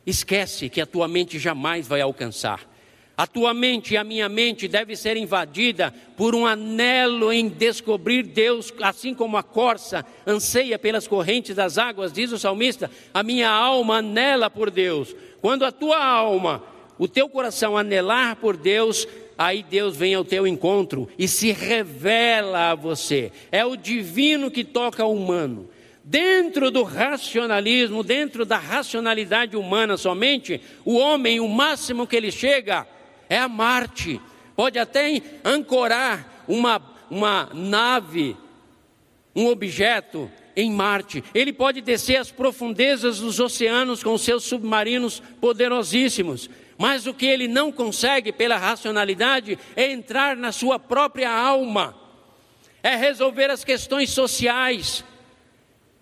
esquece 0.06 0.68
que 0.68 0.82
a 0.82 0.86
tua 0.86 1.08
mente 1.08 1.40
jamais 1.40 1.88
vai 1.88 2.02
alcançar. 2.02 2.70
A 3.18 3.26
tua 3.26 3.54
mente 3.54 3.94
e 3.94 3.98
a 3.98 4.04
minha 4.04 4.28
mente 4.28 4.68
deve 4.68 4.98
ser 4.98 5.16
invadida 5.16 5.94
por 6.18 6.36
um 6.36 6.46
anelo 6.46 7.32
em 7.32 7.48
descobrir 7.48 8.24
Deus, 8.24 8.74
assim 8.82 9.14
como 9.14 9.38
a 9.38 9.44
corça 9.44 10.06
anseia 10.28 10.78
pelas 10.78 11.08
correntes 11.08 11.56
das 11.56 11.78
águas, 11.78 12.12
diz 12.12 12.34
o 12.34 12.38
salmista, 12.38 12.92
a 13.14 13.24
minha 13.24 13.50
alma 13.50 14.00
anela 14.00 14.50
por 14.50 14.70
Deus. 14.70 15.16
Quando 15.42 15.64
a 15.64 15.72
tua 15.72 16.06
alma, 16.06 16.62
o 17.00 17.08
teu 17.08 17.30
coração 17.30 17.78
anelar 17.78 18.36
por 18.36 18.58
Deus, 18.58 19.08
aí 19.38 19.64
Deus 19.64 19.96
vem 19.96 20.14
ao 20.14 20.26
teu 20.26 20.46
encontro 20.46 21.08
e 21.18 21.30
se 21.30 21.54
revela 21.54 22.72
a 22.72 22.76
você. 22.76 23.32
É 23.50 23.64
o 23.64 23.78
divino 23.78 24.52
que 24.52 24.66
toca 24.66 25.06
o 25.06 25.14
humano. 25.14 25.70
Dentro 26.08 26.70
do 26.70 26.84
racionalismo, 26.84 28.04
dentro 28.04 28.46
da 28.46 28.60
racionalidade 28.60 29.58
humana 29.58 29.98
somente, 29.98 30.62
o 30.86 30.98
homem, 30.98 31.40
o 31.40 31.48
máximo 31.48 32.06
que 32.06 32.16
ele 32.16 32.32
chega 32.32 32.88
é 33.28 33.40
a 33.40 33.48
Marte. 33.48 34.22
Pode 34.56 34.78
até 34.78 35.20
ancorar 35.44 36.46
uma, 36.48 36.80
uma 37.10 37.50
nave, 37.56 38.38
um 39.36 39.48
objeto 39.48 40.32
em 40.56 40.70
Marte. 40.70 41.24
Ele 41.34 41.52
pode 41.52 41.82
descer 41.82 42.18
às 42.18 42.30
profundezas 42.30 43.18
dos 43.18 43.40
oceanos 43.40 44.04
com 44.04 44.16
seus 44.16 44.44
submarinos 44.44 45.24
poderosíssimos. 45.42 46.52
Mas 46.78 47.08
o 47.08 47.16
que 47.16 47.26
ele 47.26 47.48
não 47.48 47.72
consegue 47.72 48.32
pela 48.32 48.58
racionalidade 48.58 49.58
é 49.76 49.92
entrar 49.92 50.38
na 50.38 50.52
sua 50.52 50.78
própria 50.78 51.32
alma, 51.32 51.96
é 52.84 52.96
resolver 52.96 53.50
as 53.50 53.64
questões 53.64 54.12
sociais, 54.12 55.04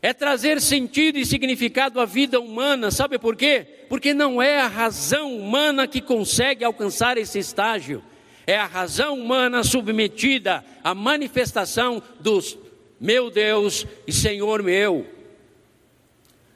é 0.04 0.12
trazer 0.12 0.60
sentido 0.60 1.18
e 1.18 1.26
significado 1.26 1.98
à 2.02 2.06
vida 2.06 2.38
humana. 2.38 2.92
Sabe 2.92 3.18
por 3.18 3.38
quê? 3.38 3.66
Porque 3.88 4.14
não 4.14 4.42
é 4.42 4.60
a 4.60 4.68
razão 4.68 5.34
humana 5.34 5.88
que 5.88 6.02
consegue 6.02 6.66
alcançar 6.66 7.18
esse 7.18 7.40
estágio, 7.40 8.04
é 8.46 8.58
a 8.58 8.66
razão 8.66 9.18
humana 9.18 9.64
submetida 9.64 10.64
à 10.84 10.94
manifestação 10.94 12.04
dos 12.20 12.58
meu 13.00 13.32
Deus 13.32 13.88
e 14.06 14.12
Senhor 14.12 14.62
meu. 14.62 15.08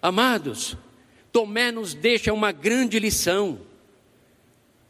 Amados, 0.01 0.75
Tomé 1.31 1.71
nos 1.71 1.93
deixa 1.93 2.33
uma 2.33 2.51
grande 2.51 2.99
lição 2.99 3.61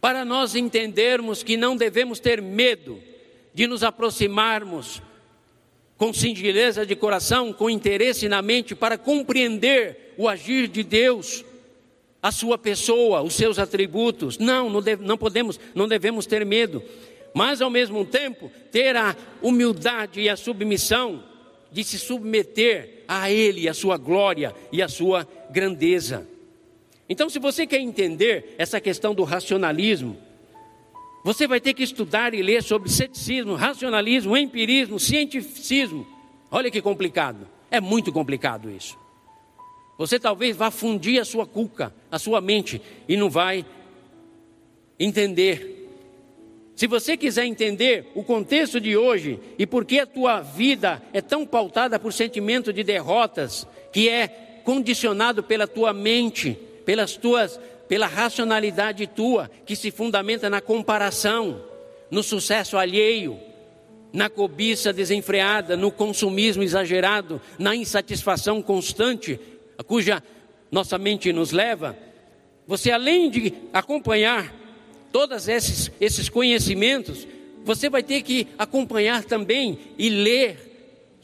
para 0.01 0.25
nós 0.25 0.55
entendermos 0.55 1.43
que 1.43 1.57
não 1.57 1.77
devemos 1.77 2.19
ter 2.19 2.41
medo 2.41 2.99
de 3.53 3.67
nos 3.67 3.83
aproximarmos 3.83 4.99
com 5.97 6.13
singeleza 6.13 6.85
de 6.85 6.95
coração, 6.95 7.51
com 7.51 7.69
interesse 7.69 8.29
na 8.29 8.41
mente, 8.41 8.75
para 8.75 8.97
compreender 8.97 10.13
o 10.17 10.29
agir 10.29 10.67
de 10.67 10.83
Deus, 10.83 11.43
a 12.21 12.31
sua 12.31 12.57
pessoa, 12.57 13.21
os 13.21 13.33
seus 13.33 13.57
atributos. 13.57 14.37
Não, 14.37 14.69
não, 14.69 14.81
deve, 14.81 15.03
não 15.03 15.17
podemos, 15.17 15.59
não 15.73 15.87
devemos 15.87 16.25
ter 16.25 16.45
medo, 16.45 16.83
mas 17.33 17.61
ao 17.61 17.69
mesmo 17.69 18.05
tempo 18.05 18.51
ter 18.71 18.95
a 18.95 19.15
humildade 19.41 20.21
e 20.21 20.29
a 20.29 20.35
submissão 20.35 21.23
de 21.71 21.83
se 21.83 21.97
submeter 21.97 23.03
a 23.07 23.31
Ele, 23.31 23.67
a 23.67 23.73
sua 23.73 23.97
glória 23.97 24.53
e 24.71 24.81
a 24.81 24.87
sua 24.87 25.27
grandeza. 25.49 26.27
Então, 27.09 27.29
se 27.29 27.39
você 27.39 27.65
quer 27.65 27.79
entender 27.79 28.55
essa 28.57 28.81
questão 28.81 29.15
do 29.15 29.23
racionalismo, 29.23 30.17
você 31.23 31.47
vai 31.47 31.59
ter 31.59 31.73
que 31.73 31.83
estudar 31.83 32.33
e 32.33 32.41
ler 32.41 32.63
sobre 32.63 32.89
ceticismo, 32.89 33.55
racionalismo, 33.55 34.37
empirismo, 34.37 34.99
cientificismo. 34.99 36.07
Olha 36.49 36.71
que 36.71 36.81
complicado. 36.81 37.47
É 37.69 37.81
muito 37.81 38.11
complicado 38.11 38.71
isso. 38.71 38.97
Você 39.97 40.19
talvez 40.19 40.55
vá 40.55 40.69
fundir 40.69 41.19
a 41.19 41.25
sua 41.25 41.45
cuca, 41.45 41.93
a 42.11 42.19
sua 42.19 42.39
mente, 42.39 42.81
e 43.07 43.17
não 43.17 43.29
vai 43.29 43.65
entender. 44.99 45.75
Se 46.75 46.85
você 46.85 47.17
quiser 47.17 47.45
entender 47.45 48.11
o 48.13 48.23
contexto 48.23 48.79
de 48.79 48.95
hoje 48.95 49.39
e 49.57 49.65
por 49.65 49.83
que 49.83 49.99
a 49.99 50.05
tua 50.05 50.41
vida 50.41 51.01
é 51.11 51.21
tão 51.21 51.45
pautada 51.45 51.99
por 51.99 52.13
sentimento 52.13 52.71
de 52.71 52.83
derrotas, 52.83 53.67
que 53.91 54.07
é 54.07 54.61
condicionado 54.63 55.41
pela 55.41 55.65
tua 55.67 55.91
mente, 55.91 56.55
pelas 56.85 57.17
tuas, 57.17 57.59
pela 57.87 58.07
racionalidade 58.07 59.07
tua, 59.07 59.49
que 59.65 59.75
se 59.75 59.91
fundamenta 59.91 60.49
na 60.49 60.61
comparação, 60.61 61.61
no 62.11 62.21
sucesso 62.23 62.77
alheio, 62.77 63.39
na 64.11 64.29
cobiça 64.29 64.91
desenfreada, 64.91 65.77
no 65.77 65.91
consumismo 65.91 66.63
exagerado, 66.63 67.41
na 67.57 67.75
insatisfação 67.75 68.61
constante, 68.61 69.39
a 69.77 69.83
cuja 69.83 70.23
nossa 70.71 70.97
mente 70.97 71.31
nos 71.31 71.51
leva, 71.51 71.97
você 72.65 72.91
além 72.91 73.29
de 73.29 73.53
acompanhar 73.71 74.53
todos 75.11 75.47
esses, 75.47 75.89
esses 76.01 76.27
conhecimentos, 76.27 77.25
você 77.63 77.89
vai 77.89 78.03
ter 78.03 78.21
que 78.21 78.47
acompanhar 78.57 79.23
também 79.23 79.79
e 79.97 80.09
ler 80.09 80.66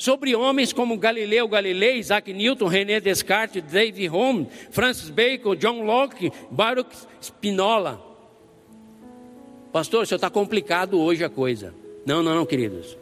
sobre 0.03 0.35
homens 0.35 0.73
como 0.73 0.97
Galileu 0.97 1.47
Galilei, 1.47 1.97
Isaac 1.97 2.33
Newton, 2.33 2.67
René 2.67 2.99
Descartes, 2.99 3.63
David 3.63 4.09
Hume, 4.09 4.49
Francis 4.69 5.09
Bacon, 5.09 5.55
John 5.55 5.85
Locke, 5.85 6.29
Baruch 6.51 6.93
Spinoza. 7.21 7.97
Pastor, 9.71 10.03
isso 10.03 10.13
está 10.13 10.29
complicado 10.29 10.99
hoje 10.99 11.23
a 11.23 11.29
coisa. 11.29 11.73
Não, 12.05 12.21
não, 12.21 12.35
não, 12.35 12.45
queridos. 12.45 12.97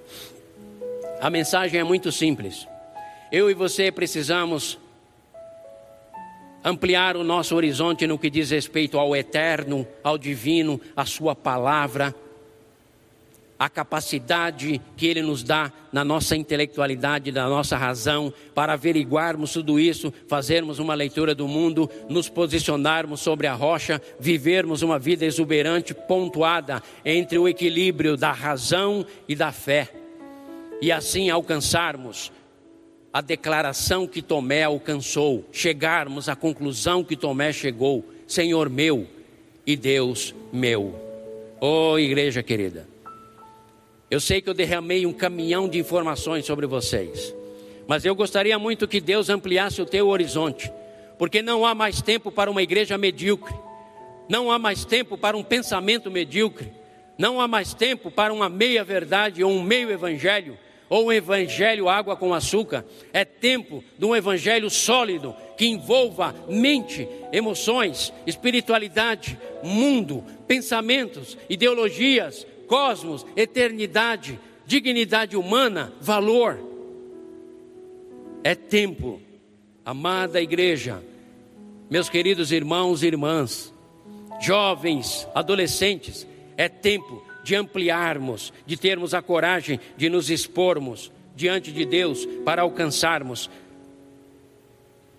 A 1.20 1.28
mensagem 1.32 1.80
é 1.80 1.84
muito 1.84 2.12
simples. 2.12 2.68
Eu 3.32 3.50
e 3.50 3.56
você 3.56 3.92
precisamos 3.92 4.78
ampliar 6.64 7.18
o 7.18 7.24
nosso 7.24 7.56
horizonte 7.56 8.06
no 8.06 8.20
que 8.20 8.30
diz 8.30 8.52
respeito 8.52 9.00
ao 9.00 9.16
eterno, 9.16 9.88
ao 10.04 10.20
divino, 10.20 10.80
à 10.96 11.04
Sua 11.04 11.36
palavra, 11.36 12.14
a 13.62 13.70
capacidade 13.70 14.82
que 14.98 15.06
Ele 15.06 15.22
nos 15.22 15.44
dá 15.44 15.72
na 15.94 16.04
nossa 16.04 16.36
intelectualidade, 16.36 17.32
na 17.32 17.48
nossa 17.48 17.78
razão, 17.78 18.34
para 18.56 18.74
averiguarmos 18.74 19.54
tudo 19.54 19.80
isso, 19.80 20.12
fazermos 20.28 20.80
uma 20.80 20.96
leitura 20.96 21.36
do 21.36 21.48
mundo, 21.48 21.88
nos 22.10 22.28
posicionarmos 22.28 23.20
sobre 23.20 23.46
a 23.46 23.54
rocha, 23.54 24.02
vivermos 24.20 24.82
uma 24.82 24.98
vida 24.98 25.26
exuberante, 25.26 25.94
pontuada 25.94 26.82
entre 27.06 27.38
o 27.38 27.48
equilíbrio 27.48 28.18
da 28.18 28.32
razão 28.32 29.06
e 29.28 29.36
da 29.36 29.52
fé, 29.52 29.94
e 30.82 30.92
assim 30.92 31.30
alcançarmos 31.30 32.32
a 33.14 33.22
declaração 33.22 34.08
que 34.08 34.24
Tomé 34.24 34.64
alcançou, 34.64 35.46
chegarmos 35.52 36.28
à 36.28 36.36
conclusão 36.36 37.04
que 37.04 37.16
Tomé 37.16 37.54
chegou: 37.54 38.04
Senhor 38.26 38.72
meu 38.72 39.06
e 39.68 39.76
Deus 39.76 40.34
meu. 40.52 40.96
Oh, 41.60 42.00
igreja 42.00 42.42
querida, 42.42 42.90
eu 44.12 44.20
sei 44.20 44.42
que 44.42 44.50
eu 44.50 44.54
derramei 44.54 45.06
um 45.06 45.14
caminhão 45.14 45.70
de 45.70 45.80
informações 45.80 46.46
sobre 46.46 46.68
vocês, 46.68 47.34
mas 47.88 48.04
eu 48.04 48.14
gostaria 48.14 48.60
muito 48.60 48.86
que 48.86 49.00
Deus 49.00 49.30
ampliasse 49.30 49.82
o 49.82 49.86
teu 49.86 50.10
horizonte, 50.10 50.70
porque 51.18 51.42
não 51.42 51.66
há 51.66 51.74
mais 51.74 52.02
tempo 52.02 52.30
para 52.30 52.52
uma 52.52 52.62
igreja 52.62 52.98
medíocre, 52.98 53.56
não 54.28 54.52
há 54.52 54.60
mais 54.60 54.84
tempo 54.84 55.18
para 55.18 55.38
um 55.38 55.44
pensamento 55.44 56.12
medíocre, 56.12 56.74
não 57.18 57.40
há 57.40 57.48
mais 57.48 57.74
tempo 57.74 58.12
para 58.12 58.34
uma 58.34 58.50
meia 58.50 58.84
verdade 58.84 59.46
ou 59.46 59.52
um 59.52 59.64
meio 59.64 59.90
evangelho 59.90 60.58
ou 60.90 61.06
um 61.06 61.12
evangelho 61.14 61.88
água 61.88 62.18
com 62.18 62.34
açúcar. 62.34 62.84
É 63.14 63.24
tempo 63.24 63.82
de 63.98 64.06
um 64.06 64.14
evangelho 64.14 64.70
sólido 64.70 65.34
que 65.56 65.66
envolva 65.66 66.36
mente, 66.50 67.08
emoções, 67.32 68.12
espiritualidade, 68.28 69.40
mundo, 69.64 70.22
pensamentos, 70.46 71.38
ideologias, 71.50 72.46
cosmos, 72.72 73.26
eternidade, 73.36 74.40
dignidade 74.66 75.36
humana, 75.36 75.92
valor. 76.00 76.58
É 78.46 78.56
tempo, 78.56 79.22
amada 79.84 80.42
igreja, 80.42 81.04
meus 81.90 82.08
queridos 82.08 82.50
irmãos 82.50 83.04
e 83.04 83.08
irmãs, 83.08 83.74
jovens, 84.40 85.28
adolescentes, 85.36 86.26
é 86.56 86.70
tempo 86.70 87.22
de 87.44 87.56
ampliarmos, 87.56 88.54
de 88.66 88.78
termos 88.78 89.14
a 89.14 89.22
coragem 89.22 89.78
de 89.98 90.08
nos 90.08 90.30
expormos 90.30 91.12
diante 91.36 91.74
de 91.74 91.84
Deus 91.84 92.26
para 92.46 92.62
alcançarmos 92.62 93.50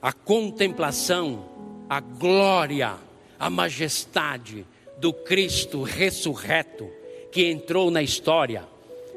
a 0.01 0.11
contemplação, 0.11 1.45
a 1.87 2.01
glória, 2.01 2.95
a 3.39 3.51
majestade 3.51 4.67
do 4.99 5.13
Cristo 5.13 5.83
ressurreto 5.83 7.02
que 7.33 7.51
entrou 7.51 7.91
na 7.91 8.03
história, 8.03 8.63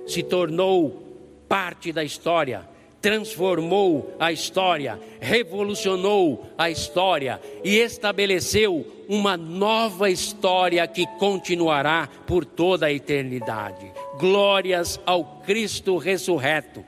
se 0.08 0.24
tornou 0.24 1.04
parte 1.48 1.92
da 1.92 2.04
história 2.04 2.68
transformou 3.06 4.16
a 4.20 4.32
história, 4.32 5.00
revolucionou 5.22 6.50
a 6.58 6.72
história 6.72 7.40
e 7.64 7.76
estabeleceu 7.76 8.84
uma 9.08 9.38
nova 9.38 10.10
história 10.10 10.88
que 10.88 11.06
continuará 11.20 12.10
por 12.26 12.44
toda 12.44 12.88
a 12.88 12.92
eternidade. 12.92 13.92
Glórias 14.18 15.00
ao 15.06 15.24
Cristo 15.46 15.98
ressurreto. 15.98 16.84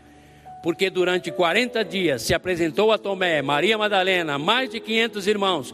Porque 0.63 0.89
durante 0.89 1.31
40 1.31 1.85
dias 1.85 2.23
se 2.23 2.33
apresentou 2.33 2.91
a 2.91 2.97
Tomé, 2.97 3.43
Maria 3.43 3.77
Madalena, 3.77 4.39
mais 4.39 4.71
de 4.71 4.79
500 4.79 5.27
irmãos, 5.27 5.71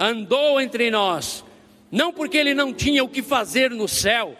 andou 0.00 0.60
entre 0.60 0.90
nós, 0.90 1.44
não 1.92 2.12
porque 2.12 2.36
ele 2.36 2.54
não 2.54 2.74
tinha 2.74 3.04
o 3.04 3.08
que 3.08 3.22
fazer 3.22 3.70
no 3.70 3.86
céu, 3.86 4.34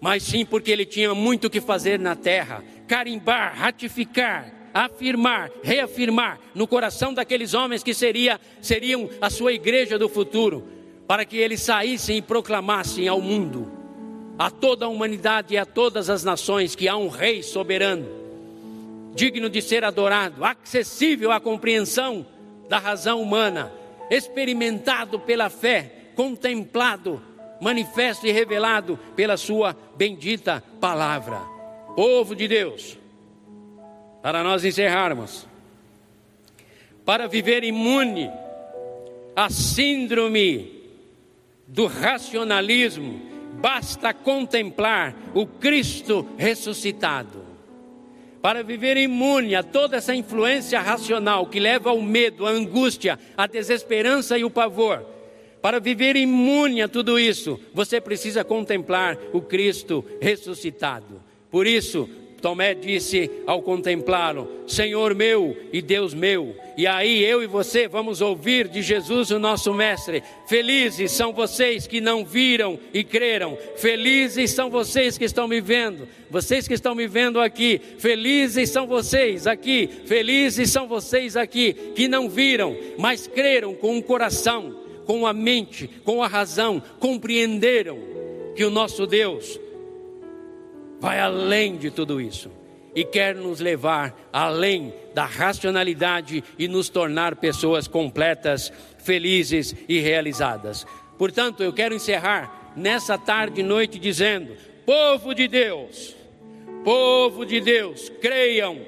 mas 0.00 0.22
sim 0.22 0.44
porque 0.44 0.70
ele 0.70 0.86
tinha 0.86 1.14
muito 1.14 1.46
o 1.46 1.50
que 1.50 1.60
fazer 1.60 1.98
na 1.98 2.16
terra. 2.16 2.64
Carimbar, 2.88 3.54
ratificar, 3.54 4.60
afirmar, 4.72 5.50
reafirmar 5.62 6.40
no 6.54 6.66
coração 6.66 7.12
daqueles 7.12 7.54
homens 7.54 7.82
que 7.82 7.92
seria, 7.92 8.40
seriam 8.62 9.10
a 9.20 9.28
sua 9.28 9.52
igreja 9.52 9.98
do 9.98 10.08
futuro, 10.08 10.66
para 11.06 11.24
que 11.24 11.36
eles 11.36 11.60
saíssem 11.60 12.18
e 12.18 12.22
proclamassem 12.22 13.08
ao 13.08 13.20
mundo, 13.20 13.70
a 14.38 14.50
toda 14.50 14.86
a 14.86 14.88
humanidade 14.88 15.54
e 15.54 15.58
a 15.58 15.66
todas 15.66 16.08
as 16.08 16.24
nações, 16.24 16.74
que 16.74 16.88
há 16.88 16.96
um 16.96 17.08
Rei 17.08 17.42
soberano, 17.42 18.06
digno 19.14 19.50
de 19.50 19.60
ser 19.60 19.84
adorado, 19.84 20.42
acessível 20.44 21.30
à 21.30 21.40
compreensão 21.40 22.24
da 22.68 22.78
razão 22.78 23.20
humana, 23.20 23.72
experimentado 24.08 25.18
pela 25.18 25.50
fé, 25.50 26.12
contemplado 26.14 27.20
manifesto 27.60 28.26
e 28.26 28.32
revelado 28.32 28.98
pela 29.14 29.36
Sua 29.36 29.76
bendita 29.96 30.62
palavra. 30.80 31.40
Povo 31.94 32.34
de 32.34 32.48
Deus, 32.48 32.98
para 34.22 34.42
nós 34.42 34.64
encerrarmos, 34.64 35.46
para 37.04 37.26
viver 37.26 37.64
imune 37.64 38.30
à 39.34 39.50
síndrome 39.50 40.80
do 41.66 41.86
racionalismo, 41.86 43.20
basta 43.54 44.14
contemplar 44.14 45.14
o 45.34 45.46
Cristo 45.46 46.26
ressuscitado. 46.36 47.44
Para 48.42 48.62
viver 48.62 48.96
imune 48.96 49.54
a 49.54 49.62
toda 49.62 49.98
essa 49.98 50.14
influência 50.14 50.80
racional 50.80 51.46
que 51.46 51.60
leva 51.60 51.90
ao 51.90 52.00
medo, 52.00 52.46
à 52.46 52.50
angústia, 52.50 53.18
à 53.36 53.46
desesperança 53.46 54.38
e 54.38 54.44
o 54.44 54.50
pavor, 54.50 55.04
para 55.62 55.78
viver 55.78 56.16
imune 56.16 56.82
a 56.82 56.88
tudo 56.88 57.18
isso, 57.18 57.60
você 57.74 58.00
precisa 58.00 58.42
contemplar 58.42 59.18
o 59.32 59.40
Cristo 59.40 60.04
ressuscitado. 60.20 61.22
Por 61.50 61.66
isso, 61.66 62.08
Tomé 62.40 62.74
disse 62.74 63.30
ao 63.46 63.62
contemplá-lo: 63.62 64.48
Senhor 64.66 65.14
meu 65.14 65.56
e 65.72 65.82
Deus 65.82 66.14
meu. 66.14 66.56
E 66.76 66.86
aí 66.86 67.22
eu 67.22 67.42
e 67.42 67.46
você 67.46 67.86
vamos 67.86 68.20
ouvir 68.22 68.66
de 68.68 68.80
Jesus, 68.80 69.30
o 69.30 69.38
nosso 69.38 69.74
Mestre: 69.74 70.22
Felizes 70.48 71.12
são 71.12 71.32
vocês 71.32 71.86
que 71.86 72.00
não 72.00 72.24
viram 72.24 72.78
e 72.92 73.04
creram. 73.04 73.56
Felizes 73.76 74.52
são 74.52 74.70
vocês 74.70 75.18
que 75.18 75.24
estão 75.24 75.46
me 75.46 75.60
vendo. 75.60 76.08
Vocês 76.30 76.66
que 76.66 76.74
estão 76.74 76.94
me 76.94 77.06
vendo 77.06 77.40
aqui. 77.40 77.80
Felizes 77.98 78.70
são 78.70 78.86
vocês 78.86 79.46
aqui. 79.46 79.88
Felizes 80.06 80.70
são 80.70 80.88
vocês 80.88 81.36
aqui 81.36 81.74
que 81.94 82.08
não 82.08 82.28
viram, 82.28 82.76
mas 82.98 83.26
creram 83.26 83.74
com 83.74 83.98
o 83.98 84.02
coração 84.02 84.79
com 85.10 85.26
a 85.26 85.32
mente, 85.32 85.88
com 86.04 86.22
a 86.22 86.28
razão, 86.28 86.80
compreenderam 87.00 87.98
que 88.54 88.64
o 88.64 88.70
nosso 88.70 89.08
Deus 89.08 89.58
vai 91.00 91.18
além 91.18 91.76
de 91.76 91.90
tudo 91.90 92.20
isso 92.20 92.48
e 92.94 93.02
quer 93.02 93.34
nos 93.34 93.58
levar 93.58 94.14
além 94.32 94.94
da 95.12 95.24
racionalidade 95.24 96.44
e 96.56 96.68
nos 96.68 96.88
tornar 96.88 97.34
pessoas 97.34 97.88
completas, 97.88 98.72
felizes 98.98 99.74
e 99.88 99.98
realizadas. 99.98 100.86
Portanto, 101.18 101.64
eu 101.64 101.72
quero 101.72 101.92
encerrar 101.92 102.72
nessa 102.76 103.18
tarde 103.18 103.62
e 103.62 103.64
noite 103.64 103.98
dizendo: 103.98 104.56
povo 104.86 105.34
de 105.34 105.48
Deus, 105.48 106.14
povo 106.84 107.44
de 107.44 107.60
Deus, 107.60 108.08
creiam 108.20 108.78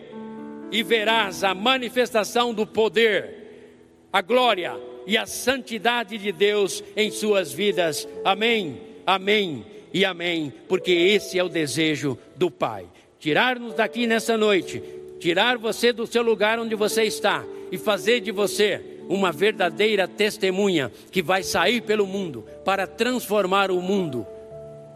e 0.70 0.84
verás 0.84 1.42
a 1.42 1.52
manifestação 1.52 2.54
do 2.54 2.64
poder, 2.64 4.06
a 4.12 4.22
glória, 4.22 4.91
e 5.07 5.16
a 5.16 5.26
santidade 5.26 6.18
de 6.18 6.32
Deus 6.32 6.82
em 6.96 7.11
suas 7.11 7.53
vidas. 7.53 8.09
Amém, 8.24 8.80
amém 9.07 9.64
e 9.92 10.05
amém, 10.05 10.53
porque 10.68 10.90
esse 10.90 11.38
é 11.38 11.44
o 11.44 11.48
desejo 11.48 12.18
do 12.36 12.50
Pai. 12.50 12.86
Tirar-nos 13.18 13.74
daqui 13.74 14.07
nessa 14.07 14.36
noite, 14.36 14.82
tirar 15.20 15.59
você 15.59 15.92
do 15.92 16.07
seu 16.07 16.22
lugar 16.22 16.59
onde 16.59 16.74
você 16.74 17.05
está 17.05 17.44
e 17.70 17.78
fazer 17.78 18.20
de 18.20 18.32
você 18.32 18.80
uma 19.09 19.30
verdadeira 19.30 20.09
testemunha 20.09 20.90
que 21.11 21.22
vai 21.22 21.42
sair 21.42 21.82
pelo 21.82 22.07
mundo 22.07 22.44
para 22.64 22.86
transformar 22.86 23.70
o 23.70 23.80
mundo. 23.80 24.26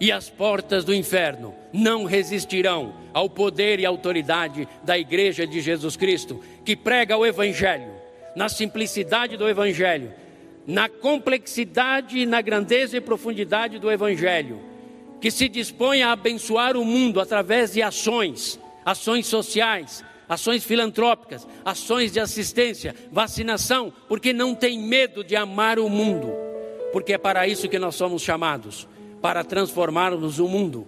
E 0.00 0.12
as 0.12 0.28
portas 0.28 0.84
do 0.84 0.94
inferno 0.94 1.54
não 1.72 2.04
resistirão 2.04 2.94
ao 3.14 3.30
poder 3.30 3.80
e 3.80 3.86
autoridade 3.86 4.68
da 4.82 4.98
Igreja 4.98 5.46
de 5.46 5.60
Jesus 5.60 5.96
Cristo, 5.96 6.40
que 6.64 6.76
prega 6.76 7.16
o 7.16 7.24
Evangelho 7.24 7.95
na 8.36 8.48
simplicidade 8.48 9.36
do 9.36 9.48
Evangelho, 9.48 10.12
na 10.64 10.88
complexidade, 10.88 12.24
na 12.24 12.40
grandeza 12.40 12.96
e 12.96 13.00
profundidade 13.00 13.80
do 13.80 13.90
Evangelho, 13.90 14.60
que 15.20 15.30
se 15.30 15.48
dispõe 15.48 16.02
a 16.02 16.12
abençoar 16.12 16.76
o 16.76 16.84
mundo 16.84 17.20
através 17.20 17.72
de 17.72 17.82
ações, 17.82 18.60
ações 18.84 19.26
sociais, 19.26 20.04
ações 20.28 20.64
filantrópicas, 20.64 21.48
ações 21.64 22.12
de 22.12 22.20
assistência, 22.20 22.94
vacinação, 23.10 23.92
porque 24.06 24.32
não 24.32 24.54
tem 24.54 24.78
medo 24.78 25.24
de 25.24 25.34
amar 25.34 25.80
o 25.80 25.88
mundo, 25.88 26.32
porque 26.92 27.14
é 27.14 27.18
para 27.18 27.48
isso 27.48 27.68
que 27.68 27.78
nós 27.78 27.96
somos 27.96 28.22
chamados 28.22 28.86
para 29.20 29.42
transformarmos 29.42 30.38
o 30.38 30.46
mundo 30.46 30.86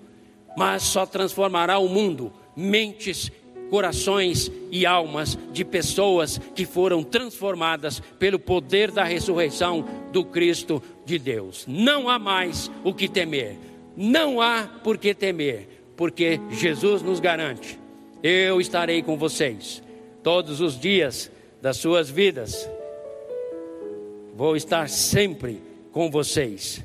mas 0.59 0.82
só 0.82 1.07
transformará 1.07 1.78
o 1.78 1.88
mundo, 1.88 2.32
mentes, 2.57 3.30
corações 3.71 4.51
e 4.71 4.85
almas 4.85 5.39
de 5.53 5.64
pessoas 5.64 6.39
que 6.55 6.64
foram 6.64 7.03
transformadas 7.03 8.01
pelo 8.19 8.39
poder 8.39 8.91
da 8.91 9.05
ressurreição 9.05 9.85
do 10.12 10.25
Cristo 10.25 10.83
de 11.05 11.19
Deus. 11.19 11.64
Não 11.66 12.09
há 12.09 12.19
mais 12.19 12.71
o 12.85 12.93
que 12.93 13.09
temer, 13.09 13.59
não 13.97 14.41
há 14.41 14.69
por 14.83 14.99
que 14.99 15.14
temer, 15.14 15.69
porque 15.97 16.41
Jesus 16.51 17.03
nos 17.03 17.21
garante: 17.21 17.79
eu 18.23 18.61
estarei 18.61 19.03
com 19.03 19.16
vocês 19.16 19.83
todos 20.23 20.61
os 20.61 20.79
dias 20.79 21.31
das 21.61 21.77
suas 21.77 22.11
vidas. 22.11 22.69
Vou 24.35 24.57
estar 24.57 24.89
sempre 24.89 25.61
com 25.93 26.11
vocês. 26.11 26.83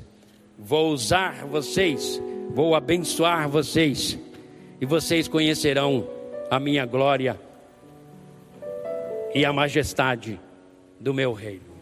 Vou 0.58 0.92
usar 0.92 1.44
vocês, 1.46 2.22
vou 2.50 2.74
abençoar 2.74 3.48
vocês, 3.48 4.18
e 4.80 4.86
vocês 4.86 5.26
conhecerão 5.26 6.08
a 6.54 6.60
minha 6.60 6.86
glória 6.86 7.36
e 9.34 9.44
a 9.44 9.52
majestade 9.52 10.38
do 11.00 11.12
meu 11.12 11.32
reino. 11.32 11.74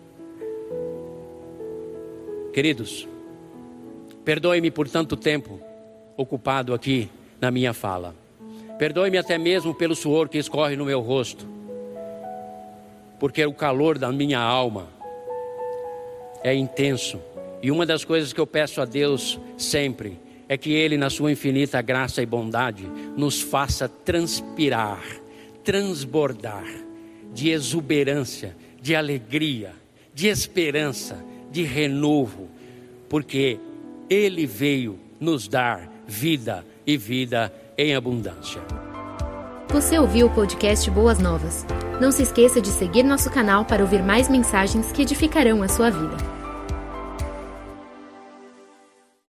Queridos, 2.55 3.07
perdoe-me 4.25 4.71
por 4.71 4.89
tanto 4.89 5.15
tempo 5.15 5.61
ocupado 6.17 6.73
aqui 6.73 7.11
na 7.39 7.51
minha 7.51 7.75
fala. 7.75 8.15
Perdoe-me 8.79 9.19
até 9.19 9.37
mesmo 9.37 9.75
pelo 9.75 9.95
suor 9.95 10.31
que 10.31 10.39
escorre 10.39 10.75
no 10.75 10.87
meu 10.87 11.01
rosto, 11.01 11.47
porque 13.21 13.45
o 13.45 13.53
calor 13.53 13.99
da 13.99 14.11
minha 14.11 14.41
alma 14.41 14.89
é 16.43 16.55
intenso. 16.55 17.21
E 17.61 17.71
uma 17.71 17.85
das 17.85 18.07
coisas 18.07 18.33
que 18.33 18.41
eu 18.41 18.47
peço 18.47 18.81
a 18.81 18.87
Deus 18.87 19.39
sempre 19.59 20.19
é 20.53 20.57
que 20.59 20.71
Ele, 20.71 20.99
na 20.99 21.09
Sua 21.09 21.33
infinita 21.33 21.81
graça 21.81 22.21
e 22.21 22.27
bondade, 22.27 22.87
nos 23.17 23.41
faça 23.41 23.89
transpirar, 23.89 25.03
transbordar 25.65 26.67
de 27.33 27.49
exuberância, 27.49 28.55
de 28.79 28.95
alegria, 28.95 29.73
de 30.13 30.29
esperança, 30.29 31.25
de 31.51 31.63
renovo, 31.63 32.51
porque 33.09 33.59
Ele 34.11 34.45
veio 34.45 35.01
nos 35.19 35.49
dar 35.49 35.91
vida 36.07 36.67
e 36.87 36.99
vida 36.99 37.51
em 37.79 37.95
abundância. 37.95 38.61
Você 39.71 39.99
ouviu 39.99 40.27
o 40.27 40.35
podcast 40.35 40.91
Boas 40.91 41.19
Novas? 41.19 41.65
Não 41.99 42.13
se 42.13 42.25
esqueça 42.25 42.61
de 42.61 42.69
seguir 42.69 43.05
nosso 43.05 43.31
canal 43.31 43.65
para 43.65 43.83
ouvir 43.83 44.03
mais 44.03 44.29
mensagens 44.29 44.93
que 44.93 45.01
edificarão 45.01 45.63
a 45.63 45.69
sua 45.69 45.89
vida. 45.89 46.42